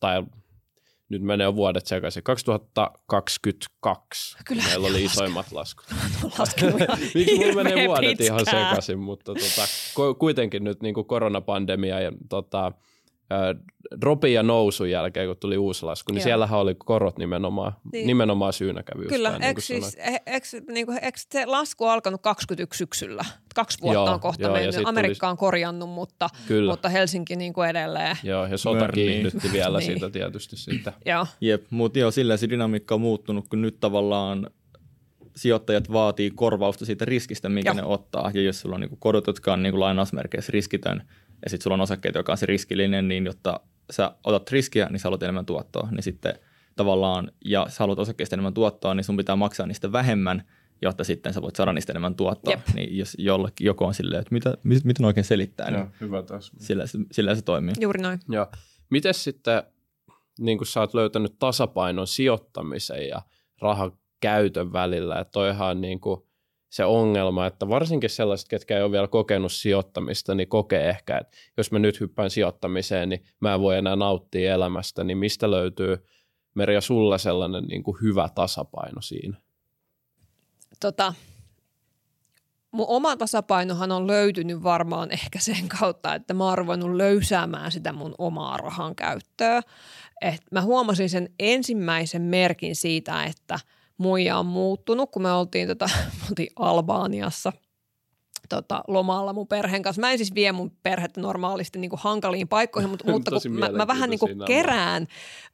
tai 0.00 0.22
nyt 1.12 1.22
menee 1.22 1.44
jo 1.44 1.56
vuodet 1.56 1.86
sekaisin. 1.86 2.22
2022 2.22 4.36
Kyllä, 4.44 4.62
meillä 4.62 4.88
oli 4.88 5.04
isoimmat 5.04 5.52
laskut. 5.52 5.86
Miksi 7.14 7.36
mulla 7.38 7.54
menee 7.54 7.86
vuodet 7.88 8.08
pitkään. 8.08 8.26
ihan 8.26 8.44
sekaisin, 8.44 8.98
mutta 8.98 9.34
tota, 9.34 9.62
kuitenkin 10.18 10.64
nyt 10.64 10.82
niin 10.82 10.94
kuin 10.94 11.06
koronapandemia 11.06 12.00
ja 12.00 12.12
tota, 12.28 12.72
dropin 14.00 14.32
ja 14.32 14.42
nousun 14.42 14.90
jälkeen, 14.90 15.26
kun 15.26 15.36
tuli 15.36 15.58
uusi 15.58 15.86
lasku, 15.86 16.12
niin 16.12 16.18
Joo. 16.18 16.24
siellähän 16.24 16.58
oli 16.60 16.74
korot 16.74 17.18
nimenomaan, 17.18 17.72
niin. 17.92 18.06
nimenomaan 18.06 18.52
syynä 18.52 18.82
kävi 18.82 19.06
Kyllä, 19.06 19.30
eikö, 19.30 19.60
niin 19.68 19.82
siis, 19.82 20.62
niin 20.68 20.86
kuin, 20.86 20.98
eikö 21.02 21.18
se 21.30 21.46
lasku 21.46 21.84
alkanut 21.84 22.22
21 22.22 22.78
syksyllä? 22.78 23.24
Kaksi 23.54 23.80
vuotta 23.80 23.94
joo, 23.94 24.14
on 24.14 24.20
kohta 24.20 24.42
joo, 24.42 24.52
mennyt. 24.52 24.74
Amerikka 24.84 25.28
on 25.28 25.36
korjannut, 25.36 25.90
mutta, 25.90 26.28
mutta 26.68 26.88
Helsinki 26.88 27.36
niin 27.36 27.52
kuin 27.52 27.68
edelleen. 27.68 28.16
Joo, 28.22 28.46
ja 28.46 28.58
sota 28.58 28.78
Mörni. 28.78 28.94
kiihdytti 28.94 29.52
vielä 29.52 29.78
niin. 29.78 29.86
siitä 29.86 30.10
tietysti 30.10 30.56
siitä. 30.56 30.92
joo. 31.06 31.26
Jep, 31.40 31.64
mutta 31.70 31.98
joo, 31.98 32.10
sillä 32.10 32.36
se 32.36 32.48
dynamiikka 32.48 32.94
on 32.94 33.00
muuttunut, 33.00 33.48
kun 33.48 33.62
nyt 33.62 33.80
tavallaan 33.80 34.50
sijoittajat 35.36 35.92
vaatii 35.92 36.30
korvausta 36.30 36.84
siitä 36.86 37.04
riskistä, 37.04 37.48
minkä 37.48 37.68
Joo. 37.68 37.76
ne 37.76 37.82
ottaa. 37.82 38.30
Ja 38.34 38.42
jos 38.42 38.60
sulla 38.60 38.74
on 38.74 38.80
niin 38.80 38.96
korot, 38.98 39.26
jotka 39.26 39.52
on 39.52 39.62
niin 39.62 39.80
lainausmerkeissä 39.80 40.50
riskitön, 40.52 41.02
ja 41.44 41.50
sitten 41.50 41.62
sulla 41.62 41.74
on 41.74 41.80
osakkeita, 41.80 42.18
joka 42.18 42.32
on 42.32 42.38
se 42.38 42.46
riskillinen, 42.46 43.08
niin 43.08 43.26
jotta 43.26 43.60
sä 43.90 44.12
otat 44.24 44.50
riskiä, 44.50 44.86
niin 44.90 45.00
sä 45.00 45.06
haluat 45.06 45.22
enemmän 45.22 45.46
tuottoa. 45.46 45.88
Niin 45.90 46.02
sitten 46.02 46.34
tavallaan, 46.76 47.32
ja 47.44 47.66
sä 47.68 47.76
haluat 47.78 47.98
osakkeista 47.98 48.36
enemmän 48.36 48.54
tuottoa, 48.54 48.94
niin 48.94 49.04
sun 49.04 49.16
pitää 49.16 49.36
maksaa 49.36 49.66
niistä 49.66 49.92
vähemmän, 49.92 50.42
jotta 50.82 51.04
sitten 51.04 51.34
sä 51.34 51.42
voit 51.42 51.56
saada 51.56 51.72
niistä 51.72 51.92
enemmän 51.92 52.14
tuottoa. 52.14 52.52
Jep. 52.52 52.74
Niin 52.74 52.98
jos 52.98 53.16
jollekin 53.18 53.64
joku 53.64 53.84
on 53.84 53.94
silleen, 53.94 54.20
että 54.20 54.34
mitä, 54.34 54.54
miten 54.84 55.06
oikein 55.06 55.24
selittää, 55.24 55.70
niin 55.70 55.78
Joo, 55.78 55.84
niin 55.84 56.00
hyvä 56.00 56.22
taas. 56.22 56.52
Sillä, 56.58 56.84
sillä 57.12 57.34
se 57.34 57.42
toimii. 57.42 57.74
Juuri 57.80 58.02
noin. 58.02 58.20
Joo. 58.28 58.46
Miten 58.90 59.14
sitten, 59.14 59.62
niin 60.38 60.58
kun 60.58 60.66
sä 60.66 60.80
oot 60.80 60.94
löytänyt 60.94 61.38
tasapainon 61.38 62.06
sijoittamisen 62.06 63.08
ja 63.08 63.22
rahan 63.60 63.92
käytön 64.20 64.72
välillä, 64.72 65.18
että 65.20 65.32
toihan 65.32 65.80
niin 65.80 66.00
kuin– 66.00 66.20
se 66.72 66.84
ongelma, 66.84 67.46
että 67.46 67.68
varsinkin 67.68 68.10
sellaiset, 68.10 68.48
ketkä 68.48 68.76
ei 68.76 68.82
ole 68.82 68.92
vielä 68.92 69.08
kokenut 69.08 69.52
sijoittamista, 69.52 70.34
niin 70.34 70.48
kokee 70.48 70.88
ehkä, 70.88 71.18
että 71.18 71.36
jos 71.56 71.72
mä 71.72 71.78
nyt 71.78 72.00
hyppään 72.00 72.30
sijoittamiseen, 72.30 73.08
niin 73.08 73.24
mä 73.40 73.54
en 73.54 73.60
voi 73.60 73.76
enää 73.76 73.96
nauttia 73.96 74.54
elämästä, 74.54 75.04
niin 75.04 75.18
mistä 75.18 75.50
löytyy 75.50 76.06
Merja 76.54 76.80
sulla 76.80 77.18
sellainen 77.18 77.64
niin 77.64 77.82
kuin 77.82 77.96
hyvä 78.02 78.28
tasapaino 78.34 79.00
siinä? 79.00 79.36
Tota, 80.80 81.14
mun 82.70 82.86
oma 82.88 83.16
tasapainohan 83.16 83.92
on 83.92 84.06
löytynyt 84.06 84.62
varmaan 84.62 85.10
ehkä 85.10 85.38
sen 85.38 85.68
kautta, 85.80 86.14
että 86.14 86.34
mä 86.34 86.44
oon 86.44 86.98
löysäämään 86.98 87.72
sitä 87.72 87.92
mun 87.92 88.14
omaa 88.18 88.56
rahan 88.56 88.94
käyttöä. 88.94 89.60
Et 90.20 90.42
mä 90.50 90.62
huomasin 90.62 91.10
sen 91.10 91.28
ensimmäisen 91.38 92.22
merkin 92.22 92.76
siitä, 92.76 93.24
että– 93.24 93.58
muija 94.02 94.38
on 94.38 94.46
muuttunut, 94.46 95.10
kun 95.10 95.22
me 95.22 95.32
oltiin, 95.32 95.68
tota, 95.68 95.90
me 96.20 96.26
oltiin 96.30 96.50
Albaaniassa 96.56 97.52
tota, 98.48 98.84
lomalla 98.88 99.32
mun 99.32 99.48
perheen 99.48 99.82
kanssa. 99.82 100.00
Mä 100.00 100.10
en 100.10 100.18
siis 100.18 100.34
vie 100.34 100.52
mun 100.52 100.70
perhettä 100.82 101.20
normaalisti 101.20 101.78
niin 101.78 101.90
kuin 101.90 102.00
hankaliin 102.02 102.48
paikkoihin, 102.48 102.90
mutta, 102.90 103.04
mutta 103.12 103.30
kun 103.30 103.52
mä, 103.52 103.68
mä 103.68 103.86
vähän 103.86 104.10
niin 104.10 104.20
kuin 104.20 104.38
kerään 104.46 105.06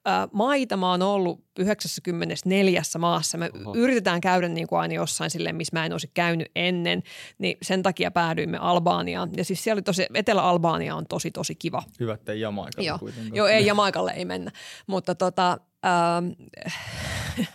ä, 0.09 0.29
maita, 0.33 0.77
mä 0.77 0.91
oon 0.91 1.03
ollut 1.03 1.45
94 1.59 2.83
maassa. 2.99 3.39
Me 3.39 3.51
Oho. 3.65 3.75
yritetään 3.77 4.21
käydä 4.21 4.49
niin 4.49 4.67
kuin 4.67 4.79
aina 4.79 4.95
jossain 4.95 5.31
silleen, 5.31 5.57
missä 5.57 5.77
mä 5.77 5.87
en 5.87 5.93
olisi 5.93 6.11
käynyt 6.15 6.49
ennen, 6.57 7.03
niin 7.39 7.57
sen 7.63 7.83
takia 7.83 8.11
päädyimme 8.11 8.59
Albaaniaan. 8.59 9.31
Ja 9.37 9.45
siis 9.45 9.65
siellä 9.65 9.79
oli 9.79 9.83
tosi, 9.83 10.07
Etelä-Albaania 10.15 10.95
on 10.95 11.07
tosi 11.07 11.31
tosi 11.31 11.55
kiva. 11.55 11.83
Hyvä, 12.01 12.15
ettei 12.15 12.41
Jamaikalle 12.41 12.89
Joo. 12.89 12.99
kuitenkaan. 12.99 13.37
Joo, 13.37 13.47
ei 13.47 13.67
Jamaikalle 13.67 14.13
ei 14.13 14.25
mennä. 14.25 14.51
Mutta 14.87 15.15
tota, 15.15 15.59
äh, 15.87 17.47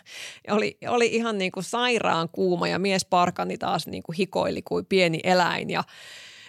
oli, 0.51 0.77
oli 0.87 1.07
ihan 1.07 1.37
niin 1.37 1.51
kuin 1.51 1.63
sairaan 1.63 2.29
kuuma 2.29 2.67
ja 2.67 2.79
mies 2.79 3.05
parkani 3.05 3.57
taas 3.57 3.87
niin 3.87 4.03
kuin 4.03 4.15
hikoili 4.15 4.61
kuin 4.61 4.85
pieni 4.85 5.19
eläin 5.23 5.69
ja, 5.69 5.83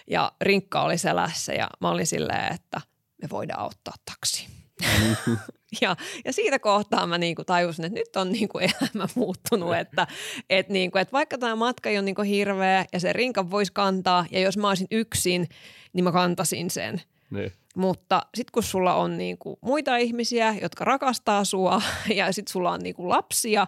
ja 0.07 0.31
rinkka 0.41 0.81
oli 0.81 0.97
selässä 0.97 1.53
ja 1.53 1.69
mä 1.81 1.89
olin 1.89 2.07
silleen, 2.07 2.55
että 2.55 2.81
me 3.21 3.29
voidaan 3.29 3.65
ottaa 3.65 3.93
taksi. 4.05 4.47
ja, 5.81 5.95
ja 6.25 6.33
siitä 6.33 6.59
kohtaa 6.59 7.07
mä 7.07 7.17
niinku 7.17 7.43
tajusin, 7.43 7.85
että 7.85 7.99
nyt 7.99 8.15
on 8.15 8.31
niinku 8.31 8.59
elämä 8.59 9.07
muuttunut, 9.15 9.75
että 9.75 10.07
et 10.49 10.69
niinku, 10.69 10.97
et 10.97 11.13
vaikka 11.13 11.37
tämä 11.37 11.55
matka 11.55 11.89
ei 11.89 11.97
ole 11.97 12.05
niinku 12.05 12.21
hirveä 12.21 12.85
ja 12.93 12.99
se 12.99 13.13
rinka 13.13 13.51
voisi 13.51 13.73
kantaa 13.73 14.25
ja 14.31 14.39
jos 14.39 14.57
mä 14.57 14.67
olisin 14.67 14.87
yksin, 14.91 15.47
niin 15.93 16.03
mä 16.03 16.11
kantasin 16.11 16.69
sen. 16.69 17.01
Niin. 17.29 17.51
Mutta 17.75 18.21
sitten 18.35 18.51
kun 18.51 18.63
sulla 18.63 18.95
on 18.95 19.17
niinku 19.17 19.59
muita 19.61 19.97
ihmisiä, 19.97 20.55
jotka 20.61 20.85
rakastaa 20.85 21.45
sua 21.45 21.81
ja 22.15 22.31
sitten 22.31 22.51
sulla 22.51 22.71
on 22.71 22.79
niinku 22.79 23.09
lapsia, 23.09 23.67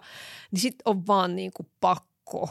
niin 0.51 0.59
sitten 0.59 0.83
on 0.85 1.07
vaan 1.07 1.35
niinku 1.35 1.69
pakko 1.81 2.49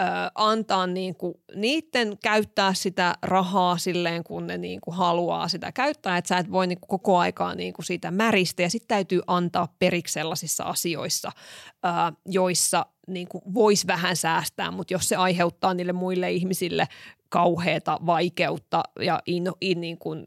ö, 0.00 0.04
antaa 0.34 0.86
niinku 0.86 1.40
niiden 1.54 2.18
käyttää 2.22 2.74
sitä 2.74 3.14
rahaa 3.22 3.78
silleen, 3.78 4.24
kun 4.24 4.46
ne 4.46 4.58
niinku 4.58 4.90
haluaa 4.90 5.48
sitä 5.48 5.72
käyttää. 5.72 6.16
Että 6.16 6.28
sä 6.28 6.38
et 6.38 6.52
voi 6.52 6.66
niinku 6.66 6.86
koko 6.86 7.18
aikaa 7.18 7.54
niinku 7.54 7.82
siitä 7.82 8.10
märistä 8.10 8.62
ja 8.62 8.70
sitten 8.70 8.88
täytyy 8.88 9.20
antaa 9.26 9.74
periksi 9.78 10.12
sellaisissa 10.12 10.64
asioissa, 10.64 11.32
ö, 11.84 11.88
joissa 12.26 12.86
niinku 13.06 13.42
voisi 13.54 13.86
vähän 13.86 14.16
säästää, 14.16 14.70
mutta 14.70 14.94
jos 14.94 15.08
se 15.08 15.16
aiheuttaa 15.16 15.74
niille 15.74 15.92
muille 15.92 16.32
ihmisille 16.32 16.88
kauheata 17.28 17.98
vaikeutta 18.06 18.82
ja 19.00 19.22
in, 19.26 19.44
in, 19.60 19.80
niin 19.80 19.98
kuin, 19.98 20.26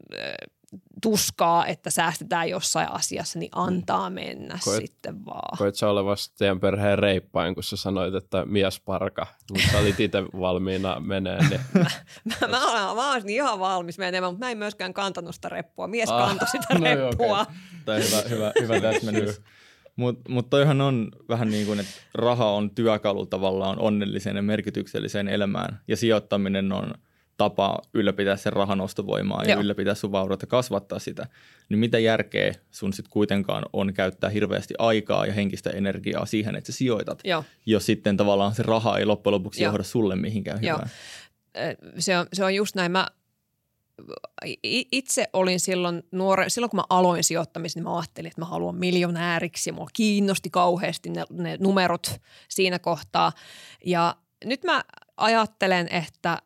tuskaa, 1.02 1.66
että 1.66 1.90
säästetään 1.90 2.50
jossain 2.50 2.92
asiassa, 2.92 3.38
niin 3.38 3.50
antaa 3.54 4.10
mm. 4.10 4.14
mennä 4.14 4.58
koet, 4.64 4.80
sitten 4.80 5.24
vaan. 5.24 5.58
Koet 5.58 5.74
sä 5.74 5.90
olevasti 5.90 6.34
teidän 6.38 6.60
perheen 6.60 6.98
reippain, 6.98 7.54
kun 7.54 7.62
sä 7.62 7.76
sanoit, 7.76 8.14
että 8.14 8.44
mies 8.44 8.80
parka, 8.80 9.26
mutta 9.52 9.78
olit 9.78 10.00
itse 10.00 10.22
valmiina 10.22 11.00
menee. 11.00 11.38
Niin... 11.48 11.60
mä, 11.74 11.84
mä, 12.40 12.48
mä, 12.48 12.70
olen, 12.70 12.96
mä 12.96 13.10
olen 13.10 13.28
ihan 13.28 13.58
valmis 13.58 13.98
menemään, 13.98 14.32
mutta 14.32 14.46
mä 14.46 14.50
en 14.50 14.58
myöskään 14.58 14.94
kantanut 14.94 15.34
sitä 15.34 15.48
reppua. 15.48 15.86
Mies 15.86 16.10
ah, 16.10 16.28
kantoi 16.28 16.48
sitä 16.48 16.74
no 16.74 16.84
reppua. 16.84 17.40
Okay. 17.40 17.54
Tämä 17.84 17.98
hyvä, 17.98 18.22
hyvä, 18.28 18.52
hyvä 18.60 18.80
täsmennys. 18.92 19.40
Mutta 19.96 20.32
mut 20.32 20.50
toihan 20.50 20.80
on 20.80 21.08
vähän 21.28 21.50
niin 21.50 21.66
kuin, 21.66 21.80
että 21.80 21.92
raha 22.14 22.50
on 22.50 22.70
työkalu 22.70 23.26
tavallaan 23.26 23.78
onnelliseen 23.78 24.36
ja 24.36 24.42
merkitykselliseen 24.42 25.28
elämään 25.28 25.80
ja 25.88 25.96
sijoittaminen 25.96 26.72
on 26.72 26.94
tapa 27.36 27.78
ylläpitää 27.94 28.36
sen 28.36 28.52
rahan 28.52 28.80
ostovoimaa 28.80 29.44
ja 29.44 29.50
Joo. 29.50 29.60
ylläpitää 29.60 29.94
sun 29.94 30.12
vaurautta, 30.12 30.46
kasvattaa 30.46 30.98
sitä, 30.98 31.26
niin 31.68 31.78
mitä 31.78 31.98
järkeä 31.98 32.54
sun 32.70 32.92
sitten 32.92 33.10
kuitenkaan 33.10 33.64
on 33.72 33.94
käyttää 33.94 34.30
hirveästi 34.30 34.74
aikaa 34.78 35.26
ja 35.26 35.32
henkistä 35.32 35.70
energiaa 35.70 36.26
siihen, 36.26 36.56
että 36.56 36.72
sä 36.72 36.78
sijoitat, 36.78 37.20
Joo. 37.24 37.44
jos 37.66 37.86
sitten 37.86 38.16
tavallaan 38.16 38.54
se 38.54 38.62
raha 38.62 38.98
ei 38.98 39.04
loppujen 39.04 39.34
lopuksi 39.34 39.62
Joo. 39.62 39.68
johda 39.68 39.82
sulle 39.82 40.16
mihinkään 40.16 40.64
Joo. 40.64 40.76
hyvään. 40.76 40.90
Se 41.98 42.18
on, 42.18 42.26
se 42.32 42.44
on 42.44 42.54
just 42.54 42.74
näin. 42.74 42.92
Mä 42.92 43.06
itse 44.92 45.28
olin 45.32 45.60
silloin 45.60 46.02
nuore, 46.12 46.48
silloin 46.48 46.70
kun 46.70 46.78
mä 46.78 46.84
aloin 46.90 47.24
sijoittamisen, 47.24 47.80
niin 47.80 47.90
mä 47.90 47.98
ajattelin, 47.98 48.26
että 48.26 48.40
mä 48.40 48.44
haluan 48.44 48.76
miljonääriksi 48.76 49.70
ja 49.70 49.74
mua 49.74 49.86
kiinnosti 49.92 50.50
kauheasti 50.50 51.10
ne, 51.10 51.24
ne 51.30 51.56
numerot 51.60 52.20
siinä 52.48 52.78
kohtaa. 52.78 53.32
Ja 53.84 54.16
nyt 54.44 54.64
mä 54.64 54.84
ajattelen, 55.16 55.88
että 55.88 56.38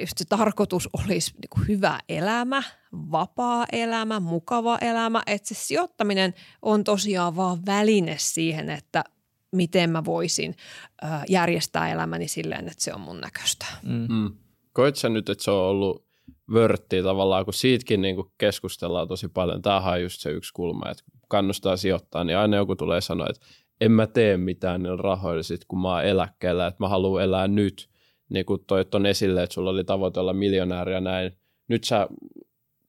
just 0.00 0.18
se 0.18 0.24
tarkoitus 0.24 0.88
olisi 0.92 1.32
niin 1.32 1.48
kuin 1.50 1.68
hyvä 1.68 2.00
elämä, 2.08 2.62
vapaa 2.92 3.66
elämä, 3.72 4.20
mukava 4.20 4.78
elämä, 4.80 5.22
että 5.26 5.48
se 5.48 5.54
sijoittaminen 5.54 6.34
on 6.62 6.84
tosiaan 6.84 7.36
vaan 7.36 7.66
väline 7.66 8.16
siihen, 8.18 8.70
että 8.70 9.04
miten 9.52 9.90
mä 9.90 10.04
voisin 10.04 10.54
ö, 11.02 11.06
järjestää 11.28 11.92
elämäni 11.92 12.28
silleen, 12.28 12.68
että 12.68 12.84
se 12.84 12.94
on 12.94 13.00
mun 13.00 13.20
näköistä. 13.20 13.66
Mm. 13.82 14.06
Mm. 14.08 14.32
Koit 14.72 14.96
sä 14.96 15.08
nyt, 15.08 15.28
että 15.28 15.44
se 15.44 15.50
on 15.50 15.64
ollut 15.64 16.08
vörttiä 16.52 17.02
tavallaan, 17.02 17.44
kun 17.44 17.54
siitäkin 17.54 18.00
niin 18.02 18.14
kuin 18.14 18.32
keskustellaan 18.38 19.08
tosi 19.08 19.28
paljon. 19.28 19.62
Tämähän 19.62 19.92
on 19.92 20.02
just 20.02 20.20
se 20.20 20.30
yksi 20.30 20.52
kulma, 20.52 20.90
että 20.90 21.04
kun 21.04 21.20
kannustaa 21.28 21.76
sijoittaa, 21.76 22.24
niin 22.24 22.38
aina 22.38 22.56
joku 22.56 22.76
tulee 22.76 23.00
sanoa, 23.00 23.26
että 23.30 23.46
en 23.80 23.92
mä 23.92 24.06
tee 24.06 24.36
mitään 24.36 24.82
niillä 24.82 25.02
rahoilla 25.02 25.42
sit, 25.42 25.64
kun 25.64 25.80
mä 25.80 25.88
oon 25.88 26.04
eläkkeellä, 26.04 26.66
että 26.66 26.84
mä 26.84 26.88
haluan 26.88 27.22
elää 27.22 27.48
nyt. 27.48 27.88
Niin 28.28 28.46
kuin 28.46 28.64
toit 28.66 28.94
on 28.94 29.06
esille, 29.06 29.42
että 29.42 29.54
sulla 29.54 29.70
oli 29.70 29.84
tavoite 29.84 30.20
olla 30.20 30.32
miljonääri 30.32 30.92
ja 30.92 31.00
näin. 31.00 31.32
Nyt 31.68 31.84
sä 31.84 32.08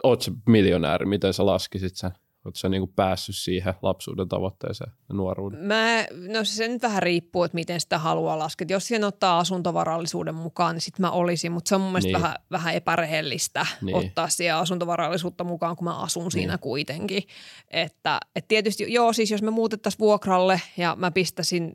oot 0.04 0.22
se 0.22 0.32
miljonääri, 0.48 1.06
miten 1.06 1.34
sä 1.34 1.46
laskisit 1.46 1.96
sen? 1.96 2.12
Oot 2.46 2.56
sä 2.56 2.70
niin 2.70 2.82
kuin 2.82 2.94
päässyt 2.96 3.36
siihen 3.36 3.74
lapsuuden 3.82 4.28
tavoitteeseen 4.30 4.92
ja 5.10 5.16
nuoruuden? 5.16 5.60
Mä, 5.60 6.06
no 6.34 6.44
se 6.44 6.68
nyt 6.68 6.82
vähän 6.82 7.04
riippuu, 7.04 7.44
että 7.44 7.56
miten 7.56 7.82
sitä 7.82 7.98
haluaa 7.98 8.40
laskea. 8.40 8.68
Jos 8.70 8.88
siihen 8.88 9.04
ottaa 9.04 9.40
asuntovarallisuuden 9.40 10.36
mukaan, 10.36 10.76
niin 10.76 10.82
sitten 10.82 11.02
mä 11.02 11.12
olisin, 11.12 11.52
mutta 11.52 11.70
se 11.70 11.76
on 11.76 11.82
mun 11.82 11.92
mielestä 11.92 12.08
Niin. 12.08 12.22
vähän, 12.22 12.36
vähän 12.52 12.76
epärehellistä 12.76 13.66
Niin. 13.82 13.86
niin. 13.86 13.96
ottaa 14.08 14.30
siihen 14.30 14.56
asuntovarallisuutta 14.56 15.44
mukaan, 15.44 15.76
kun 15.76 15.86
mä 15.86 16.00
asun 16.00 16.32
siinä 16.32 16.58
kuitenkin. 16.58 17.24
Että 17.72 18.20
et 18.36 18.48
tietysti, 18.48 18.94
joo 18.94 19.14
siis 19.14 19.32
jos 19.32 19.42
me 19.42 19.52
muutettaisiin 19.52 20.00
vuokralle 20.00 20.62
ja 20.78 20.96
mä 21.00 21.12
pistäisin 21.12 21.72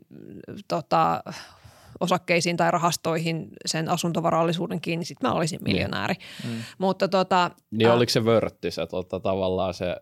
tota, 0.67 1.23
osakkeisiin 1.99 2.57
tai 2.57 2.71
rahastoihin 2.71 3.47
sen 3.65 3.89
asuntovarallisuuden 3.89 4.81
kiinni, 4.81 4.99
niin 4.99 5.07
sitten 5.07 5.29
mä 5.29 5.35
olisin 5.35 5.59
miljonääri. 5.63 6.15
Mm. 6.43 6.51
Mutta 6.77 7.07
tota, 7.07 7.51
Niin 7.71 7.87
ää, 7.87 7.95
oliko 7.95 8.09
se 8.09 8.25
vörtti 8.25 8.71
se 8.71 8.85
tota, 8.87 9.19
tavallaan 9.19 9.73
se 9.73 9.95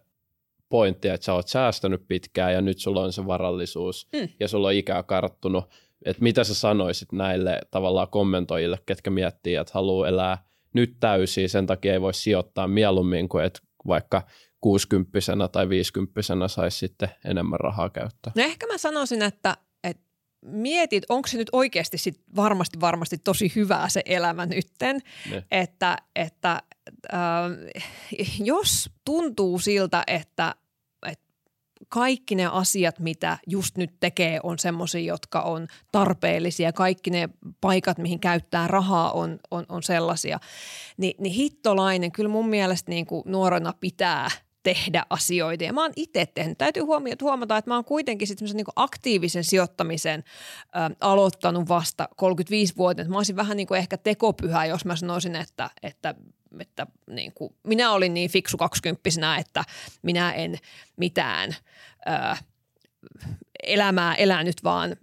pointti, 0.70 1.08
että 1.08 1.26
sä 1.26 1.34
oot 1.34 1.48
säästänyt 1.48 2.08
pitkään 2.08 2.54
ja 2.54 2.62
nyt 2.62 2.80
sulla 2.80 3.02
on 3.02 3.14
se 3.14 3.26
varallisuus 3.28 4.08
Mm. 4.14 4.30
ja 4.40 4.48
sulla 4.48 4.68
on 4.68 4.74
ikää 4.74 5.04
karttunut. 5.04 5.66
Että 6.06 6.24
mitä 6.24 6.44
sä 6.44 6.54
sanoisit 6.54 7.12
näille 7.12 7.60
tavallaan 7.72 8.08
kommentoijille, 8.08 8.80
ketkä 8.86 9.10
miettii, 9.10 9.56
että 9.56 9.72
haluaa 9.74 10.08
elää 10.08 10.44
nyt 10.74 10.96
täysin, 11.00 11.50
sen 11.50 11.66
takia 11.66 11.94
ei 11.94 12.02
voi 12.02 12.14
sijoittaa 12.14 12.68
mieluummin 12.68 13.30
kuin 13.30 13.46
että 13.46 13.60
vaikka 13.88 14.22
60 14.62 15.10
tai 15.52 15.70
50 15.70 16.48
saisi 16.48 16.78
sitten 16.78 17.10
enemmän 17.26 17.60
rahaa 17.60 17.90
käyttää. 17.90 18.34
No 18.36 18.44
ehkä 18.44 18.68
mä 18.68 18.78
sanoisin, 18.78 19.22
että 19.22 19.58
mietit, 20.46 21.04
onko 21.10 21.28
se 21.28 21.38
nyt 21.38 21.50
oikeasti 21.52 21.98
sit 21.98 22.22
varmasti 22.36 22.82
varmasti 22.82 23.18
tosi 23.18 23.52
hyvää 23.56 23.90
se 23.90 24.02
elämä 24.06 24.46
nytten, 24.46 25.00
Ne. 25.32 25.44
että, 25.52 25.98
että 26.16 26.62
äh, 27.14 27.20
jos 28.40 28.90
tuntuu 29.06 29.60
siltä, 29.60 30.04
että, 30.08 30.56
että 31.08 31.26
kaikki 31.90 32.36
ne 32.36 32.46
asiat, 32.46 33.00
mitä 33.00 33.38
just 33.48 33.78
nyt 33.78 33.94
tekee, 34.00 34.40
on 34.44 34.60
semmoisia, 34.60 35.02
jotka 35.02 35.42
on 35.42 35.68
tarpeellisia. 35.92 36.74
Kaikki 36.74 37.10
ne 37.10 37.30
paikat, 37.62 37.98
mihin 37.98 38.20
käyttää 38.20 38.68
rahaa, 38.68 39.12
on, 39.12 39.40
on, 39.52 39.66
on 39.70 39.84
sellaisia. 39.84 40.40
Ni, 40.98 41.16
niin 41.20 41.34
hittolainen, 41.34 42.12
kyllä 42.12 42.30
mun 42.30 42.50
mielestä 42.50 42.92
niin 42.92 43.06
kuin 43.06 43.24
nuorena 43.26 43.74
pitää 43.80 44.30
tehdä 44.64 45.06
asioita. 45.10 45.64
Ja 45.64 45.74
mä 45.74 45.82
oon 45.82 45.94
itse 45.96 46.26
tehnyt. 46.26 46.58
Täytyy 46.58 46.84
huomata, 47.22 47.58
että 47.58 47.72
mä 47.72 47.76
oon 47.76 47.86
kuitenkin 47.86 48.28
sit 48.28 48.42
niin 48.42 48.66
aktiivisen 48.76 49.44
sijoittamisen 49.44 50.24
ö, 50.60 50.96
aloittanut 51.02 51.70
vasta 51.70 52.10
35-vuotiaana. 52.12 53.12
Mä 53.12 53.18
olisin 53.18 53.36
vähän 53.36 53.58
niin 53.58 53.68
kuin 53.68 53.78
ehkä 53.78 53.98
tekopyhä, 53.98 54.66
jos 54.66 54.86
mä 54.86 54.96
sanoisin, 54.96 55.36
että, 55.36 55.70
että 55.84 56.16
että 56.60 56.88
niin 57.10 57.32
kuin, 57.36 57.56
minä 57.64 57.92
olin 57.92 58.14
niin 58.14 58.30
fiksu 58.30 58.58
kaksikymppisenä, 58.58 59.38
että 59.38 59.64
minä 60.02 60.32
en 60.32 60.58
mitään 60.98 61.56
ö, 62.08 62.36
elämää 63.64 64.16
elänyt, 64.16 64.64
vaan 64.64 64.96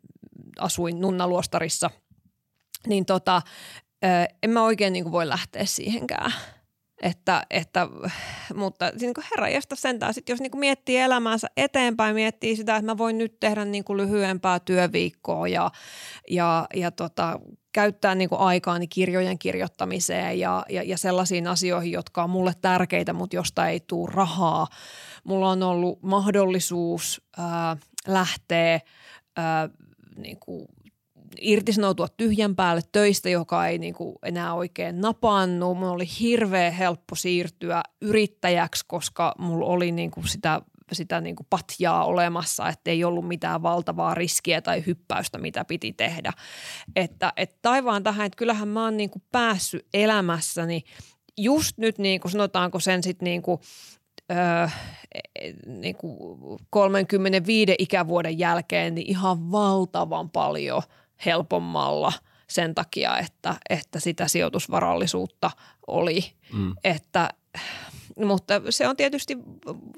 asuin 0.59 1.01
nunnaluostarissa, 1.01 1.91
niin 2.87 3.07
tota, 3.07 3.43
ö, 4.05 4.09
en 4.43 4.51
mä 4.51 4.63
oikein 4.63 4.93
niin 4.93 5.05
kuin 5.05 5.13
voi 5.13 5.29
lähteä 5.29 5.65
siihenkään. 5.65 6.33
Että, 7.03 7.47
että, 7.51 7.89
mutta 8.55 8.93
niin 9.01 9.15
kuin 9.15 9.25
herra 9.31 9.49
jästä 9.49 9.77
sentään, 9.77 10.15
sit 10.15 10.29
jos 10.29 10.41
niin 10.41 10.51
kuin 10.51 10.61
miettii 10.61 10.97
elämäänsä 10.97 11.49
eteenpäin, 11.57 12.15
miettii 12.15 12.57
sitä, 12.57 12.77
että 12.77 12.87
mä 12.87 12.99
voin 12.99 13.19
nyt 13.19 13.41
tehdä 13.41 13.65
niin 13.65 13.85
kuin 13.85 13.97
lyhyempää 13.97 14.61
työviikkoa 14.61 15.49
ja, 15.49 15.71
ja, 16.31 16.67
ja 16.75 16.91
tota, 16.91 17.41
käyttää 17.73 18.15
niin 18.15 18.29
kuin 18.29 18.41
aikaani 18.41 18.89
kirjojen 18.89 19.39
kirjoittamiseen 19.39 20.39
ja, 20.39 20.65
ja, 20.69 20.83
ja 20.83 20.99
sellaisiin 20.99 21.47
asioihin, 21.47 21.93
jotka 21.93 22.25
on 22.25 22.31
mulle 22.31 22.53
tärkeitä, 22.61 23.13
mutta 23.13 23.37
josta 23.37 23.69
ei 23.69 23.81
tule 23.81 24.11
rahaa. 24.15 24.67
Mulla 25.25 25.51
on 25.51 25.63
ollut 25.63 26.03
mahdollisuus 26.03 27.23
ää, 27.37 27.77
lähteä 28.07 28.81
ää, 29.37 29.69
niin 30.17 30.39
kuin 30.41 30.67
irtisanoutua 31.41 32.09
tyhjän 32.17 32.57
päälle 32.57 32.83
töistä, 32.93 33.29
joka 33.29 33.67
ei 33.67 33.79
niin 33.79 33.95
kuin 33.95 34.17
enää 34.23 34.55
oikein 34.55 35.01
napannut. 35.01 35.79
Mulla 35.79 35.93
oli 35.93 36.09
hirveän 36.21 36.73
helppo 36.73 37.15
siirtyä 37.15 37.83
yrittäjäksi, 38.01 38.85
koska 38.89 39.35
mulla 39.39 39.67
oli 39.67 39.93
niin 39.93 40.11
kuin 40.11 40.29
sitä, 40.29 40.63
sitä 40.93 41.21
niin 41.21 41.37
kuin 41.37 41.47
patjaa 41.51 42.05
olemassa, 42.05 42.69
että 42.69 42.91
ei 42.91 43.05
ollut 43.05 43.29
mitään 43.29 43.63
valtavaa 43.63 44.15
riskiä 44.15 44.61
tai 44.61 44.83
hyppäystä, 44.87 45.39
mitä 45.39 45.65
piti 45.65 45.93
tehdä. 45.93 46.33
Että, 46.97 47.33
että 47.37 47.59
taivaan 47.63 48.03
tähän, 48.03 48.27
että 48.27 48.37
kyllähän 48.37 48.69
mä 48.69 48.85
oon 48.85 48.97
niin 48.97 49.11
kuin 49.11 49.23
päässyt 49.33 49.87
elämässäni 49.95 50.83
just 51.39 51.79
nyt 51.79 51.99
niin 51.99 52.21
kuin 52.21 52.33
sanotaanko 52.33 52.81
sen 52.81 53.03
sitten 53.03 53.25
niin 53.25 53.43
kuin 53.43 53.61
öö, 54.33 54.69
niin 55.67 55.97
kuin 55.97 56.19
35 56.71 57.75
ikävuoden 57.79 58.39
jälkeen 58.39 58.95
niin 58.95 59.11
ihan 59.11 59.53
valtavan 59.53 60.31
paljon 60.31 60.83
helpommalla 61.27 62.13
sen 62.49 62.75
takia, 62.75 63.19
että, 63.19 63.55
että 63.71 64.01
sitä 64.01 64.29
sijoitusvarallisuutta 64.29 65.51
oli. 65.87 66.25
Mm. 66.53 66.75
Että, 66.85 67.31
mutta 68.17 68.55
se 68.71 68.89
on 68.89 68.97
tietysti 68.97 69.39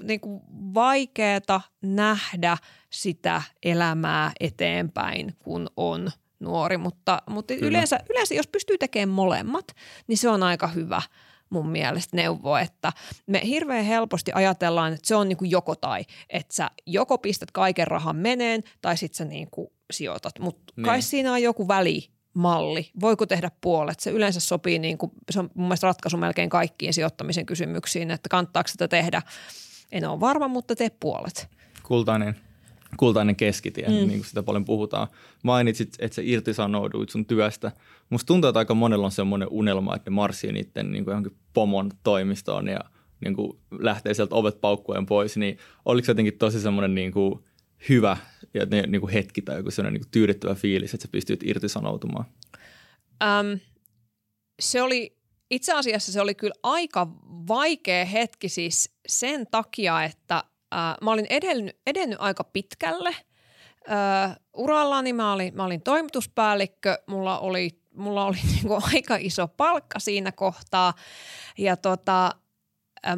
niin 0.03 0.21
kuin 0.21 0.41
vaikeaa 0.75 1.61
nähdä 1.83 2.57
sitä 2.91 3.43
elämää 3.63 4.33
eteenpäin, 4.41 5.37
kun 5.39 5.71
on 5.77 6.11
nuori, 6.41 6.77
mutta, 6.77 7.23
mutta 7.31 7.55
yleensä, 7.55 8.01
yleensä 8.11 8.35
jos 8.35 8.47
pystyy 8.47 8.79
tekemään 8.79 9.09
molemmat, 9.09 9.65
niin 10.07 10.19
se 10.19 10.29
on 10.29 10.43
aika 10.43 10.67
hyvä 10.67 11.03
mun 11.51 11.69
mielestä 11.69 12.17
neuvo, 12.17 12.57
että 12.57 12.93
me 13.27 13.41
hirveän 13.45 13.85
helposti 13.85 14.33
ajatellaan, 14.35 14.93
että 14.93 15.09
se 15.09 15.15
on 15.15 15.29
niin 15.29 15.37
kuin 15.37 15.51
joko 15.51 15.75
tai, 15.75 16.05
että 16.31 16.55
sä 16.55 16.71
joko 16.87 17.19
pistät 17.19 17.51
kaiken 17.51 17.87
rahan 17.87 18.17
meneen 18.17 18.63
tai 18.83 18.97
sit 18.97 19.15
sä 19.15 19.25
niin 19.25 19.49
kuin 19.51 19.69
sijoitat, 19.93 20.39
mutta 20.39 20.73
Niin. 20.77 20.85
kai 20.85 21.03
siinä 21.03 21.33
on 21.33 21.43
joku 21.43 21.69
välimalli. 21.69 22.91
Voiko 23.01 23.27
tehdä 23.27 23.51
puolet? 23.61 24.01
Se 24.01 24.11
yleensä 24.11 24.41
sopii, 24.41 24.79
niin 24.79 24.99
kuin, 24.99 25.13
se 25.31 25.41
on 25.41 25.51
mun 25.55 25.67
mielestä 25.67 25.87
ratkaisu 25.87 26.17
melkein 26.17 26.51
kaikkiin 26.51 26.95
sijoittamisen 26.95 27.47
kysymyksiin, 27.47 28.11
että 28.11 28.29
kannattaako 28.29 28.69
sitä 28.69 28.89
tehdä. 28.89 29.23
En 29.93 30.09
ole 30.09 30.21
varma, 30.21 30.49
mutta 30.49 30.77
tee 30.77 30.91
puolet. 31.01 31.49
Kultainen, 31.83 32.37
kultainen 32.97 33.37
keskitie, 33.37 33.89
mm. 33.89 33.93
niin 33.95 34.09
kuin 34.09 34.25
sitä 34.25 34.43
paljon 34.43 34.65
puhutaan. 34.65 35.09
Mainitsit, 35.43 35.97
että 35.99 36.15
sä 36.15 36.23
irtisanouduit 36.25 37.09
sun 37.11 37.27
työstä. 37.27 37.73
Musta 38.11 38.27
tuntuu, 38.27 38.49
että 38.49 38.59
aika 38.59 38.75
monella 38.75 39.07
on 39.07 39.13
semmoinen 39.13 39.49
unelma, 39.51 39.97
että 39.97 40.11
ne 40.11 40.15
marssii 40.15 40.53
niiden 40.53 40.93
niin 40.93 41.05
kuin 41.05 41.13
johonkin 41.13 41.37
pomon 41.55 41.91
toimistoon 42.03 42.69
ja 42.69 42.81
niin 43.21 43.35
kuin 43.35 43.59
lähtee 43.71 44.15
sieltä 44.15 44.35
ovet 44.35 44.61
paukkuen 44.61 45.07
pois. 45.07 45.37
Niin 45.37 45.59
oliko 45.85 46.07
se 46.07 46.11
jotenkin 46.11 46.39
tosi 46.39 46.61
semmoinen 46.61 46.95
niin 46.95 47.13
kuin 47.13 47.45
hyvä 47.89 48.17
ja 48.55 48.67
ne, 48.67 48.83
niin 48.83 49.01
kuin 49.01 49.13
hetki 49.13 49.43
tai 49.43 49.57
joku 49.57 49.71
semmoinen 49.71 49.93
niin 49.93 50.05
kuin 50.05 50.11
tyydyttävä 50.11 50.55
fiilis, 50.55 50.95
että 50.95 51.03
sä 51.03 51.13
pystyt 51.13 51.43
irtisanoutumaan? 51.43 52.25
Öm, 53.23 53.61
se 54.61 54.83
oli, 54.83 55.17
itse 55.51 55.73
asiassa 55.73 56.13
se 56.13 56.21
oli 56.21 56.35
kyllä 56.35 56.55
aika 56.63 57.07
vaikea 57.49 58.05
hetki 58.05 58.49
siis 58.49 58.97
sen 59.09 59.47
takia, 59.51 60.05
että 60.05 60.45
ää, 60.71 60.97
mä 61.03 61.11
olin 61.11 61.27
edennyt, 61.31 61.77
edennyt 61.87 62.19
aika 62.21 62.45
pitkälle. 62.45 63.17
Ö, 63.89 63.93
urallani 64.57 65.13
mä 65.13 65.33
olin, 65.33 65.55
mä 65.55 65.65
olin 65.65 65.83
toimituspäällikkö, 65.83 66.99
mulla 67.07 67.39
oli 67.39 67.83
mulla 67.95 68.25
oli 68.25 68.37
niinku 68.53 68.81
aika 68.95 69.17
iso 69.21 69.49
palkka 69.49 69.99
siinä 69.99 70.33
kohtaa 70.33 70.95
ja 71.59 71.77
tota, 71.77 72.35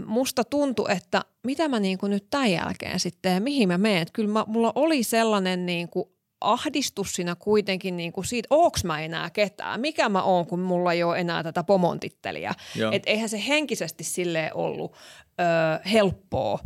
musta 0.07 0.45
tuntui, 0.45 0.93
että 0.93 1.23
mitä 1.47 1.69
mä 1.69 1.81
niinku 1.81 2.07
nyt 2.07 2.27
tämän 2.31 2.51
jälkeen 2.51 3.01
sitten 3.01 3.35
ja 3.35 3.41
mihin 3.41 3.69
mä 3.69 3.79
menen. 3.79 4.07
Kyllä 4.13 4.33
mä, 4.33 4.45
mulla 4.49 4.73
oli 4.75 5.03
sellainen 5.03 5.67
niinku 5.67 6.15
ahdistus 6.41 7.13
siinä 7.13 7.35
kuitenkin 7.35 7.97
niin 7.97 8.13
kuin 8.13 8.25
siitä, 8.25 8.47
onks 8.51 8.85
mä 8.85 9.01
enää 9.01 9.31
ketään, 9.31 9.81
mikä 9.81 10.09
mä 10.09 10.23
oon, 10.23 10.47
kun 10.47 10.61
mulla 10.61 10.93
ei 10.93 11.03
ole 11.03 11.19
enää 11.19 11.43
tätä 11.43 11.65
pomontitteliä. 11.65 12.55
Että 12.93 13.11
eihän 13.11 13.29
se 13.29 13.45
henkisesti 13.49 14.05
sille 14.05 14.51
ollut 14.55 14.93
ö, 14.93 15.89
helppoa, 15.93 16.59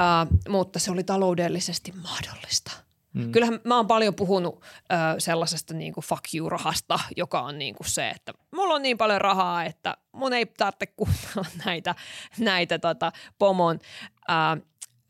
ö, 0.00 0.02
mutta 0.48 0.78
se 0.78 0.90
oli 0.90 1.04
taloudellisesti 1.04 1.92
mahdollista. 2.02 2.83
Mm. 3.14 3.32
Kyllähän 3.32 3.60
mä 3.64 3.76
oon 3.76 3.86
paljon 3.86 4.14
puhunut 4.14 4.62
ö, 4.92 5.20
sellaisesta 5.20 5.74
niin 5.74 5.92
kuin 5.92 6.04
fuck 6.04 6.24
you-rahasta, 6.34 7.00
joka 7.16 7.40
on 7.40 7.58
niin 7.58 7.74
kuin 7.74 7.90
se, 7.90 8.08
että 8.08 8.32
mulla 8.54 8.74
on 8.74 8.82
niin 8.82 8.98
paljon 8.98 9.20
rahaa, 9.20 9.64
että 9.64 9.96
mun 10.12 10.32
ei 10.32 10.46
tarvitse 10.46 10.86
kuunnella 10.86 11.46
näitä, 11.66 11.94
näitä 12.38 12.78
tota, 12.78 13.12
pomon 13.38 13.78
ö, 14.30 14.32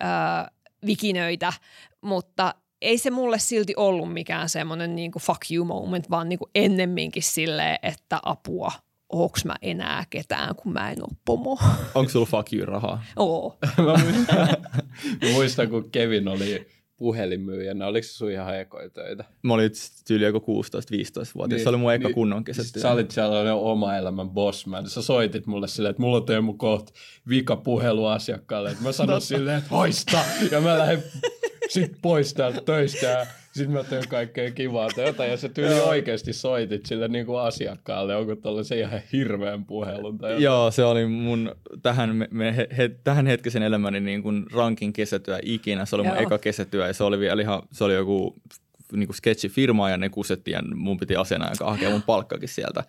ö, 0.03 0.07
vikinöitä, 0.87 1.53
mutta 2.01 2.55
ei 2.81 2.99
se 2.99 3.11
mulle 3.11 3.39
silti 3.39 3.75
ollut 3.77 4.13
mikään 4.13 4.49
semmoinen 4.49 4.97
niin 4.97 5.13
kuin 5.13 5.23
fuck 5.23 5.51
you 5.51 5.65
moment, 5.65 6.11
vaan 6.11 6.29
niin 6.29 6.39
kuin 6.39 6.51
ennemminkin 6.55 7.23
silleen, 7.23 7.79
että 7.83 8.21
apua, 8.23 8.73
onks 9.09 9.45
mä 9.45 9.55
enää 9.63 10.05
ketään, 10.11 10.57
kun 10.57 10.73
mä 10.73 10.91
en 10.91 11.03
ole 11.03 11.17
pomo. 11.25 11.59
Onko 11.95 12.11
sulla 12.11 12.27
fuck 12.27 12.53
you 12.53 12.67
rahaa? 12.67 13.03
Oo. 13.17 13.59
mä 15.23 15.33
muistan, 15.33 15.71
kun 15.71 15.91
Kevin 15.91 16.29
oli 16.29 16.69
puhelinmyyjänä, 16.97 17.87
oliko 17.87 18.07
se 18.07 18.13
sun 18.13 18.31
ihan 18.31 18.61
ekoja 18.61 18.91
töitä? 18.91 19.25
Mä 19.43 19.55
olin 19.55 19.71
tyyli 20.07 20.25
joku 20.25 20.63
16-15-vuotias, 20.63 21.57
niin, 21.57 21.63
se 21.63 21.69
oli 21.69 21.77
mun 21.77 21.93
eka 21.93 22.09
niin, 22.09 22.15
kunnon 22.15 22.45
kesätyö. 22.45 22.83
Sä 22.83 22.91
olit 22.91 23.11
sellainen 23.11 23.55
oma 23.55 23.97
elämän 23.97 24.31
bossman, 24.31 24.91
sä 24.91 25.03
soitit 25.03 25.47
mulle 25.47 25.69
silleen, 25.69 25.91
että 25.91 26.03
mulla 26.03 26.17
on 26.17 26.27
Teemu 26.27 26.55
kohta 26.55 26.93
vika 27.29 27.57
puhelu 27.57 28.07
asiakkaalle, 28.07 28.71
että 28.71 28.83
mä 28.83 28.93
sanoin 28.93 29.21
silleen, 29.21 29.59
että 29.59 29.71
hoista, 29.71 30.19
ja 30.51 30.61
mä 30.61 30.79
lähden 30.79 31.03
sit 31.69 31.93
pois 32.03 32.35
täältä 32.35 32.61
töistä 32.61 33.27
ja 33.57 33.59
sit 33.59 33.71
mä 33.71 33.85
teen 33.85 34.09
kaikkea 34.09 34.51
kivaa 34.51 34.89
työtä 34.95 35.27
ja 35.27 35.37
se 35.37 35.49
tyyli 35.49 35.81
oikeasti 35.81 36.33
soitit 36.33 36.87
sille 36.87 37.09
niin 37.09 37.27
kuin 37.27 37.41
asiakkaalle, 37.41 38.17
onko 38.17 38.63
se 38.63 38.79
ihan 38.79 39.01
hirveän 39.13 39.65
puhelun 39.65 40.19
tai 40.19 40.43
Joo, 40.43 40.71
se 40.71 40.85
oli 40.85 41.07
mun 41.07 41.55
tähän, 41.83 42.17
me, 42.17 42.29
me, 42.31 42.69
he, 42.77 42.91
tähän 43.05 43.27
hetkisen 43.27 43.63
elämäni 43.63 44.01
niin 44.01 44.23
kuin 44.23 44.47
rankin 44.53 44.93
kesätyö 44.93 45.39
ikinä. 45.43 45.87
Se 45.87 45.97
oli 45.97 46.03
mun 46.03 46.13
Joo. 46.13 46.23
eka 46.23 46.39
kesätyö 46.39 46.87
ja 46.87 46.93
se 46.93 47.05
oli 47.05 47.19
vielä 47.19 47.43
ihan, 47.43 47.63
se 47.73 47.85
oli 47.85 47.95
joku 47.95 48.37
niin 48.93 49.07
kuin 49.07 49.17
sketchifirma 49.17 49.91
ja 49.91 49.97
ne 49.97 50.09
kusettiin 50.09 50.53
ja 50.53 50.63
mun 50.75 50.97
piti 50.97 51.17
asianajakaan 51.17 51.73
hakea 51.73 51.91
mun 51.91 52.03
palkkakin 52.03 52.49
sieltä. 52.49 52.85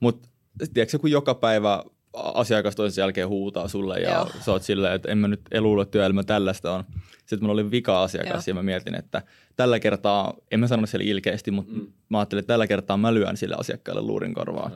Mutta 0.00 0.28
tiedätkö, 0.74 0.98
kun 0.98 1.10
joka 1.10 1.34
päivä 1.34 1.84
asiakas 2.14 2.76
toisen 2.76 3.02
jälkeen 3.02 3.28
huutaa 3.28 3.68
sulle 3.68 3.98
ja 3.98 4.10
Joo. 4.10 4.30
sä 4.40 4.52
oot 4.52 4.62
silleen, 4.62 4.94
että 4.94 5.12
en 5.12 5.18
mä 5.18 5.28
nyt 5.28 5.40
että 5.50 5.90
työelämä 5.90 6.22
tällaista 6.22 6.72
on. 6.72 6.84
Sitten 7.18 7.40
mulla 7.42 7.52
oli 7.52 7.70
vika-asiakas 7.70 8.48
Joo. 8.48 8.50
ja 8.50 8.54
mä 8.54 8.62
mietin, 8.62 8.94
että 8.94 9.22
tällä 9.56 9.80
kertaa, 9.80 10.34
en 10.50 10.60
mä 10.60 10.66
sanonut 10.66 10.90
siellä 10.90 11.10
ilkeästi, 11.10 11.50
mutta 11.50 11.72
mm. 11.72 11.86
mä 12.08 12.18
ajattelin, 12.18 12.40
että 12.40 12.52
tällä 12.52 12.66
kertaa 12.66 12.96
mä 12.96 13.14
lyön 13.14 13.36
sille 13.36 13.54
asiakkaalle 13.58 14.02
luurin 14.02 14.34
korvaan. 14.34 14.72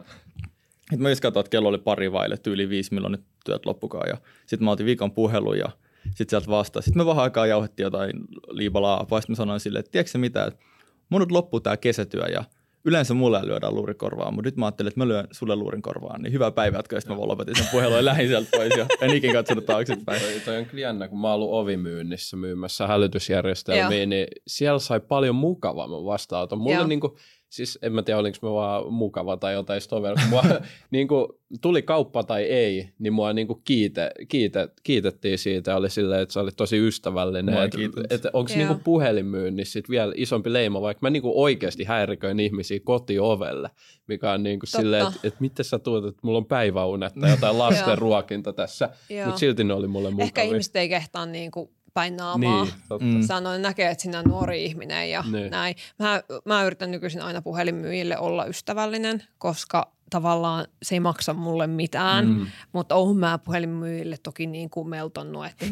Mm. 0.93 1.03
mä 1.03 1.09
just 1.09 1.21
katsoin, 1.21 1.43
että 1.45 1.51
kello 1.51 1.69
oli 1.69 1.79
pari 1.79 2.13
vaille, 2.13 2.37
tyyli 2.37 2.69
viisi, 2.69 2.95
milloin 2.95 3.13
nyt 3.13 3.25
työt 3.45 3.67
loppukaan. 3.67 4.09
Ja 4.09 4.17
sitten 4.47 4.65
mä 4.65 4.71
otin 4.71 4.87
viikon 4.87 5.13
puhelun 5.13 5.59
ja 5.59 5.69
sitten 6.05 6.29
sieltä 6.31 6.47
vastaan. 6.47 6.83
Sitten 6.83 7.03
me 7.03 7.07
vähän 7.07 7.23
aikaa 7.23 7.47
jauhettiin 7.47 7.85
jotain 7.85 8.13
liibalaa, 8.51 9.07
sitten 9.21 9.33
mä 9.33 9.37
sanoin 9.37 9.61
silleen, 9.61 9.81
että 9.81 9.93
tiedätkö 9.93 10.19
mitä, 10.19 10.45
että 10.45 10.61
mun 11.09 11.21
nyt 11.21 11.33
loppuu 11.33 11.61
tämä 11.61 11.77
kesätyö 11.77 12.27
ja– 12.27 12.45
yleensä 12.85 13.15
mulle 13.15 13.47
lyödään 13.47 13.75
luurikorvaan, 13.75 14.35
mutta 14.35 14.49
nyt 14.49 14.57
mä 14.57 14.67
ajattelin, 14.67 14.89
että 14.89 15.01
mä 15.01 15.09
lyön 15.09 15.29
sulle 15.31 15.57
luurinkorvaan, 15.57 16.23
niin 16.23 16.33
hyvää 16.33 16.51
päivää, 16.51 16.81
että 16.81 17.09
mä 17.09 17.17
vaan 17.17 17.29
lopetin 17.29 17.57
sen 17.57 17.67
puhelun 17.73 17.97
ja 17.97 18.05
lähdin 18.05 18.29
sieltä 18.29 18.49
pois 18.57 18.77
ja 18.77 18.87
en 19.01 19.15
ikinä 19.15 19.33
katsonut 19.33 19.67
taaksepäin. 19.67 20.21
Toi, 20.21 20.41
toi 20.45 20.59
on 20.59 20.79
jännä, 20.79 21.09
kun 21.09 21.21
mä 21.21 21.29
oon 21.29 21.35
ollut 21.35 21.53
ovimyynnissä 21.53 22.37
myymässä 22.37 22.87
hälytysjärjestelmiä, 22.87 24.07
niin 24.07 24.27
siellä 24.47 24.79
sai 24.79 25.01
paljon 25.01 25.35
mukavamman 25.35 26.05
vastaanoton. 26.05 26.59
Mulle 26.59 26.87
niin 26.87 27.01
kuin, 27.01 27.13
siis 27.55 27.79
en 27.83 27.93
mä 27.93 28.03
tiedä, 28.03 28.19
olinko 28.19 28.39
mä 28.43 28.53
vaan 28.53 28.93
mukava 28.93 29.37
tai 29.37 29.53
jotain 29.53 29.81
stovella. 29.81 30.21
Mua, 30.31 30.43
niin 30.91 31.09
kuin, 31.09 31.29
tuli 31.61 31.83
kauppa 31.83 32.23
tai 32.23 32.43
ei, 32.43 32.89
niin 32.99 33.13
mua 33.13 33.33
niin 33.33 33.47
kuin 33.47 33.61
kiite, 33.65 34.11
kiite, 34.29 34.69
kiitettiin 34.83 35.39
siitä. 35.39 35.77
Oli 35.77 35.91
silleen, 35.91 36.23
että 36.23 36.33
se 36.33 36.41
oli 36.41 36.51
tosi 36.57 36.87
ystävällinen. 36.87 37.55
Että 37.63 37.79
et, 38.11 38.27
onko 38.33 38.53
niin 38.55 38.67
kuin 38.67 38.81
puhelinmyynnissä 38.81 39.73
sit 39.73 39.91
vielä 39.91 40.13
isompi 40.17 40.53
leima, 40.53 40.81
vaikka 40.81 40.99
mä 41.03 41.11
niin 41.11 41.23
kuin 41.23 41.35
oikeasti 41.37 41.85
häiriköin 41.85 42.41
ihmisiä 42.41 42.81
kotiovelle, 42.85 43.71
mikä 44.07 44.33
on 44.33 44.43
niin 44.43 44.61
kuin 44.61 44.69
silleen, 44.69 45.07
että 45.07 45.21
et 45.25 45.41
miten 45.41 45.65
sä 45.65 45.79
tuot, 45.79 46.05
että 46.05 46.21
mulla 46.23 46.39
on 46.39 46.47
päiväunet 46.47 47.13
tai 47.21 47.31
jotain 47.31 47.59
lasten 47.65 47.99
ruokinta 47.99 48.53
tässä. 48.53 48.91
Mutta 49.25 49.39
silti 49.39 49.65
ne 49.65 49.75
oli 49.75 49.89
mulle 49.89 50.11
mukavia. 50.11 50.25
Ehkä 50.25 50.43
ihmiset 50.43 50.77
ei 50.77 50.89
kehtaa 50.89 51.27
niin 51.27 51.51
kuin 51.51 51.71
päin 51.95 52.17
naamaa. 52.17 52.65
Niin, 52.65 52.75
mm. 53.01 53.23
Sanoin, 53.23 53.63
näkee, 53.63 53.91
että 53.91 54.03
sinä 54.03 54.19
on 54.19 54.25
nuori 54.25 54.65
ihminen 54.65 55.11
ja 55.11 55.25
niin. 55.33 55.51
näin. 55.51 55.75
Mä, 55.99 56.23
mä 56.45 56.65
yritän 56.65 56.91
nykyisin 56.91 57.23
aina 57.23 57.43
puhelinmyyjille 57.43 58.19
olla 58.19 58.45
ystävällinen, 58.45 59.23
koska 59.39 59.93
tavallaan 60.15 60.67
se 60.83 60.95
ei 60.95 61.01
maksa 61.01 61.35
mulle 61.35 61.67
mitään, 61.67 62.27
mm. 62.27 62.47
mutta 62.73 62.95
oon 62.95 63.17
mä 63.17 63.39
puhelinmyyjille 63.39 64.17
toki 64.23 64.47
niin 64.47 64.71
kuin 64.71 64.89
meltonnut, 64.89 65.47
että 65.47 65.67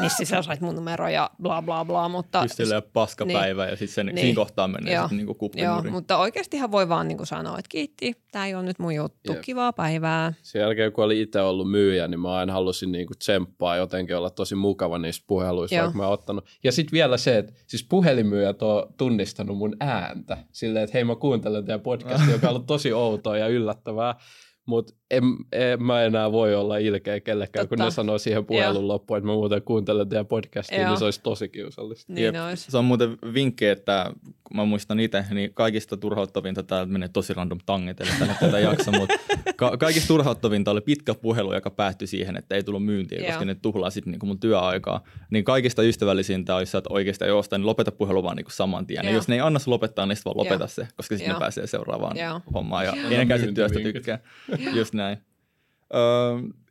niissä 0.00 0.24
sä 0.24 0.42
sait 0.42 0.60
mun 0.60 0.74
numero 0.74 1.08
ja 1.08 1.30
bla 1.42 1.62
bla 1.62 1.84
bla. 1.84 2.08
Mutta, 2.08 2.42
Just 2.42 2.56
silleen 2.56 2.82
paskapäivä 2.92 3.64
niin, 3.64 3.70
ja 3.70 3.76
sitten 3.76 4.06
niin, 4.06 4.18
siinä 4.18 4.34
kohtaa 4.34 4.68
menee 4.68 4.94
joo, 4.94 5.08
sitten 5.08 5.26
niin 5.26 5.64
Joo, 5.64 5.82
mutta 5.82 6.18
oikeastihan 6.18 6.72
voi 6.72 6.88
vaan 6.88 7.08
niin 7.08 7.18
kuin 7.18 7.26
sanoa, 7.26 7.58
että 7.58 7.68
kiitti, 7.68 8.12
tämä 8.32 8.46
ei 8.46 8.54
ole 8.54 8.62
nyt 8.62 8.78
mun 8.78 8.94
juttu, 8.94 9.32
Jep. 9.32 9.40
kivaa 9.40 9.72
päivää. 9.72 10.32
Sen 10.42 10.60
jälkeen 10.60 10.92
kun 10.92 11.04
oli 11.04 11.20
itse 11.20 11.40
ollut 11.40 11.70
myyjä, 11.70 12.08
niin 12.08 12.20
mä 12.20 12.34
aina 12.34 12.52
halusin 12.52 12.92
niin 12.92 13.06
kuin 13.06 13.18
tsemppaa 13.18 13.76
jotenkin 13.76 14.16
olla 14.16 14.30
tosi 14.30 14.54
mukava 14.54 14.98
niissä 14.98 15.22
puheluissa, 15.26 15.76
joo. 15.76 15.84
vaikka 15.84 15.98
mä 15.98 16.08
ottanut. 16.08 16.44
Ja 16.64 16.72
sitten 16.72 16.92
vielä 16.92 17.16
se, 17.16 17.38
että 17.38 17.52
siis 17.66 17.86
puhelinmyyjät 17.88 18.62
on 18.62 18.94
tunnistanut 18.96 19.58
mun 19.58 19.76
ääntä 19.80 20.36
silleen, 20.52 20.84
että 20.84 20.94
hei 20.94 21.04
mä 21.04 21.14
kuuntelen 21.14 21.64
teidän 21.64 21.80
podcastia, 21.80 22.32
joka 22.34 22.46
on 22.46 22.50
ollut 22.54 22.66
tosi 22.66 22.92
outoa 22.92 23.38
ja 23.38 23.48
yllättävää 23.48 23.87
этого 23.88 24.20
mutta 24.68 24.94
en, 25.10 25.24
en, 25.52 25.82
mä 25.82 26.02
enää 26.02 26.32
voi 26.32 26.54
olla 26.54 26.76
ilkeä 26.76 27.20
kellekään, 27.20 27.62
Totta. 27.62 27.76
kun 27.76 27.84
ne 27.84 27.90
sanoo 27.90 28.18
siihen 28.18 28.46
puhelun 28.46 28.88
loppuun, 28.88 29.18
että 29.18 29.26
mä 29.26 29.32
muuten 29.32 29.62
kuuntelen 29.62 30.08
teidän 30.08 30.26
podcastia, 30.26 30.80
Joo. 30.80 30.88
niin 30.88 30.98
se 30.98 31.04
olisi 31.04 31.20
tosi 31.22 31.48
kiusallista. 31.48 32.12
Niin 32.12 32.40
olisi. 32.40 32.70
Se 32.70 32.78
on 32.78 32.84
muuten 32.84 33.18
vinkki, 33.34 33.66
että 33.66 34.12
kun 34.44 34.56
mä 34.56 34.64
muistan 34.64 35.00
itse, 35.00 35.24
niin 35.30 35.54
kaikista 35.54 35.96
turhauttavinta, 35.96 36.62
täältä 36.62 36.92
menee 36.92 37.08
tosi 37.08 37.34
random 37.34 37.58
tanget, 37.66 38.00
eli 38.00 38.10
tänne 38.18 38.36
tätä 38.40 38.58
jakso, 38.58 38.92
mutta 38.92 39.14
ka- 39.56 39.76
kaikista 39.76 40.08
turhauttavinta 40.08 40.70
oli 40.70 40.80
pitkä 40.80 41.14
puhelu, 41.14 41.54
joka 41.54 41.70
päättyi 41.70 42.08
siihen, 42.08 42.36
että 42.36 42.54
ei 42.54 42.62
tullut 42.62 42.84
myyntiä, 42.84 43.26
koska 43.26 43.44
ne 43.44 43.54
tuhlaa 43.54 43.90
sitten 43.90 44.10
niin 44.10 44.26
mun 44.26 44.40
työaikaa. 44.40 45.04
Niin 45.30 45.44
kaikista 45.44 45.82
ystävällisintä 45.82 46.56
olisi, 46.56 46.76
että 46.76 46.92
oikeasti 46.92 47.24
ei 47.24 47.30
osta, 47.30 47.58
niin 47.58 47.66
lopeta 47.66 47.92
puhelu 47.92 48.22
vaan 48.22 48.36
niin 48.36 48.46
saman 48.48 48.86
tien. 48.86 49.04
Ja 49.04 49.10
jos 49.10 49.28
ne 49.28 49.34
ei 49.34 49.40
anna 49.40 49.60
lopettaa, 49.66 50.06
niin 50.06 50.16
sitten 50.16 50.34
vaan 50.34 50.46
lopeta 50.46 50.62
Joo. 50.62 50.68
se, 50.68 50.88
koska 50.96 51.16
sitten 51.16 51.34
ne 51.34 51.38
pääsee 51.40 51.66
seuraavaan 51.66 52.16
Joo. 52.16 52.40
hommaan. 52.54 52.84
Ja 52.84 52.94
nekään 53.10 53.40
sitten 53.40 53.54
työstä 53.54 53.80
tykkää. 53.80 54.18
Just 54.78 54.94
näin. 54.94 55.18
Öö, 55.94 56.00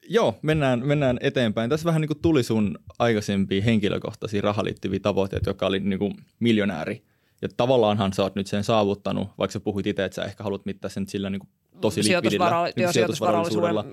joo, 0.10 0.40
mennään, 0.42 0.88
mennään 0.88 1.18
eteenpäin. 1.22 1.70
Tässä 1.70 1.86
vähän 1.86 2.02
niin 2.02 2.08
kuin 2.08 2.22
tuli 2.22 2.44
sun 2.44 2.80
aikaisempia 3.00 3.62
henkilökohtaisia 3.62 4.42
rahaan 4.42 4.66
liittyviä 4.66 5.00
tavoitteita, 5.00 5.50
joka 5.50 5.68
oli 5.68 5.80
niin 5.80 6.00
kuin 6.00 6.14
miljonääri. 6.40 7.04
Ja 7.42 7.50
tavallaanhan 7.58 8.14
sä 8.14 8.24
oot 8.24 8.36
nyt 8.36 8.48
sen 8.48 8.64
saavuttanut, 8.64 9.30
vaikka 9.38 9.52
sä 9.52 9.60
puhuit 9.60 9.88
itse, 9.88 10.06
että 10.06 10.16
sä 10.16 10.24
ehkä 10.24 10.44
haluat 10.44 10.66
mittaa 10.66 10.90
sen 10.90 11.08
sillä 11.08 11.30
niin 11.30 11.40
kuin 11.40 11.50
tosi 11.82 12.04
likvidillä 12.04 12.52
niin 12.76 12.94
sijoitusvarallisuudella, 12.94 13.86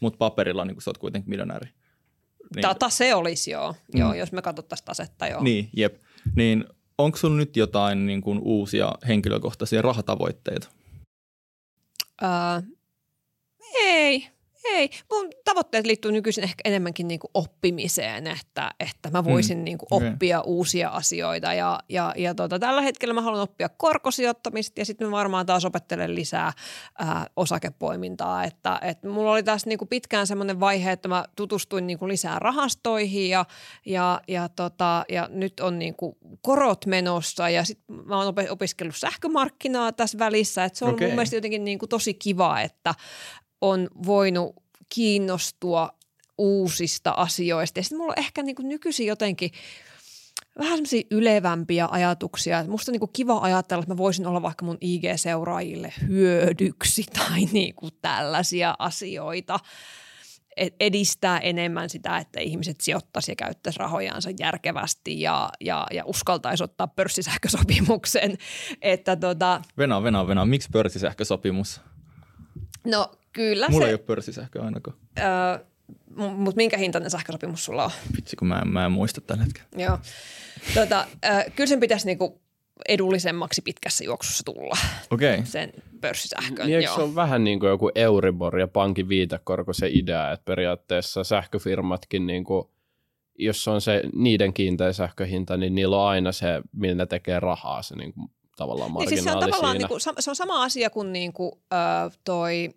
mutta 0.00 0.18
paperilla 0.18 0.64
niin 0.64 0.74
kuin 0.74 0.82
sä 0.82 0.90
oot 0.90 0.98
kuitenkin 0.98 1.30
miljonääri. 1.30 1.68
Niin. 2.54 2.62
Tata 2.62 2.88
se 2.88 3.14
olisi 3.14 3.50
joo, 3.50 3.74
mm. 3.94 4.00
joo 4.00 4.14
jos 4.14 4.32
me 4.32 4.42
katsottaisiin 4.42 4.84
tasetta 4.84 5.26
joo. 5.26 5.42
Niin, 5.42 5.68
jep. 5.76 5.96
Niin 6.36 6.64
onko 6.98 7.18
sulla 7.18 7.36
nyt 7.36 7.56
jotain 7.56 8.06
niin 8.06 8.20
kuin 8.20 8.38
uusia 8.42 8.92
henkilökohtaisia 9.08 9.82
rahatavoitteita? 9.82 10.68
Öö, 12.22 12.28
ei, 13.74 14.28
ei. 14.64 14.90
Mun 15.10 15.30
tavoitteet 15.44 15.86
liittyy 15.86 16.12
nykyisin 16.12 16.44
ehkä 16.44 16.62
enemmänkin 16.64 17.08
niin 17.08 17.20
kuin 17.20 17.30
oppimiseen, 17.34 18.26
että, 18.26 18.70
että 18.80 19.10
mä 19.10 19.24
voisin 19.24 19.58
mm. 19.58 19.64
niin 19.64 19.78
kuin 19.78 19.88
oppia 19.90 20.40
okay. 20.40 20.52
uusia 20.52 20.88
asioita. 20.88 21.54
Ja, 21.54 21.80
ja, 21.88 22.14
ja 22.16 22.34
tota, 22.34 22.58
tällä 22.58 22.82
hetkellä 22.82 23.14
mä 23.14 23.22
haluan 23.22 23.42
oppia 23.42 23.68
korkosijoittamista 23.68 24.80
ja 24.80 24.84
sitten 24.84 25.06
mä 25.06 25.10
varmaan 25.10 25.46
taas 25.46 25.64
opettelen 25.64 26.14
lisää 26.14 26.52
ää, 26.98 27.26
osakepoimintaa. 27.36 28.44
Että, 28.44 28.78
että 28.82 29.08
mulla 29.08 29.32
oli 29.32 29.42
tässä 29.42 29.68
niin 29.68 29.78
kuin 29.78 29.88
pitkään 29.88 30.26
semmoinen 30.26 30.60
vaihe, 30.60 30.92
että 30.92 31.08
mä 31.08 31.24
tutustuin 31.36 31.86
niin 31.86 31.98
kuin 31.98 32.08
lisää 32.08 32.38
rahastoihin 32.38 33.30
ja, 33.30 33.44
ja, 33.86 34.20
ja, 34.28 34.48
tota, 34.48 35.04
ja 35.08 35.28
nyt 35.32 35.60
on 35.60 35.78
niin 35.78 35.94
kuin 35.94 36.16
korot 36.42 36.86
menossa 36.86 37.48
ja 37.48 37.64
sitten 37.64 37.96
mä 37.96 38.22
oon 38.22 38.34
opiskellut 38.50 38.96
sähkömarkkinaa 38.96 39.92
tässä 39.92 40.18
välissä. 40.18 40.64
Että 40.64 40.78
se 40.78 40.84
on 40.84 40.94
okay. 40.94 41.06
mun 41.06 41.14
mielestä 41.14 41.36
jotenkin 41.36 41.64
niin 41.64 41.78
kuin 41.78 41.88
tosi 41.88 42.14
kiva, 42.14 42.60
että 42.60 42.94
on 43.60 43.88
voinut 44.06 44.56
kiinnostua 44.94 45.90
uusista 46.38 47.10
asioista. 47.10 47.78
Ja 47.78 47.82
sitten 47.82 47.98
mulla 47.98 48.12
on 48.12 48.24
ehkä 48.24 48.42
niin 48.42 48.56
kuin 48.56 48.68
nykyisin 48.68 49.06
jotenkin 49.06 49.50
vähän 50.58 50.76
semmoisia 50.76 51.02
ylevämpiä 51.10 51.88
ajatuksia. 51.90 52.64
Musta 52.64 52.90
on 52.90 52.92
niin 52.92 53.00
kuin 53.00 53.12
kiva 53.12 53.38
ajatella, 53.38 53.82
että 53.82 53.94
mä 53.94 53.98
voisin 53.98 54.26
olla 54.26 54.42
vaikka 54.42 54.64
mun 54.64 54.78
IG-seuraajille 54.80 55.92
hyödyksi 56.08 57.04
tai 57.18 57.44
niin 57.52 57.74
kuin 57.74 57.92
tällaisia 58.02 58.74
asioita 58.78 59.58
edistää 60.80 61.38
enemmän 61.38 61.90
sitä, 61.90 62.18
että 62.18 62.40
ihmiset 62.40 62.80
sijoittaisi 62.80 63.32
ja 63.32 63.36
käyttäisi 63.36 63.78
rahojansa 63.78 64.30
järkevästi 64.40 65.20
ja, 65.20 65.50
ja, 65.60 65.86
ja 65.92 66.04
uskaltaisi 66.06 66.64
ottaa 66.64 66.86
pörssisähkösopimuksen. 66.86 68.38
Että 68.82 69.16
tota... 69.16 69.62
Venä, 69.78 70.02
venä, 70.02 70.26
venä. 70.26 70.44
Miksi 70.44 70.68
pörssisähkösopimus? 70.72 71.80
No 72.84 73.10
kyllä 73.32 73.68
Mulla 73.68 73.84
se... 73.84 73.88
ei 73.88 73.94
ole 73.94 73.98
pörssisähkö 73.98 74.62
ainakaan. 74.62 74.96
Öö, 75.18 75.58
mutta 76.16 76.56
minkä 76.56 76.76
hintainen 76.76 77.10
sähkösopimus 77.10 77.64
sulla 77.64 77.84
on? 77.84 77.90
Vitsi, 78.16 78.36
kun 78.36 78.48
mä 78.48 78.58
en, 78.58 78.68
mä 78.68 78.86
en 78.86 78.92
muista 78.92 79.20
tällä 79.20 79.44
hetkellä. 79.44 79.68
Joo. 79.76 79.98
Tota, 80.74 81.06
äh, 81.24 81.44
kyllä 81.56 81.66
sen 81.66 81.80
pitäisi 81.80 82.06
niinku 82.06 82.40
edullisemmaksi 82.88 83.62
pitkässä 83.62 84.04
juoksussa 84.04 84.44
tulla. 84.44 84.76
Okei. 85.10 85.34
Okay. 85.34 85.46
Sen 85.46 85.72
pörssisähkön, 86.00 86.66
niin, 86.66 86.82
joo. 86.82 86.94
se 86.94 87.02
on 87.02 87.14
vähän 87.14 87.44
niin 87.44 87.60
kuin 87.60 87.70
joku 87.70 87.90
Euribor 87.94 88.58
ja 88.58 88.68
pankin 88.68 89.08
viitekorko 89.08 89.72
se 89.72 89.88
idea, 89.92 90.32
että 90.32 90.44
periaatteessa 90.44 91.24
sähköfirmatkin 91.24 92.26
niin 92.26 92.44
kuin, 92.44 92.68
jos 93.38 93.68
on 93.68 93.80
se 93.80 94.02
niiden 94.14 94.52
kiinteä 94.52 94.92
sähköhinta, 94.92 95.56
niin 95.56 95.74
niillä 95.74 96.02
on 96.02 96.08
aina 96.08 96.32
se, 96.32 96.46
millä 96.72 96.94
ne 96.94 97.06
tekee 97.06 97.40
rahaa, 97.40 97.82
se 97.82 97.96
niin 97.96 98.12
kuin, 98.12 98.30
tavallaan 98.56 98.92
marginaali 98.92 99.14
niin, 99.14 99.22
siis 99.22 99.24
se 99.24 99.36
on 99.36 99.40
tavallaan 99.40 99.72
siinä. 99.72 99.78
Niin 99.78 99.88
kuin, 99.88 100.22
se 100.22 100.30
on 100.30 100.36
sama 100.36 100.62
asia 100.62 100.90
kuin, 100.90 101.12
niin 101.12 101.32
kuin 101.32 101.52
äh, 101.72 102.18
toi 102.24 102.70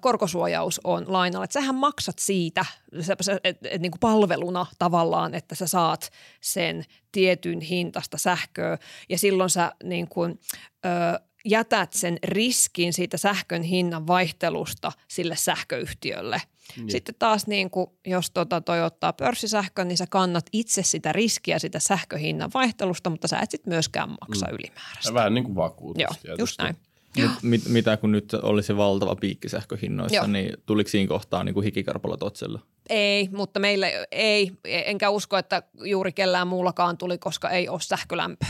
korkosuojaus 0.00 0.80
on 0.84 1.04
lainalla. 1.08 1.44
Että 1.44 1.60
sähän 1.60 1.74
maksat 1.74 2.18
siitä 2.18 2.64
se, 3.00 3.16
se, 3.20 3.40
et, 3.44 3.58
et, 3.70 3.82
niin 3.82 3.92
kuin 3.92 4.00
palveluna 4.00 4.66
tavallaan, 4.78 5.34
että 5.34 5.54
sä 5.54 5.66
saat 5.66 6.10
sen 6.40 6.84
tietyn 7.12 7.60
hintasta 7.60 8.18
sähköä 8.18 8.78
ja 9.08 9.18
silloin 9.18 9.50
sä 9.50 9.72
niin 9.84 10.08
kuin, 10.08 10.40
ö, 10.86 11.20
jätät 11.44 11.92
sen 11.92 12.18
riskin 12.24 12.92
siitä 12.92 13.16
sähkön 13.16 13.62
hinnan 13.62 14.06
vaihtelusta 14.06 14.92
sille 15.08 15.36
sähköyhtiölle. 15.36 16.42
Niin. 16.76 16.90
Sitten 16.90 17.14
taas 17.18 17.46
niin 17.46 17.70
kuin, 17.70 17.86
jos 18.06 18.30
tota 18.30 18.60
toi 18.60 18.82
ottaa 18.82 19.12
pörssisähkön, 19.12 19.88
niin 19.88 19.96
sä 19.96 20.06
kannat 20.10 20.46
itse 20.52 20.82
sitä 20.82 21.12
riskiä 21.12 21.58
sitä 21.58 21.78
sähköhinnan 21.78 22.50
vaihtelusta, 22.54 23.10
mutta 23.10 23.28
sä 23.28 23.38
et 23.38 23.50
sit 23.50 23.66
myöskään 23.66 24.08
maksa 24.08 24.46
mm. 24.46 24.54
ylimääräistä. 24.54 25.14
Vähän 25.14 25.34
niin 25.34 25.44
kuin 25.44 25.54
vakuutus 25.54 26.02
Joo, 26.02 26.12
tietysti. 26.22 26.42
just 26.42 26.58
näin. 26.58 26.76
Mit, 27.22 27.42
mit, 27.42 27.68
mitä 27.68 27.96
kun 27.96 28.12
nyt 28.12 28.34
oli 28.34 28.62
se 28.62 28.76
valtava 28.76 29.16
piikki 29.16 29.48
sähköhinnoissa, 29.48 30.16
Joo. 30.16 30.26
niin 30.26 30.56
tuliko 30.66 30.90
siinä 30.90 31.08
kohtaa 31.08 31.44
niin 31.44 31.54
kuin 31.54 31.64
hikikarpalla 31.64 32.16
totsella? 32.16 32.60
Ei, 32.88 33.28
mutta 33.32 33.60
meille 33.60 34.06
ei, 34.10 34.52
enkä 34.64 35.10
usko, 35.10 35.36
että 35.38 35.62
juuri 35.84 36.12
kellään 36.12 36.48
muullakaan 36.48 36.98
tuli, 36.98 37.18
koska 37.18 37.50
ei 37.50 37.68
ole 37.68 37.80
sähkölämpöä 37.80 38.48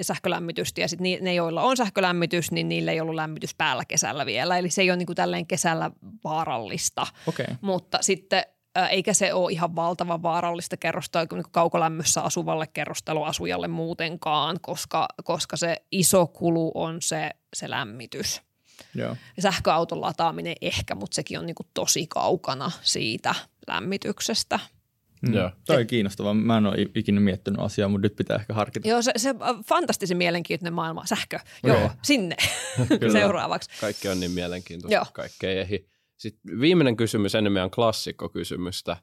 sähkölämmitystä 0.00 0.80
ja 0.80 0.88
sitten 0.88 1.24
ne, 1.24 1.34
joilla 1.34 1.62
on 1.62 1.76
sähkölämmitys, 1.76 2.50
niin 2.50 2.68
niillä 2.68 2.92
ei 2.92 3.00
ollut 3.00 3.14
lämmitys 3.14 3.54
päällä 3.54 3.84
kesällä 3.84 4.26
vielä. 4.26 4.58
Eli 4.58 4.70
se 4.70 4.82
ei 4.82 4.90
ole 4.90 4.96
niin 4.96 5.06
kuin 5.06 5.16
tälleen 5.16 5.46
kesällä 5.46 5.90
vaarallista. 6.24 7.06
Okay. 7.26 7.46
Mutta 7.60 7.98
sitten 8.00 8.44
eikä 8.90 9.14
se 9.14 9.34
ole 9.34 9.52
ihan 9.52 9.76
valtavan 9.76 10.22
vaarallista 10.22 10.76
kerrosta 10.76 11.26
niin 11.32 11.42
kaukolämmössä 11.50 12.20
asuvalle 12.20 12.66
kerrostaloasujalle 12.66 13.68
muutenkaan, 13.68 14.58
koska, 14.60 15.08
koska 15.24 15.56
se 15.56 15.76
iso 15.92 16.26
kulu 16.26 16.72
on 16.74 17.02
se, 17.02 17.30
se 17.54 17.70
lämmitys. 17.70 18.42
Joo. 18.94 19.16
Sähköauton 19.38 20.00
lataaminen 20.00 20.56
ehkä, 20.60 20.94
mutta 20.94 21.14
sekin 21.14 21.38
on 21.38 21.46
niin 21.46 21.54
kuin 21.54 21.66
tosi 21.74 22.06
kaukana 22.06 22.70
siitä 22.82 23.34
lämmityksestä. 23.66 24.60
Mm. 25.28 25.34
Joo. 25.34 25.50
Tämä 25.66 25.78
on 25.78 25.86
kiinnostavaa. 25.86 26.34
Mä 26.34 26.58
en 26.58 26.66
ole 26.66 26.76
ikinä 26.94 27.20
miettinyt 27.20 27.60
asiaa, 27.60 27.88
mutta 27.88 28.04
nyt 28.04 28.16
pitää 28.16 28.36
ehkä 28.36 28.54
harkita. 28.54 28.88
Joo, 28.88 29.02
se, 29.02 29.12
se 29.16 29.34
fantastisen 29.66 30.16
mielenkiintoinen 30.16 30.74
maailma. 30.74 31.06
Sähkö. 31.06 31.38
Okay. 31.64 31.80
Joo, 31.80 31.90
sinne 32.02 32.36
seuraavaksi. 33.12 33.70
Kaikki 33.80 34.08
on 34.08 34.20
niin 34.20 34.30
mielenkiintoista. 34.30 34.94
Joo. 34.94 35.06
Kaikki 35.12 35.46
ei 35.46 35.58
ehdi. 35.58 35.84
Sitten 36.16 36.60
viimeinen 36.60 36.96
kysymys 36.96 37.34
ennen 37.34 37.52
meidän 37.52 37.70
klassikkokysymystä. 37.70 38.96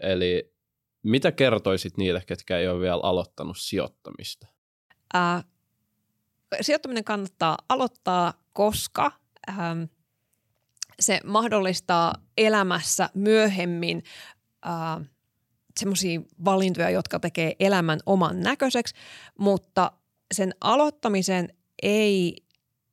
Eli 0.00 0.54
mitä 1.02 1.32
kertoisit 1.32 1.96
niille, 1.96 2.22
ketkä 2.26 2.58
ei 2.58 2.68
ole 2.68 2.80
vielä 2.80 3.00
aloittanut 3.02 3.58
sijoittamista? 3.58 4.46
Äh, 5.16 5.44
sijoittaminen 6.60 7.04
kannattaa 7.04 7.58
aloittaa, 7.68 8.34
koska 8.52 9.12
ähm, 9.48 9.82
se 11.00 11.20
mahdollistaa 11.24 12.14
elämässä 12.38 13.10
myöhemmin 13.14 14.02
äh, 14.66 15.08
semmoisia 15.80 16.20
valintoja, 16.44 16.90
jotka 16.90 17.20
tekee 17.20 17.56
elämän 17.60 18.00
oman 18.06 18.40
näköiseksi, 18.40 18.94
mutta 19.38 19.92
sen 20.34 20.54
aloittamisen 20.60 21.48
ei 21.82 22.36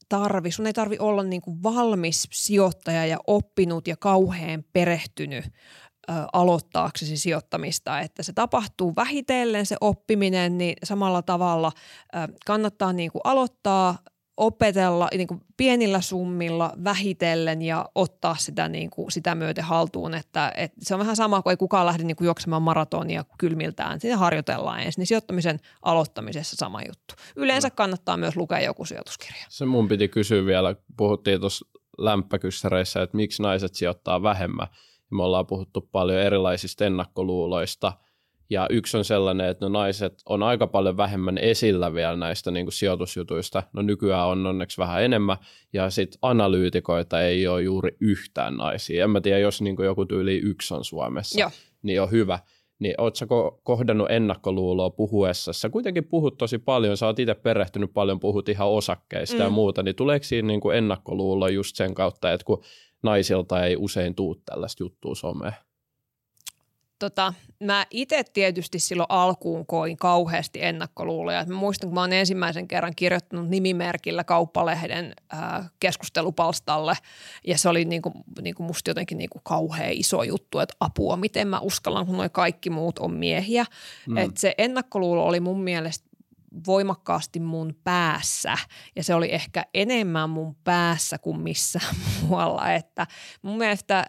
tarvi, 0.10 0.52
sun 0.52 0.68
ei 0.68 0.74
tarvi 0.74 0.98
olla 1.00 1.24
niin 1.24 1.42
kuin 1.42 1.64
valmis 1.64 2.28
sijoittaja 2.32 3.06
ja 3.06 3.18
oppinut 3.28 3.88
ja 3.88 3.98
kauhean 3.98 4.64
perehtynyt 4.74 5.46
ö, 5.46 6.14
aloittaaksesi 6.34 7.18
sijoittamista, 7.18 8.00
että 8.00 8.24
se 8.24 8.34
tapahtuu 8.34 8.94
vähitellen 8.96 9.66
se 9.66 9.76
oppiminen, 9.82 10.58
niin 10.58 10.76
samalla 10.84 11.22
tavalla 11.22 11.72
ö, 12.16 12.34
kannattaa 12.46 12.94
niin 12.94 13.12
kuin 13.12 13.22
aloittaa 13.24 13.98
opetella 14.38 15.08
niin 15.18 15.28
kuin 15.28 15.42
pienillä 15.58 16.02
summilla 16.02 16.74
vähitellen 16.84 17.62
ja 17.62 17.90
ottaa 17.96 18.36
sitä, 18.40 18.70
niin 18.70 18.90
kuin, 18.90 19.12
sitä 19.12 19.36
myöten 19.36 19.64
haltuun. 19.64 20.14
Että, 20.14 20.52
että 20.56 20.78
se 20.82 20.94
on 20.94 21.00
vähän 21.00 21.16
sama 21.16 21.42
kuin 21.42 21.52
ei 21.52 21.58
kukaan 21.58 21.86
lähde 21.86 22.04
niin 22.04 22.16
kuin 22.16 22.26
juoksemaan 22.26 22.62
maratonia 22.62 23.26
kylmiltään. 23.38 24.00
Sitä 24.00 24.18
harjoitellaan 24.18 24.80
ensin. 24.80 25.02
Niin 25.02 25.08
sijoittamisen 25.08 25.60
aloittamisessa 25.82 26.56
sama 26.56 26.82
juttu. 26.82 27.16
Yleensä 27.36 27.70
kannattaa 27.70 28.18
myös 28.18 28.36
lukea 28.36 28.60
joku 28.60 28.86
sijoituskirja. 28.86 29.46
Se 29.50 29.66
mun 29.66 29.88
piti 29.88 30.08
kysyä 30.08 30.46
vielä. 30.46 30.76
Puhuttiin 30.98 31.40
tuossa 31.40 31.66
lämpökyssäreissä, 31.98 33.02
että 33.02 33.18
miksi 33.18 33.42
naiset 33.44 33.76
sijoittaa 33.76 34.24
vähemmän. 34.24 34.68
Me 35.12 35.24
ollaan 35.24 35.48
puhuttu 35.48 35.82
paljon 35.82 36.20
erilaisista 36.20 36.86
ennakkoluuloista– 36.86 37.94
ja 38.50 38.68
yksi 38.70 38.98
on 38.98 39.06
sellainen, 39.06 39.50
että 39.50 39.66
no 39.66 39.70
naiset 39.70 40.14
on 40.26 40.44
aika 40.44 40.68
paljon 40.68 40.98
vähemmän 40.98 41.38
esillä 41.38 41.94
vielä 41.94 42.16
näistä 42.16 42.52
niin 42.52 42.66
kuin 42.66 42.74
sijoitusjutuista. 42.74 43.64
No 43.74 43.82
nykyään 43.82 44.28
on 44.28 44.46
onneksi 44.46 44.78
vähän 44.78 45.04
enemmän. 45.04 45.38
Ja 45.74 45.90
sitten 45.90 46.20
analyytikoita 46.22 47.22
ei 47.22 47.48
ole 47.48 47.62
juuri 47.62 47.98
yhtään 48.00 48.58
naisia. 48.58 49.04
En 49.04 49.10
mä 49.10 49.22
tiedä, 49.22 49.40
jos 49.40 49.62
niin 49.62 49.76
kuin 49.76 49.86
joku 49.86 50.06
tyyli 50.06 50.38
yksi 50.38 50.74
on 50.74 50.84
Suomessa, 50.86 51.40
Joo. 51.40 51.50
niin 51.82 52.02
on 52.02 52.12
hyvä. 52.12 52.40
Niin 52.80 52.96
ootko 52.98 53.60
kohdannut 53.64 54.12
ennakkoluuloa 54.12 54.90
puhuessa? 54.90 55.54
Sä 55.54 55.70
kuitenkin 55.70 56.08
puhut 56.08 56.38
tosi 56.38 56.58
paljon, 56.58 56.98
sä 56.98 57.06
oot 57.06 57.20
itse 57.20 57.34
perehtynyt 57.34 57.94
paljon, 57.94 58.20
puhut 58.20 58.50
ihan 58.50 58.68
osakkeista 58.68 59.38
mm. 59.38 59.44
ja 59.44 59.50
muuta, 59.50 59.84
niin 59.84 59.96
tuleeko 59.96 60.24
siinä 60.24 60.48
niin 60.48 60.62
kuin 60.62 60.78
ennakkoluulo 60.78 61.48
just 61.48 61.76
sen 61.76 61.94
kautta, 61.94 62.32
että 62.32 62.46
kun 62.46 62.64
naisilta 63.04 63.66
ei 63.66 63.76
usein 63.76 64.16
tuu 64.16 64.36
tällaista 64.46 64.84
juttua 64.84 65.16
someen? 65.16 65.54
Tota, 67.00 67.34
mä 67.64 67.86
itse 67.92 68.24
tietysti 68.34 68.80
silloin 68.80 69.10
alkuun 69.10 69.66
koin 69.66 69.98
kauheasti 69.98 70.64
ennakkoluuloja. 70.64 71.46
Mä 71.46 71.56
muistan, 71.56 71.90
kun 71.90 71.94
mä 71.94 72.02
oon 72.02 72.14
ensimmäisen 72.14 72.68
kerran 72.68 72.94
kirjoittanut 72.96 73.50
nimimerkillä 73.50 74.24
kauppalehden 74.24 75.14
äh, 75.34 75.72
keskustelupalstalle 75.80 76.94
ja 77.48 77.58
se 77.58 77.70
oli 77.70 77.86
niinku, 77.86 78.12
niinku 78.42 78.64
musta 78.64 78.90
jotenkin 78.90 79.18
niinku 79.18 79.40
kauhean 79.44 79.92
iso 79.92 80.24
juttu, 80.24 80.60
että 80.60 80.76
apua, 80.80 81.18
miten 81.18 81.48
mä 81.48 81.60
uskallan, 81.60 82.06
kun 82.06 82.18
noi 82.18 82.30
kaikki 82.30 82.70
muut 82.70 83.00
on 83.00 83.14
miehiä. 83.14 83.66
Mm. 84.08 84.18
Et 84.18 84.38
se 84.38 84.56
ennakkoluulo 84.58 85.26
oli 85.26 85.40
mun 85.40 85.62
mielestä 85.64 86.05
voimakkaasti 86.68 87.40
mun 87.40 87.76
päässä. 87.84 88.58
Ja 88.96 89.04
se 89.04 89.16
oli 89.16 89.34
ehkä 89.34 89.66
enemmän 89.74 90.30
mun 90.30 90.56
päässä 90.64 91.18
kuin 91.18 91.40
missään 91.40 91.96
muualla, 92.22 92.72
että 92.72 93.08
mun 93.42 93.58
mielestä 93.58 94.00
äh, 94.00 94.06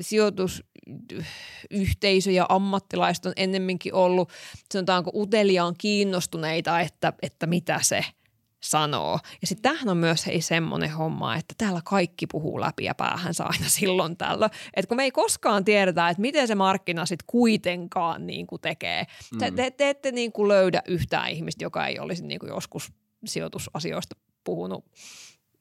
sijoitusyhteisö 0.00 2.30
ja 2.30 2.46
ammattilaiset 2.48 3.26
on 3.26 3.32
ennemminkin 3.36 3.94
ollut 3.94 4.30
sanotaanko 4.72 5.10
uteliaan 5.14 5.74
kiinnostuneita, 5.78 6.80
että, 6.80 7.12
että 7.22 7.46
mitä 7.46 7.78
se– 7.82 8.04
sanoo. 8.62 9.18
Ja 9.40 9.46
sitten 9.46 9.62
tämähän 9.62 9.88
on 9.88 9.96
myös 9.96 10.26
hei 10.26 10.40
semmoinen 10.40 10.90
homma, 10.90 11.36
että 11.36 11.54
täällä 11.58 11.80
kaikki 11.84 12.26
puhuu 12.26 12.60
läpi 12.60 12.84
ja 12.84 12.94
päähänsä 12.94 13.44
aina 13.44 13.68
silloin 13.78 14.16
tällä. 14.16 14.50
Että 14.74 14.88
kun 14.88 14.96
me 14.96 15.04
ei 15.04 15.10
koskaan 15.10 15.64
tiedetä, 15.64 16.08
että 16.08 16.20
miten 16.20 16.48
se 16.48 16.54
markkina 16.54 17.06
sitten 17.06 17.24
kuitenkaan 17.26 18.26
niin 18.26 18.46
kuin 18.46 18.60
tekee. 18.60 19.06
Mm. 19.32 19.38
Te, 19.38 19.50
te, 19.50 19.70
te 19.70 19.90
ette 19.90 20.12
niin 20.12 20.32
kuin 20.32 20.48
löydä 20.48 20.82
yhtään 20.86 21.30
ihmistä, 21.30 21.64
joka 21.64 21.86
ei 21.86 21.98
olisi 21.98 22.26
niin 22.26 22.38
kuin 22.38 22.50
joskus 22.50 22.92
sijoitusasioista 23.24 24.16
puhunut 24.44 24.84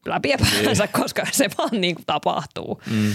läpi 0.05 0.29
ja 0.29 0.37
päähänsä, 0.37 0.83
yeah. 0.83 0.93
koska 1.01 1.25
se 1.31 1.49
vaan 1.57 1.81
niin 1.81 1.95
kuin 1.95 2.05
tapahtuu. 2.05 2.81
Mm. 2.91 3.11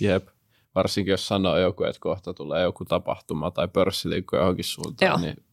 Jep. 0.00 0.28
Varsinkin 0.74 1.10
jos 1.10 1.28
sanoo 1.28 1.58
joku, 1.58 1.84
että 1.84 2.00
kohta 2.00 2.34
tulee 2.34 2.62
joku 2.62 2.84
tapahtuma 2.84 3.50
tai 3.50 3.68
pörssiliikko 3.68 4.36
johonkin 4.36 4.64
suuntaan, 4.64 5.10
Joo. 5.10 5.20
niin 5.20 5.45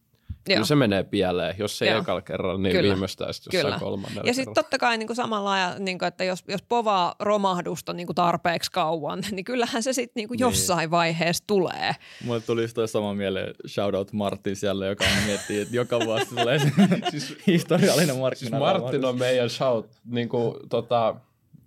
Joo. 0.48 0.54
Kyllä 0.56 0.66
se 0.66 0.74
menee 0.74 1.02
pieleen, 1.04 1.54
jos 1.58 1.78
se 1.78 1.86
Joo. 1.86 2.00
ekalla 2.00 2.22
kerralla, 2.22 2.58
niin 2.62 2.76
Kyllä. 2.76 2.92
viimeistään 2.94 3.34
sitten 3.34 3.58
jossain 3.58 3.74
Kyllä. 3.74 3.90
kolmannella 3.90 4.22
Ja 4.26 4.34
sitten 4.34 4.54
totta 4.54 4.78
kai 4.78 4.98
niin 4.98 5.06
kuin 5.06 5.16
samalla 5.16 5.50
lailla, 5.50 5.78
niin 5.78 5.98
kuin, 5.98 6.06
että 6.06 6.24
jos, 6.24 6.44
jos 6.48 6.62
povaa 6.62 7.14
romahdusta 7.20 7.92
niin 7.92 8.06
kuin 8.06 8.14
tarpeeksi 8.16 8.72
kauan, 8.72 9.22
niin 9.30 9.44
kyllähän 9.44 9.82
se 9.82 9.92
sitten 9.92 10.12
niin 10.20 10.28
kuin 10.28 10.36
Niin. 10.36 10.40
jossain 10.40 10.90
vaiheessa 10.90 11.44
tulee. 11.46 11.92
Mulle 12.24 12.40
tuli 12.40 12.62
just 12.62 12.74
toi 12.74 12.88
sama 12.88 13.14
mieleen, 13.14 13.54
shoutout 13.66 14.12
Martin 14.12 14.56
siellä, 14.56 14.86
joka 14.86 15.04
miettii, 15.26 15.60
että 15.60 15.76
joka 15.76 16.00
vuosi 16.00 16.26
tulee 16.26 16.58
siis 17.10 17.36
historiallinen 17.46 18.16
markkina. 18.16 18.48
Siis 18.50 18.60
Martin 18.82 19.04
on 19.04 19.18
meidän 19.18 19.50
shout, 19.50 19.90
niin 20.04 20.28
kuin, 20.28 20.54
tota, 20.68 21.14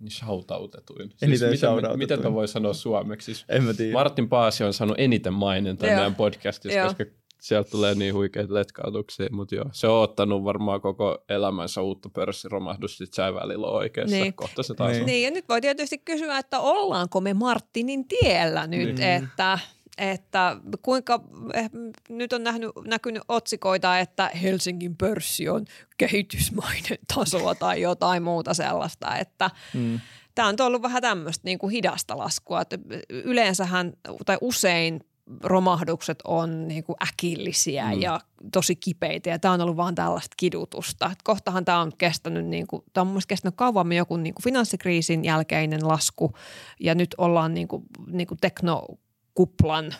niin 0.00 0.10
shoutoutetuin. 0.10 1.08
Siis 1.10 1.22
Eniten 1.22 1.48
miten, 1.48 1.58
shoutoutetuin. 1.58 1.98
miten 1.98 2.22
mä 2.22 2.32
voi 2.32 2.48
sanoa 2.48 2.72
suomeksi? 2.74 3.24
Siis 3.24 3.44
En 3.48 3.64
mä 3.64 3.74
tiedä. 3.74 3.92
Martin 3.92 4.28
Paasi 4.28 4.64
on 4.64 4.72
saanut 4.72 4.96
eniten 5.00 5.32
mainintaa 5.32 5.88
meidän 5.88 6.14
podcastissa, 6.14 6.78
Joo. 6.78 6.88
koska 6.88 7.04
sieltä 7.40 7.70
tulee 7.70 7.94
niin 7.94 8.14
huikeita 8.14 8.54
letkautuksia, 8.54 9.28
mutta 9.32 9.54
joo, 9.54 9.64
se 9.72 9.86
on 9.86 10.02
ottanut 10.02 10.44
varmaan 10.44 10.80
koko 10.80 11.18
elämänsä 11.28 11.82
uutta 11.82 12.08
pörssiromahdusta, 12.08 12.96
sit 12.98 13.14
sä 13.14 13.34
välillä 13.34 13.66
on 13.66 13.74
oikeassa, 13.74 14.16
Niin. 14.16 14.34
kohta 14.34 14.62
se 14.62 14.74
taas 14.74 14.90
Niin. 14.92 15.00
on. 15.00 15.06
Niin, 15.06 15.24
ja 15.24 15.30
nyt 15.30 15.48
voi 15.48 15.60
tietysti 15.60 15.98
kysyä, 15.98 16.38
että 16.38 16.60
ollaanko 16.60 17.20
me 17.20 17.34
Martinin 17.34 18.08
tiellä 18.08 18.66
nyt, 18.66 18.96
Niin. 18.98 19.02
että, 19.24 19.58
että 19.98 20.56
kuinka, 20.82 21.20
eh, 21.54 21.70
nyt 22.08 22.32
on 22.32 22.42
nähnyt, 22.44 22.70
näkynyt 22.86 23.22
otsikoita, 23.28 23.98
että 23.98 24.30
Helsingin 24.42 24.96
pörssi 24.96 25.48
on 25.48 25.64
kehitysmainen 25.98 26.98
tasoa 27.14 27.54
tai 27.54 27.80
jotain 27.80 28.22
muuta 28.22 28.54
sellaista, 28.54 29.16
että 29.16 29.50
Mm. 29.74 30.00
tämä 30.34 30.48
on 30.48 30.54
ollut 30.60 30.82
vähän 30.82 31.02
tämmöistä 31.02 31.42
niin 31.44 31.58
kuin 31.58 31.70
hidasta 31.70 32.18
laskua, 32.18 32.60
että 32.60 32.78
yleensähän 33.08 33.92
tai 34.26 34.38
usein 34.40 35.00
romahdukset 35.42 36.18
on 36.24 36.68
niin 36.68 36.84
kuin 36.84 36.96
äkillisiä 37.08 37.94
mm. 37.94 38.00
ja 38.00 38.20
tosi 38.52 38.76
kipeitä 38.76 39.30
ja 39.30 39.38
tämä 39.38 39.54
on 39.54 39.60
ollut 39.60 39.76
vaan 39.76 39.94
tällaista 39.94 40.34
kidutusta. 40.36 41.10
Et 41.12 41.22
kohtahan 41.24 41.64
tämä 41.64 41.80
on 41.80 41.92
kestänyt, 41.98 42.46
niin 42.46 42.66
kuin, 42.66 42.82
tämä 42.92 43.02
on 43.02 43.06
mun 43.06 43.22
kestänyt 43.28 43.56
kauemmin 43.56 43.98
joku 43.98 44.16
niin 44.16 44.34
kuin 44.34 44.44
finanssikriisin 44.44 45.24
jälkeinen 45.24 45.88
lasku 45.88 46.32
ja 46.80 46.94
nyt 46.94 47.14
ollaan 47.18 47.54
niin 47.54 47.68
kuin, 47.68 47.82
niin 48.06 48.26
kuin 48.26 48.38
teknokuplan 48.40 49.94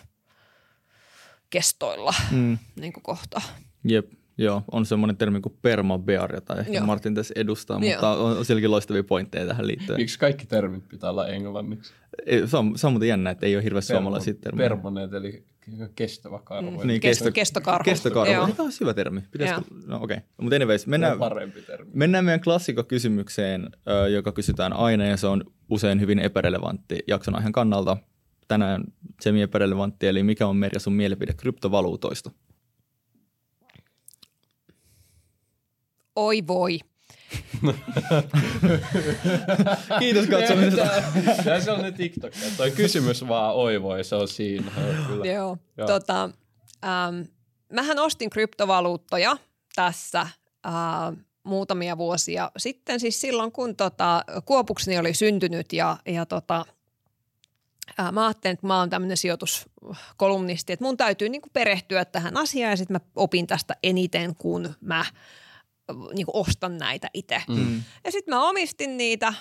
kestoilla 1.49 2.13
Mm. 2.31 2.57
niin 2.79 2.93
kuin 2.93 3.03
kohta. 3.03 3.41
Jep, 3.83 4.11
joo, 4.39 4.63
on 4.71 4.85
semmoinen 4.85 5.17
termi 5.17 5.41
kuin 5.41 5.55
permabear, 5.61 6.35
jota 6.35 6.55
ehkä 6.55 6.71
Joo. 6.71 6.85
Martin 6.85 7.15
tässä 7.15 7.33
edustaa, 7.37 7.79
Joo. 7.81 7.91
mutta 7.91 8.09
on, 8.09 8.37
on 8.37 8.45
sielläkin 8.45 8.71
loistavia 8.71 9.03
pointteja 9.03 9.47
tähän 9.47 9.67
liittyen. 9.67 9.99
Miksi 9.99 10.19
kaikki 10.19 10.45
termit 10.45 10.87
pitää 10.89 11.09
olla 11.09 11.27
englanniksi? 11.27 11.93
Ei, 12.25 12.47
Se 12.47 12.57
on, 12.57 12.77
se 12.77 12.87
on 12.87 12.93
muuten 12.93 13.09
jännä, 13.09 13.29
että 13.29 13.45
ei 13.45 13.55
ole 13.55 13.63
hirveästi 13.63 13.93
suomalaisia 13.93 14.33
termejä. 14.33 14.69
Permaneet, 14.69 15.13
eli 15.13 15.43
kestävä 15.95 16.39
karvo. 16.43 16.71
Mm. 16.71 16.87
Niin, 16.87 17.01
Kesto- 17.01 17.01
kesto, 17.01 17.31
kestokarhu. 17.31 17.83
Kestokarhu. 17.83 18.33
Joo. 18.33 18.47
Tämä 18.47 18.65
on 18.65 18.71
hyvä 18.79 18.93
termi. 18.93 19.21
Pitäisikö? 19.31 19.61
Joo. 19.71 19.81
No 19.87 20.03
okei. 20.03 20.17
Okay. 20.17 20.27
Mutta 20.41 20.55
anyways, 20.55 20.87
Mennään, 20.87 21.19
parempi 21.19 21.61
termi. 21.61 21.91
mennään 21.93 22.25
meidän 22.25 22.41
klassikokysymykseen, 22.41 23.69
joka 24.13 24.31
kysytään 24.31 24.73
aina 24.73 25.05
ja 25.05 25.17
se 25.17 25.27
on 25.27 25.43
usein 25.69 25.99
hyvin 25.99 26.19
epärelevantti 26.19 26.99
jakson 27.07 27.35
aiheen 27.35 27.51
kannalta. 27.51 27.97
Tänään 28.47 28.83
semi-epärelevantti, 29.21 30.07
eli 30.07 30.23
mikä 30.23 30.47
on 30.47 30.57
Merja 30.57 30.79
sun 30.79 30.93
mielipide 30.93 31.33
kryptovaluutoista? 31.33 32.31
Oi 36.19 36.47
voi. 36.47 36.79
Kiitos 39.99 40.27
katsomisesta. 40.27 40.87
Tämä 41.43 41.59
se 41.59 41.71
on 41.71 41.81
ne 41.81 41.91
TikTok. 41.91 42.33
Toi 42.57 42.71
kysymys 42.71 43.27
vaan 43.27 43.55
oi 43.55 43.81
voi, 43.81 44.03
se 44.03 44.15
on 44.15 44.27
siinä. 44.27 44.71
Kyllä. 45.07 45.25
Joo. 45.25 45.57
Joo. 45.77 45.87
Tota, 45.87 46.29
ähm, 46.85 47.21
mähän 47.73 47.99
ostin 47.99 48.29
kryptovaluuttoja 48.29 49.37
tässä 49.75 50.21
äh, 50.21 50.31
muutamia 51.43 51.97
vuosia 51.97 52.51
sitten, 52.57 52.99
siis 52.99 53.21
silloin 53.21 53.51
kun 53.51 53.75
tota, 53.75 54.23
Kuopukseni 54.45 54.97
oli 54.97 55.13
syntynyt 55.13 55.73
ja, 55.73 55.97
ja 56.05 56.25
tota, 56.25 56.65
äh, 57.99 58.11
mä 58.11 58.25
ajattelin, 58.25 58.53
että 58.53 58.67
mä 58.67 58.79
oon 58.79 58.89
tämmöinen 58.89 59.17
sijoituskolumnisti, 59.17 60.73
että 60.73 60.85
mun 60.85 60.97
täytyy 60.97 61.29
niinku 61.29 61.49
perehtyä 61.53 62.05
tähän 62.05 62.37
asiaan 62.37 62.71
ja 62.71 62.77
sitten 62.77 62.95
mä 62.95 62.99
opin 63.15 63.47
tästä 63.47 63.75
eniten, 63.83 64.35
kun 64.35 64.75
mä 64.81 65.05
äh, 65.89 65.95
niinku 66.13 66.31
ostan 66.33 66.77
näitä 66.77 67.09
itse. 67.13 67.41
Mm. 67.47 67.83
Ja 68.03 68.11
sitten 68.11 68.35
mä 68.35 68.49
omistin 68.49 68.97
niitä 68.97 69.33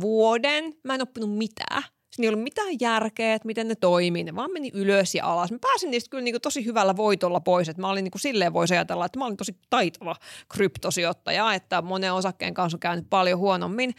vuoden. 0.00 0.74
Mä 0.84 0.94
en 0.94 1.02
oppinut 1.02 1.38
mitään. 1.38 1.82
Siinä 2.10 2.24
ei 2.24 2.28
ollut 2.28 2.44
mitään 2.44 2.68
järkeä, 2.80 3.34
että 3.34 3.46
miten 3.46 3.68
ne 3.68 3.74
toimii. 3.74 4.24
Ne 4.24 4.34
vaan 4.36 4.52
meni 4.52 4.70
ylös 4.74 5.14
ja 5.14 5.26
alas. 5.26 5.52
Mä 5.52 5.58
pääsin 5.60 5.90
niistä 5.90 6.10
kyllä 6.10 6.24
niinku 6.24 6.40
tosi 6.40 6.64
hyvällä 6.64 6.96
voitolla 6.96 7.40
pois. 7.40 7.68
Että 7.68 7.80
mä 7.80 7.88
olin 7.88 8.04
niinku 8.04 8.18
silleen 8.18 8.52
voisi 8.52 8.74
ajatella, 8.74 9.04
että 9.04 9.18
mä 9.18 9.26
olin 9.26 9.36
tosi 9.36 9.56
taitava 9.70 10.16
kryptosijoittaja, 10.48 11.54
että 11.54 11.82
monen 11.82 12.14
osakkeen 12.14 12.54
kanssa 12.54 12.76
on 12.76 12.80
käynyt 12.80 13.06
paljon 13.10 13.38
huonommin. 13.38 13.94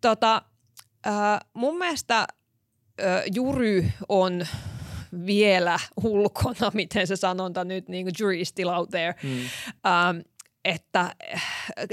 Tota, 0.00 0.42
äh, 1.06 1.40
mun 1.54 1.78
mielestä 1.78 2.18
äh, 2.18 3.22
Jury 3.34 3.90
on 4.08 4.46
vielä 5.26 5.78
ulkona, 6.02 6.70
miten 6.74 7.06
se 7.06 7.16
sanonta 7.16 7.64
nyt, 7.64 7.88
niin 7.88 8.06
kuin 8.06 8.14
jury 8.20 8.40
is 8.40 8.48
still 8.48 8.68
out 8.68 8.90
there. 8.90 9.14
Mm. 9.22 9.38
Ähm, 9.86 10.18
että 10.64 11.00
äh, 11.00 11.42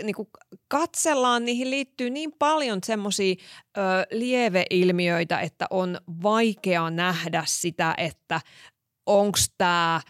niin 0.03 0.15
kuin 0.15 0.27
katsellaan, 0.67 1.45
niihin 1.45 1.71
liittyy 1.71 2.09
niin 2.09 2.33
paljon 2.39 2.79
semmoisia 2.85 3.35
lieveilmiöitä, 4.11 5.39
että 5.39 5.65
on 5.69 5.97
vaikea 6.23 6.89
nähdä 6.89 7.43
sitä, 7.47 7.93
että 7.97 8.41
onko 9.05 9.39
tämä, 9.57 10.01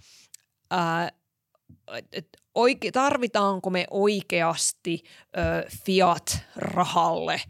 oike, 2.56 2.92
tarvitaanko 2.92 3.70
me 3.70 3.86
oikeasti 3.92 5.04
ö, 5.38 5.70
fiat-rahalle 5.86 7.42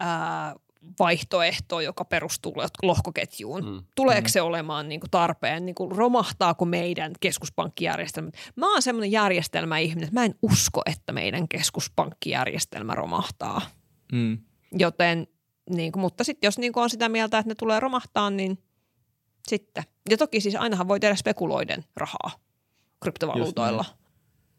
ää, 0.00 0.54
vaihtoehto, 0.98 1.80
joka 1.80 2.04
perustuu 2.04 2.54
lohkoketjuun. 2.82 3.64
Mm. 3.64 3.82
Tuleeko 3.96 4.28
se 4.28 4.42
olemaan 4.42 4.88
niin 4.88 5.00
kuin 5.00 5.10
tarpeen? 5.10 5.66
Niin 5.66 5.74
kuin 5.74 5.92
romahtaako 5.92 6.64
meidän 6.64 7.12
keskuspankkijärjestelmä? 7.20 8.30
Mä 8.56 8.72
oon 8.72 8.82
semmoinen 8.82 9.12
järjestelmäihminen, 9.12 10.04
että 10.08 10.20
mä 10.20 10.24
en 10.24 10.34
usko, 10.42 10.82
että 10.86 11.12
meidän 11.12 11.48
keskuspankkijärjestelmä 11.48 12.94
romahtaa. 12.94 13.60
Mm. 14.12 14.38
Joten, 14.72 15.26
niin 15.70 15.92
kuin, 15.92 16.00
mutta 16.00 16.24
sitten 16.24 16.46
jos 16.46 16.58
niin 16.58 16.72
kuin 16.72 16.82
on 16.82 16.90
sitä 16.90 17.08
mieltä, 17.08 17.38
että 17.38 17.50
ne 17.50 17.54
tulee 17.54 17.80
romahtaa, 17.80 18.30
niin 18.30 18.58
sitten. 19.48 19.84
Ja 20.10 20.16
toki 20.16 20.40
siis 20.40 20.54
ainahan 20.54 20.88
voi 20.88 21.00
tehdä 21.00 21.14
spekuloiden 21.14 21.84
rahaa 21.96 22.30
kryptovaluutoilla. 23.00 23.84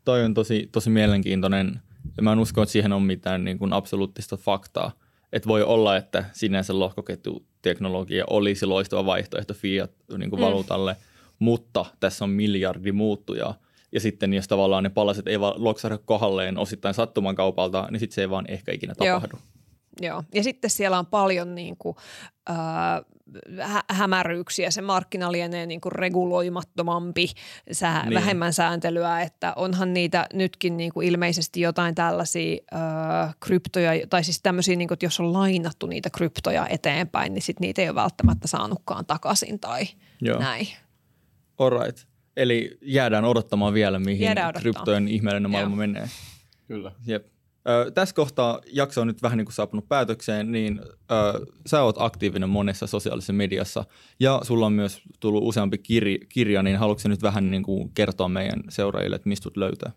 Toi 0.05 0.23
on 0.23 0.33
tosi, 0.33 0.69
tosi 0.71 0.89
mielenkiintoinen. 0.89 1.81
Ja 2.17 2.23
mä 2.23 2.31
en 2.31 2.39
usko, 2.39 2.61
että 2.61 2.71
siihen 2.71 2.93
on 2.93 3.01
mitään 3.01 3.43
niin 3.43 3.59
kuin 3.59 3.73
absoluuttista 3.73 4.37
faktaa. 4.37 4.91
Että 5.33 5.49
voi 5.49 5.63
olla, 5.63 5.97
että 5.97 6.25
sinänsä 6.33 6.79
lohkoketjuteknologia 6.79 8.23
olisi 8.29 8.65
loistava 8.65 9.05
vaihtoehto 9.05 9.53
fiat-valuutalle, 9.53 10.93
mm. 10.93 10.99
mutta 11.39 11.85
tässä 11.99 12.25
on 12.25 12.29
miljardi 12.29 12.91
muuttujaa. 12.91 13.57
Ja 13.91 13.99
sitten 13.99 14.33
jos 14.33 14.47
tavallaan 14.47 14.83
ne 14.83 14.89
palaset 14.89 15.27
ei 15.27 15.39
vaan 15.39 15.63
loksahda 15.63 15.97
kohdalleen 15.97 16.57
osittain 16.57 16.93
sattuman 16.93 17.35
kaupalta, 17.35 17.87
niin 17.91 17.99
sitten 17.99 18.15
se 18.15 18.21
ei 18.21 18.29
vaan 18.29 18.45
ehkä 18.47 18.71
ikinä 18.71 18.93
Joo. 18.99 19.15
tapahdu. 19.15 19.37
Joo, 20.01 20.23
ja 20.33 20.43
sitten 20.43 20.69
siellä 20.69 20.99
on 20.99 21.05
paljon 21.05 21.55
niin 21.55 21.75
kuin, 21.77 21.95
äh, 22.49 22.55
hä- 23.61 23.83
hämäryyksiä. 23.89 24.71
Se 24.71 24.81
markkina 24.81 25.31
lienee 25.31 25.65
niin 25.65 25.81
kuin 25.81 25.91
reguloimattomampi, 25.91 27.27
sää, 27.71 28.03
Niin. 28.05 28.13
vähemmän 28.13 28.53
sääntelyä, 28.53 29.21
että 29.21 29.53
onhan 29.55 29.93
niitä 29.93 30.25
nytkin 30.33 30.77
niin 30.77 30.93
kuin 30.93 31.07
ilmeisesti 31.07 31.61
jotain 31.61 31.95
tällaisia 31.95 32.57
äh, 32.73 33.35
kryptoja, 33.39 34.07
tai 34.09 34.23
siis 34.23 34.41
tämmöisiä, 34.41 34.75
niin 34.75 34.87
kuin, 34.87 34.95
että 34.95 35.05
jos 35.05 35.19
on 35.19 35.33
lainattu 35.33 35.85
niitä 35.87 36.09
kryptoja 36.09 36.67
eteenpäin, 36.67 37.33
niin 37.33 37.41
sitten 37.41 37.61
niitä 37.65 37.81
ei 37.81 37.89
ole 37.89 37.95
välttämättä 37.95 38.47
saanutkaan 38.47 39.05
takaisin 39.05 39.59
tai 39.59 39.83
Joo. 40.21 40.39
näin. 40.39 40.67
Alright. 41.57 41.97
Eli 42.37 42.77
jäädään 42.81 43.25
odottamaan 43.25 43.73
vielä, 43.73 43.99
mihin 43.99 44.25
Jäädään 44.25 44.53
kryptojen 44.53 45.07
ihmeellinen 45.07 45.51
maailma 45.51 45.71
Joo. 45.71 45.77
menee. 45.77 46.09
Kyllä. 46.67 46.91
Jep. 47.05 47.32
Ö, 47.69 47.91
tässä 47.91 48.15
kohtaa 48.15 48.61
jakso 48.71 49.01
on 49.01 49.07
nyt 49.07 49.21
vähän 49.21 49.37
niin 49.37 49.45
kuin 49.45 49.53
saapunut 49.53 49.89
päätökseen, 49.89 50.51
niin 50.51 50.81
ö, 50.83 51.45
sä 51.65 51.83
oot 51.83 51.95
aktiivinen 51.99 52.49
monessa 52.49 52.87
sosiaalisessa 52.87 53.33
mediassa 53.33 53.85
ja 54.19 54.41
sulla 54.43 54.65
on 54.65 54.73
myös 54.73 55.01
tullut 55.19 55.43
useampi 55.43 55.77
kirja, 55.77 56.17
kirja 56.29 56.63
niin 56.63 56.77
haluatko 56.77 57.09
nyt 57.09 57.21
vähän 57.21 57.51
niin 57.51 57.63
kuin 57.63 57.93
kertoa 57.93 58.29
meidän 58.29 58.63
seuraajille, 58.69 59.15
että 59.15 59.29
mistä 59.29 59.49
löytää? 59.55 59.91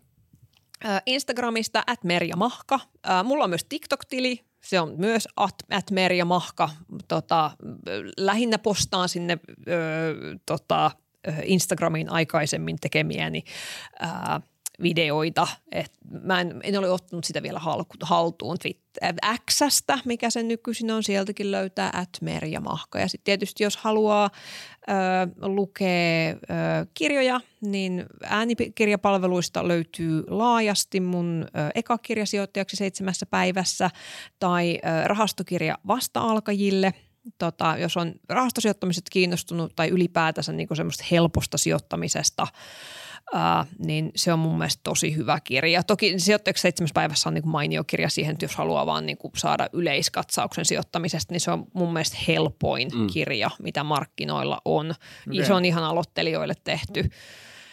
Instagramista 1.05 1.83
at 1.87 2.03
Merja 2.03 2.35
Mahka. 2.35 2.79
Mulla 3.23 3.43
on 3.43 3.49
myös 3.49 3.65
TikTok-tili, 3.69 4.39
se 4.63 4.79
on 4.79 4.93
myös 4.97 5.27
at, 5.35 5.55
at 5.71 5.91
Merja 5.91 6.25
Mahka. 6.25 6.69
Tota, 7.07 7.51
lähinnä 8.17 8.57
postaan 8.57 9.09
sinne 9.09 9.39
ö, 9.67 9.73
tota, 10.45 10.91
Instagramiin 11.43 12.11
aikaisemmin 12.11 12.77
tekemiäni 12.81 13.43
ö, 14.01 14.05
videoita. 14.81 15.47
Et 15.71 15.91
mä 16.21 16.41
en, 16.41 16.59
en 16.63 16.79
ole 16.79 16.91
ottanut 16.91 17.25
sitä 17.25 17.43
vielä 17.43 17.59
haltuun 18.01 18.57
Xstä, 19.51 19.99
mikä 20.05 20.29
sen 20.29 20.47
nykyisin 20.47 20.91
on, 20.91 21.03
sieltäkin 21.03 21.51
löytää 21.51 21.89
at 21.93 22.09
Merja 22.21 22.61
Mahka. 22.61 22.99
Ja 22.99 23.07
sitten 23.07 23.23
tietysti 23.23 23.63
jos 23.63 23.77
haluaa 23.77 24.29
ö, 24.89 24.93
lukea 25.47 26.29
ö, 26.29 26.35
kirjoja, 26.93 27.41
niin 27.61 28.05
äänikirjapalveluista 28.23 29.67
löytyy 29.67 30.23
laajasti 30.27 30.99
mun 30.99 31.45
ö, 31.47 31.71
eka 31.75 31.97
kirja 31.97 32.25
sijoittajaksi 32.25 32.75
seitsemässä 32.75 33.25
päivässä 33.25 33.89
tai 34.39 34.79
ö, 35.03 35.07
rahastokirja 35.07 35.77
vasta-alkajille– 35.87 36.93
tota, 37.37 37.75
jos 37.77 37.97
on 37.97 38.13
rahastosijoittamisesta 38.29 39.09
kiinnostunut 39.11 39.75
tai 39.75 39.89
ylipäätänsä 39.89 40.51
niin 40.51 40.67
semmoista 40.75 41.03
helposta 41.11 41.57
sijoittamisesta, 41.57 42.47
ää, 43.33 43.65
niin 43.85 44.11
se 44.15 44.33
on 44.33 44.39
mun 44.39 44.57
mielestä 44.57 44.81
tosi 44.83 45.15
hyvä 45.15 45.39
kirja. 45.43 45.83
Toki 45.83 46.19
sijoittajaksi 46.19 46.61
seitsemässä 46.61 46.93
päivässä 46.93 47.29
on 47.29 47.33
niin 47.33 47.41
kuin 47.41 47.51
mainio 47.51 47.83
kirja 47.83 48.09
siihen, 48.09 48.33
että 48.33 48.45
jos 48.45 48.55
haluaa 48.55 48.85
vaan 48.85 49.05
niin 49.05 49.17
kuin 49.17 49.31
saada 49.37 49.69
yleiskatsauksen 49.73 50.65
sijoittamisesta, 50.65 51.33
niin 51.33 51.41
se 51.41 51.51
on 51.51 51.65
mun 51.73 51.93
mielestä 51.93 52.17
helpoin 52.27 52.89
mm. 52.93 53.07
kirja, 53.07 53.49
mitä 53.59 53.83
markkinoilla 53.83 54.61
on. 54.65 54.93
Okay. 55.31 55.45
Se 55.45 55.53
on 55.53 55.65
ihan 55.65 55.83
aloittelijoille 55.83 56.53
tehty. 56.63 57.09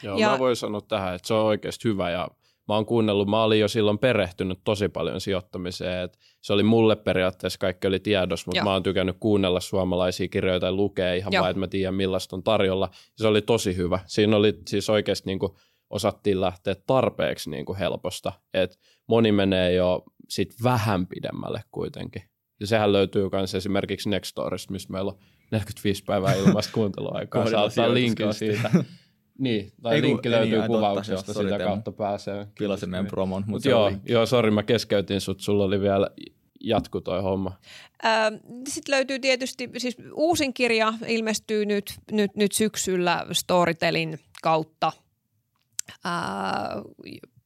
Joo, 0.03 0.19
ja, 0.19 0.31
mä 0.31 0.39
voin 0.39 0.57
sanoa 0.57 0.81
tähän, 0.81 1.15
että 1.15 1.29
se 1.29 1.35
on 1.35 1.45
oikeasti 1.45 1.89
hyvä 1.89 2.11
ja– 2.11 2.29
mä 2.69 2.75
oon 2.75 2.87
kuunnellut, 2.87 3.29
mä 3.29 3.43
olin 3.43 3.61
jo 3.61 3.69
silloin 3.69 3.99
perehtynyt 3.99 4.59
tosi 4.65 4.89
paljon 4.89 5.21
sijoittamiseen, 5.21 6.05
että 6.05 6.19
se 6.41 6.53
oli 6.53 6.63
mulle 6.63 6.97
periaatteessa 6.97 7.59
kaikki 7.59 7.87
oli 7.87 8.01
tiedos, 8.01 8.47
mutta 8.47 8.59
Joo. 8.59 8.65
mä 8.65 8.73
oon 8.73 8.83
tykännyt 8.83 9.17
kuunnella 9.21 9.61
suomalaisia 9.61 10.29
kirjoja 10.29 10.61
tai 10.61 10.73
lukea 10.73 11.15
ihan 11.15 11.33
Joo. 11.33 11.43
vain, 11.43 11.51
että 11.51 11.61
mä 11.61 11.67
tiedän 11.67 11.95
millaista 11.95 12.37
on 12.37 12.43
tarjolla. 12.43 12.91
Se 13.17 13.27
oli 13.27 13.43
tosi 13.43 13.77
hyvä. 13.77 13.99
Siinä 14.07 14.37
oli 14.37 14.55
siis 14.69 14.91
oikeasti 14.91 15.27
niin 15.27 15.39
kuin 15.39 15.53
osattiin 15.91 16.41
lähteä 16.41 16.75
tarpeeksi 16.87 17.51
niin 17.51 17.65
kuin 17.65 17.79
helposta, 17.79 18.33
että 18.55 18.77
moni 19.09 19.33
menee 19.33 19.73
jo 19.73 20.03
sit 20.29 20.55
vähän 20.63 21.07
pidemmälle 21.07 21.63
kuitenkin. 21.71 22.23
Ja 22.61 22.67
sehän 22.67 22.93
löytyy 22.93 23.29
myös 23.33 23.55
esimerkiksi 23.55 24.09
Nextorista, 24.09 24.73
missä 24.73 24.93
meillä 24.93 25.11
on 25.13 25.19
45 25.51 26.05
päivää 26.05 26.35
ilmaista 26.35 26.73
kuunteluaikaa. 26.79 27.51
Saattaa 27.51 27.95
linkin 27.95 28.35
siitä. 28.35 28.71
Niin, 29.39 29.73
tai 29.83 29.95
Ei, 29.95 30.03
linkki 30.03 30.31
löytyy 30.31 30.59
niin, 30.59 30.67
kuvauksesta, 30.67 31.27
totta, 31.27 31.43
sitä 31.43 31.59
kautta 31.59 31.93
pääsee. 31.93 32.47
Pilasin 32.59 32.91
meidän 32.91 33.07
promon. 33.07 33.43
Mutta 33.47 33.51
Mut 33.51 33.65
joo, 33.65 33.93
joo, 34.09 34.27
sori, 34.27 34.51
mä 34.51 34.63
keskeytin 34.63 35.21
sut, 35.21 35.41
sulla 35.41 35.65
oli 35.65 35.81
vielä 35.81 36.11
jatku 36.61 37.01
toi 37.01 37.23
homma. 37.23 37.59
Sitten 38.69 38.95
löytyy 38.95 39.19
tietysti, 39.19 39.71
siis 39.79 39.97
uusin 40.15 40.55
kirja 40.55 40.95
ilmestyy 41.09 41.67
nyt, 41.67 41.95
nyt, 42.13 42.37
nyt 42.37 42.53
syksyllä 42.53 43.27
Storytelin 43.33 44.19
kautta. 44.43 44.93
Ää, 46.05 46.83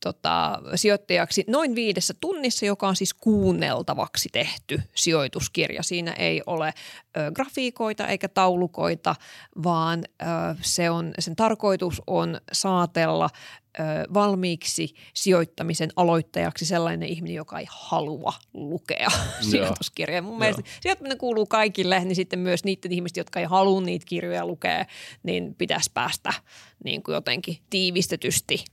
tota, 0.00 0.62
sijoittajaksi 0.74 1.44
noin 1.48 1.74
viidessä 1.74 2.14
tunnissa, 2.20 2.66
joka 2.66 2.88
on 2.88 2.96
siis 2.96 3.14
kuunneltavaksi 3.14 4.28
tehty 4.32 4.82
sijoituskirja. 4.94 5.82
Siinä 5.82 6.12
ei 6.12 6.42
ole 6.46 6.74
ö, 7.16 7.30
grafiikoita 7.34 8.06
eikä 8.06 8.28
taulukoita, 8.28 9.14
vaan 9.62 10.04
ö, 10.22 10.24
se 10.60 10.90
on, 10.90 11.12
sen 11.18 11.36
tarkoitus 11.36 12.02
on 12.06 12.40
saatella 12.52 13.30
ö, 13.80 13.82
valmiiksi 14.14 14.94
sijoittamisen 15.14 15.90
aloittajaksi 15.96 16.66
sellainen 16.66 17.08
ihminen, 17.08 17.36
joka 17.36 17.58
ei 17.58 17.66
halua 17.68 18.32
lukea 18.54 19.08
sijoituskirjaa. 19.50 20.22
Mun 20.22 20.38
mielestä 20.38 20.62
sijoittaminen 20.80 21.18
kuuluu 21.18 21.46
kaikille, 21.46 22.04
niin 22.04 22.16
sitten 22.16 22.38
myös 22.38 22.64
niiden 22.64 22.92
ihmisten, 22.92 23.20
jotka 23.20 23.40
ei 23.40 23.46
halua 23.46 23.80
niitä 23.80 24.06
kirjoja 24.08 24.46
lukea, 24.46 24.86
niin 25.22 25.54
pitäisi 25.54 25.90
päästä 25.94 26.32
niin 26.84 27.02
kuin 27.02 27.14
jotenkin 27.14 27.58
tiivistetysti– 27.70 28.64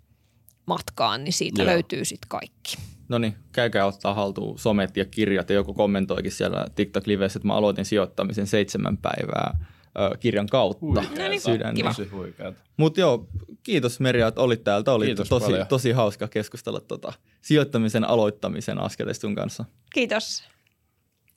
matkaan, 0.66 1.24
niin 1.24 1.34
siitä 1.34 1.62
Joo. 1.62 1.72
löytyy 1.72 2.06
sitten 2.06 2.30
kaikki. 2.30 2.78
No 3.10 3.18
niin, 3.18 3.36
käykää 3.52 3.86
ottaa 3.86 4.14
haltuun 4.14 4.60
somet 4.60 4.98
ja 4.98 5.06
kirjat 5.06 5.50
ja 5.50 5.56
joku 5.56 5.74
kommentoikin 5.74 6.32
siellä 6.32 6.66
TikTok-livessä, 6.76 7.38
että 7.38 7.48
mä 7.48 7.56
aloitin 7.56 7.86
sijoittamisen 7.86 8.48
seitsemän 8.48 8.98
päivää 8.98 9.60
ö, 10.00 10.18
kirjan 10.18 10.48
kautta. 10.48 10.86
No 10.86 11.02
niin, 11.30 12.56
Mutta 12.78 13.00
joo, 13.00 13.28
kiitos 13.64 14.00
Merja, 14.00 14.28
että 14.28 14.42
olit 14.42 14.64
täältä. 14.64 14.94
Oli 14.94 15.06
kiitos 15.06 15.30
tosi, 15.30 15.52
tosi 15.70 15.92
hauska 15.92 16.28
keskustella 16.28 16.80
tota, 16.80 17.14
sijoittamisen 17.42 18.04
aloittamisen 18.04 18.82
askeleista 18.82 19.28
kanssa. 19.36 19.66
Kiitos. 19.94 20.44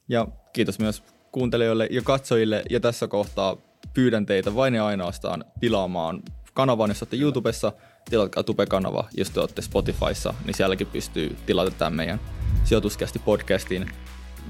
Ja 0.09 0.27
kiitos 0.53 0.79
myös 0.79 1.03
kuuntelijoille 1.33 1.89
ja 1.91 2.03
katsojille. 2.03 2.63
Ja 2.71 2.81
tässä 2.81 3.09
kohtaa 3.09 3.57
pyydän 3.95 4.27
teitä 4.27 4.55
vain 4.55 4.75
ja 4.75 4.87
ainoastaan 4.87 5.45
tilaamaan 5.61 6.23
kanavan, 6.55 6.91
jos 6.91 7.03
olette 7.03 7.17
YouTubessa– 7.17 7.73
tilatkaa 8.11 8.43
Tube-kanava, 8.43 9.09
jos 9.17 9.31
te 9.31 9.41
olette 9.41 9.63
Spotifyssa, 9.63 10.35
niin 10.45 10.55
sielläkin 10.55 10.87
pystyy 10.87 11.37
tilata 11.47 11.71
tämän 11.71 11.95
meidän 11.95 12.21
sijoituskästi 12.65 13.19
podcastiin. 13.19 13.91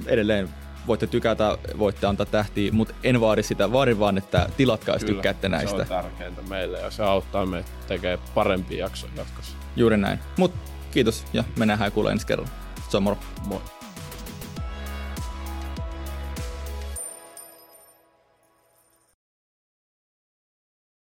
Edelleen 0.07 0.49
voitte 0.87 1.07
tykätä, 1.07 1.59
voitte 1.79 2.07
antaa 2.07 2.27
tähtiä, 2.27 2.73
mutta 2.73 2.95
en 3.05 3.21
vaadi 3.21 3.43
sitä, 3.43 3.73
vaadin 3.73 3.99
vaan, 3.99 4.19
että 4.19 4.49
tilatkaa, 4.57 4.95
jos 4.95 5.05
tykkäätte 5.05 5.49
näistä. 5.49 5.85
se 5.85 5.95
on 5.95 6.03
tärkeintä 6.03 6.43
meille 6.43 6.81
ja 6.81 6.91
se 6.91 7.03
auttaa 7.03 7.47
meitä 7.47 7.71
tekemään 7.89 8.29
parempia 8.35 8.79
jaksoja 8.79 9.13
jatkossa. 9.17 9.57
Juuri 9.77 9.97
näin. 9.97 10.19
Mutta 10.37 10.59
kiitos 10.91 11.25
ja 11.33 11.45
me 11.57 11.67
nähdään 11.67 11.93
kuulee 11.93 12.13
ensi 12.13 12.27
kerralla. 12.27 12.51
Se 12.89 12.97
on 12.97 13.03
moro. 13.03 13.19
Moi. 13.47 13.61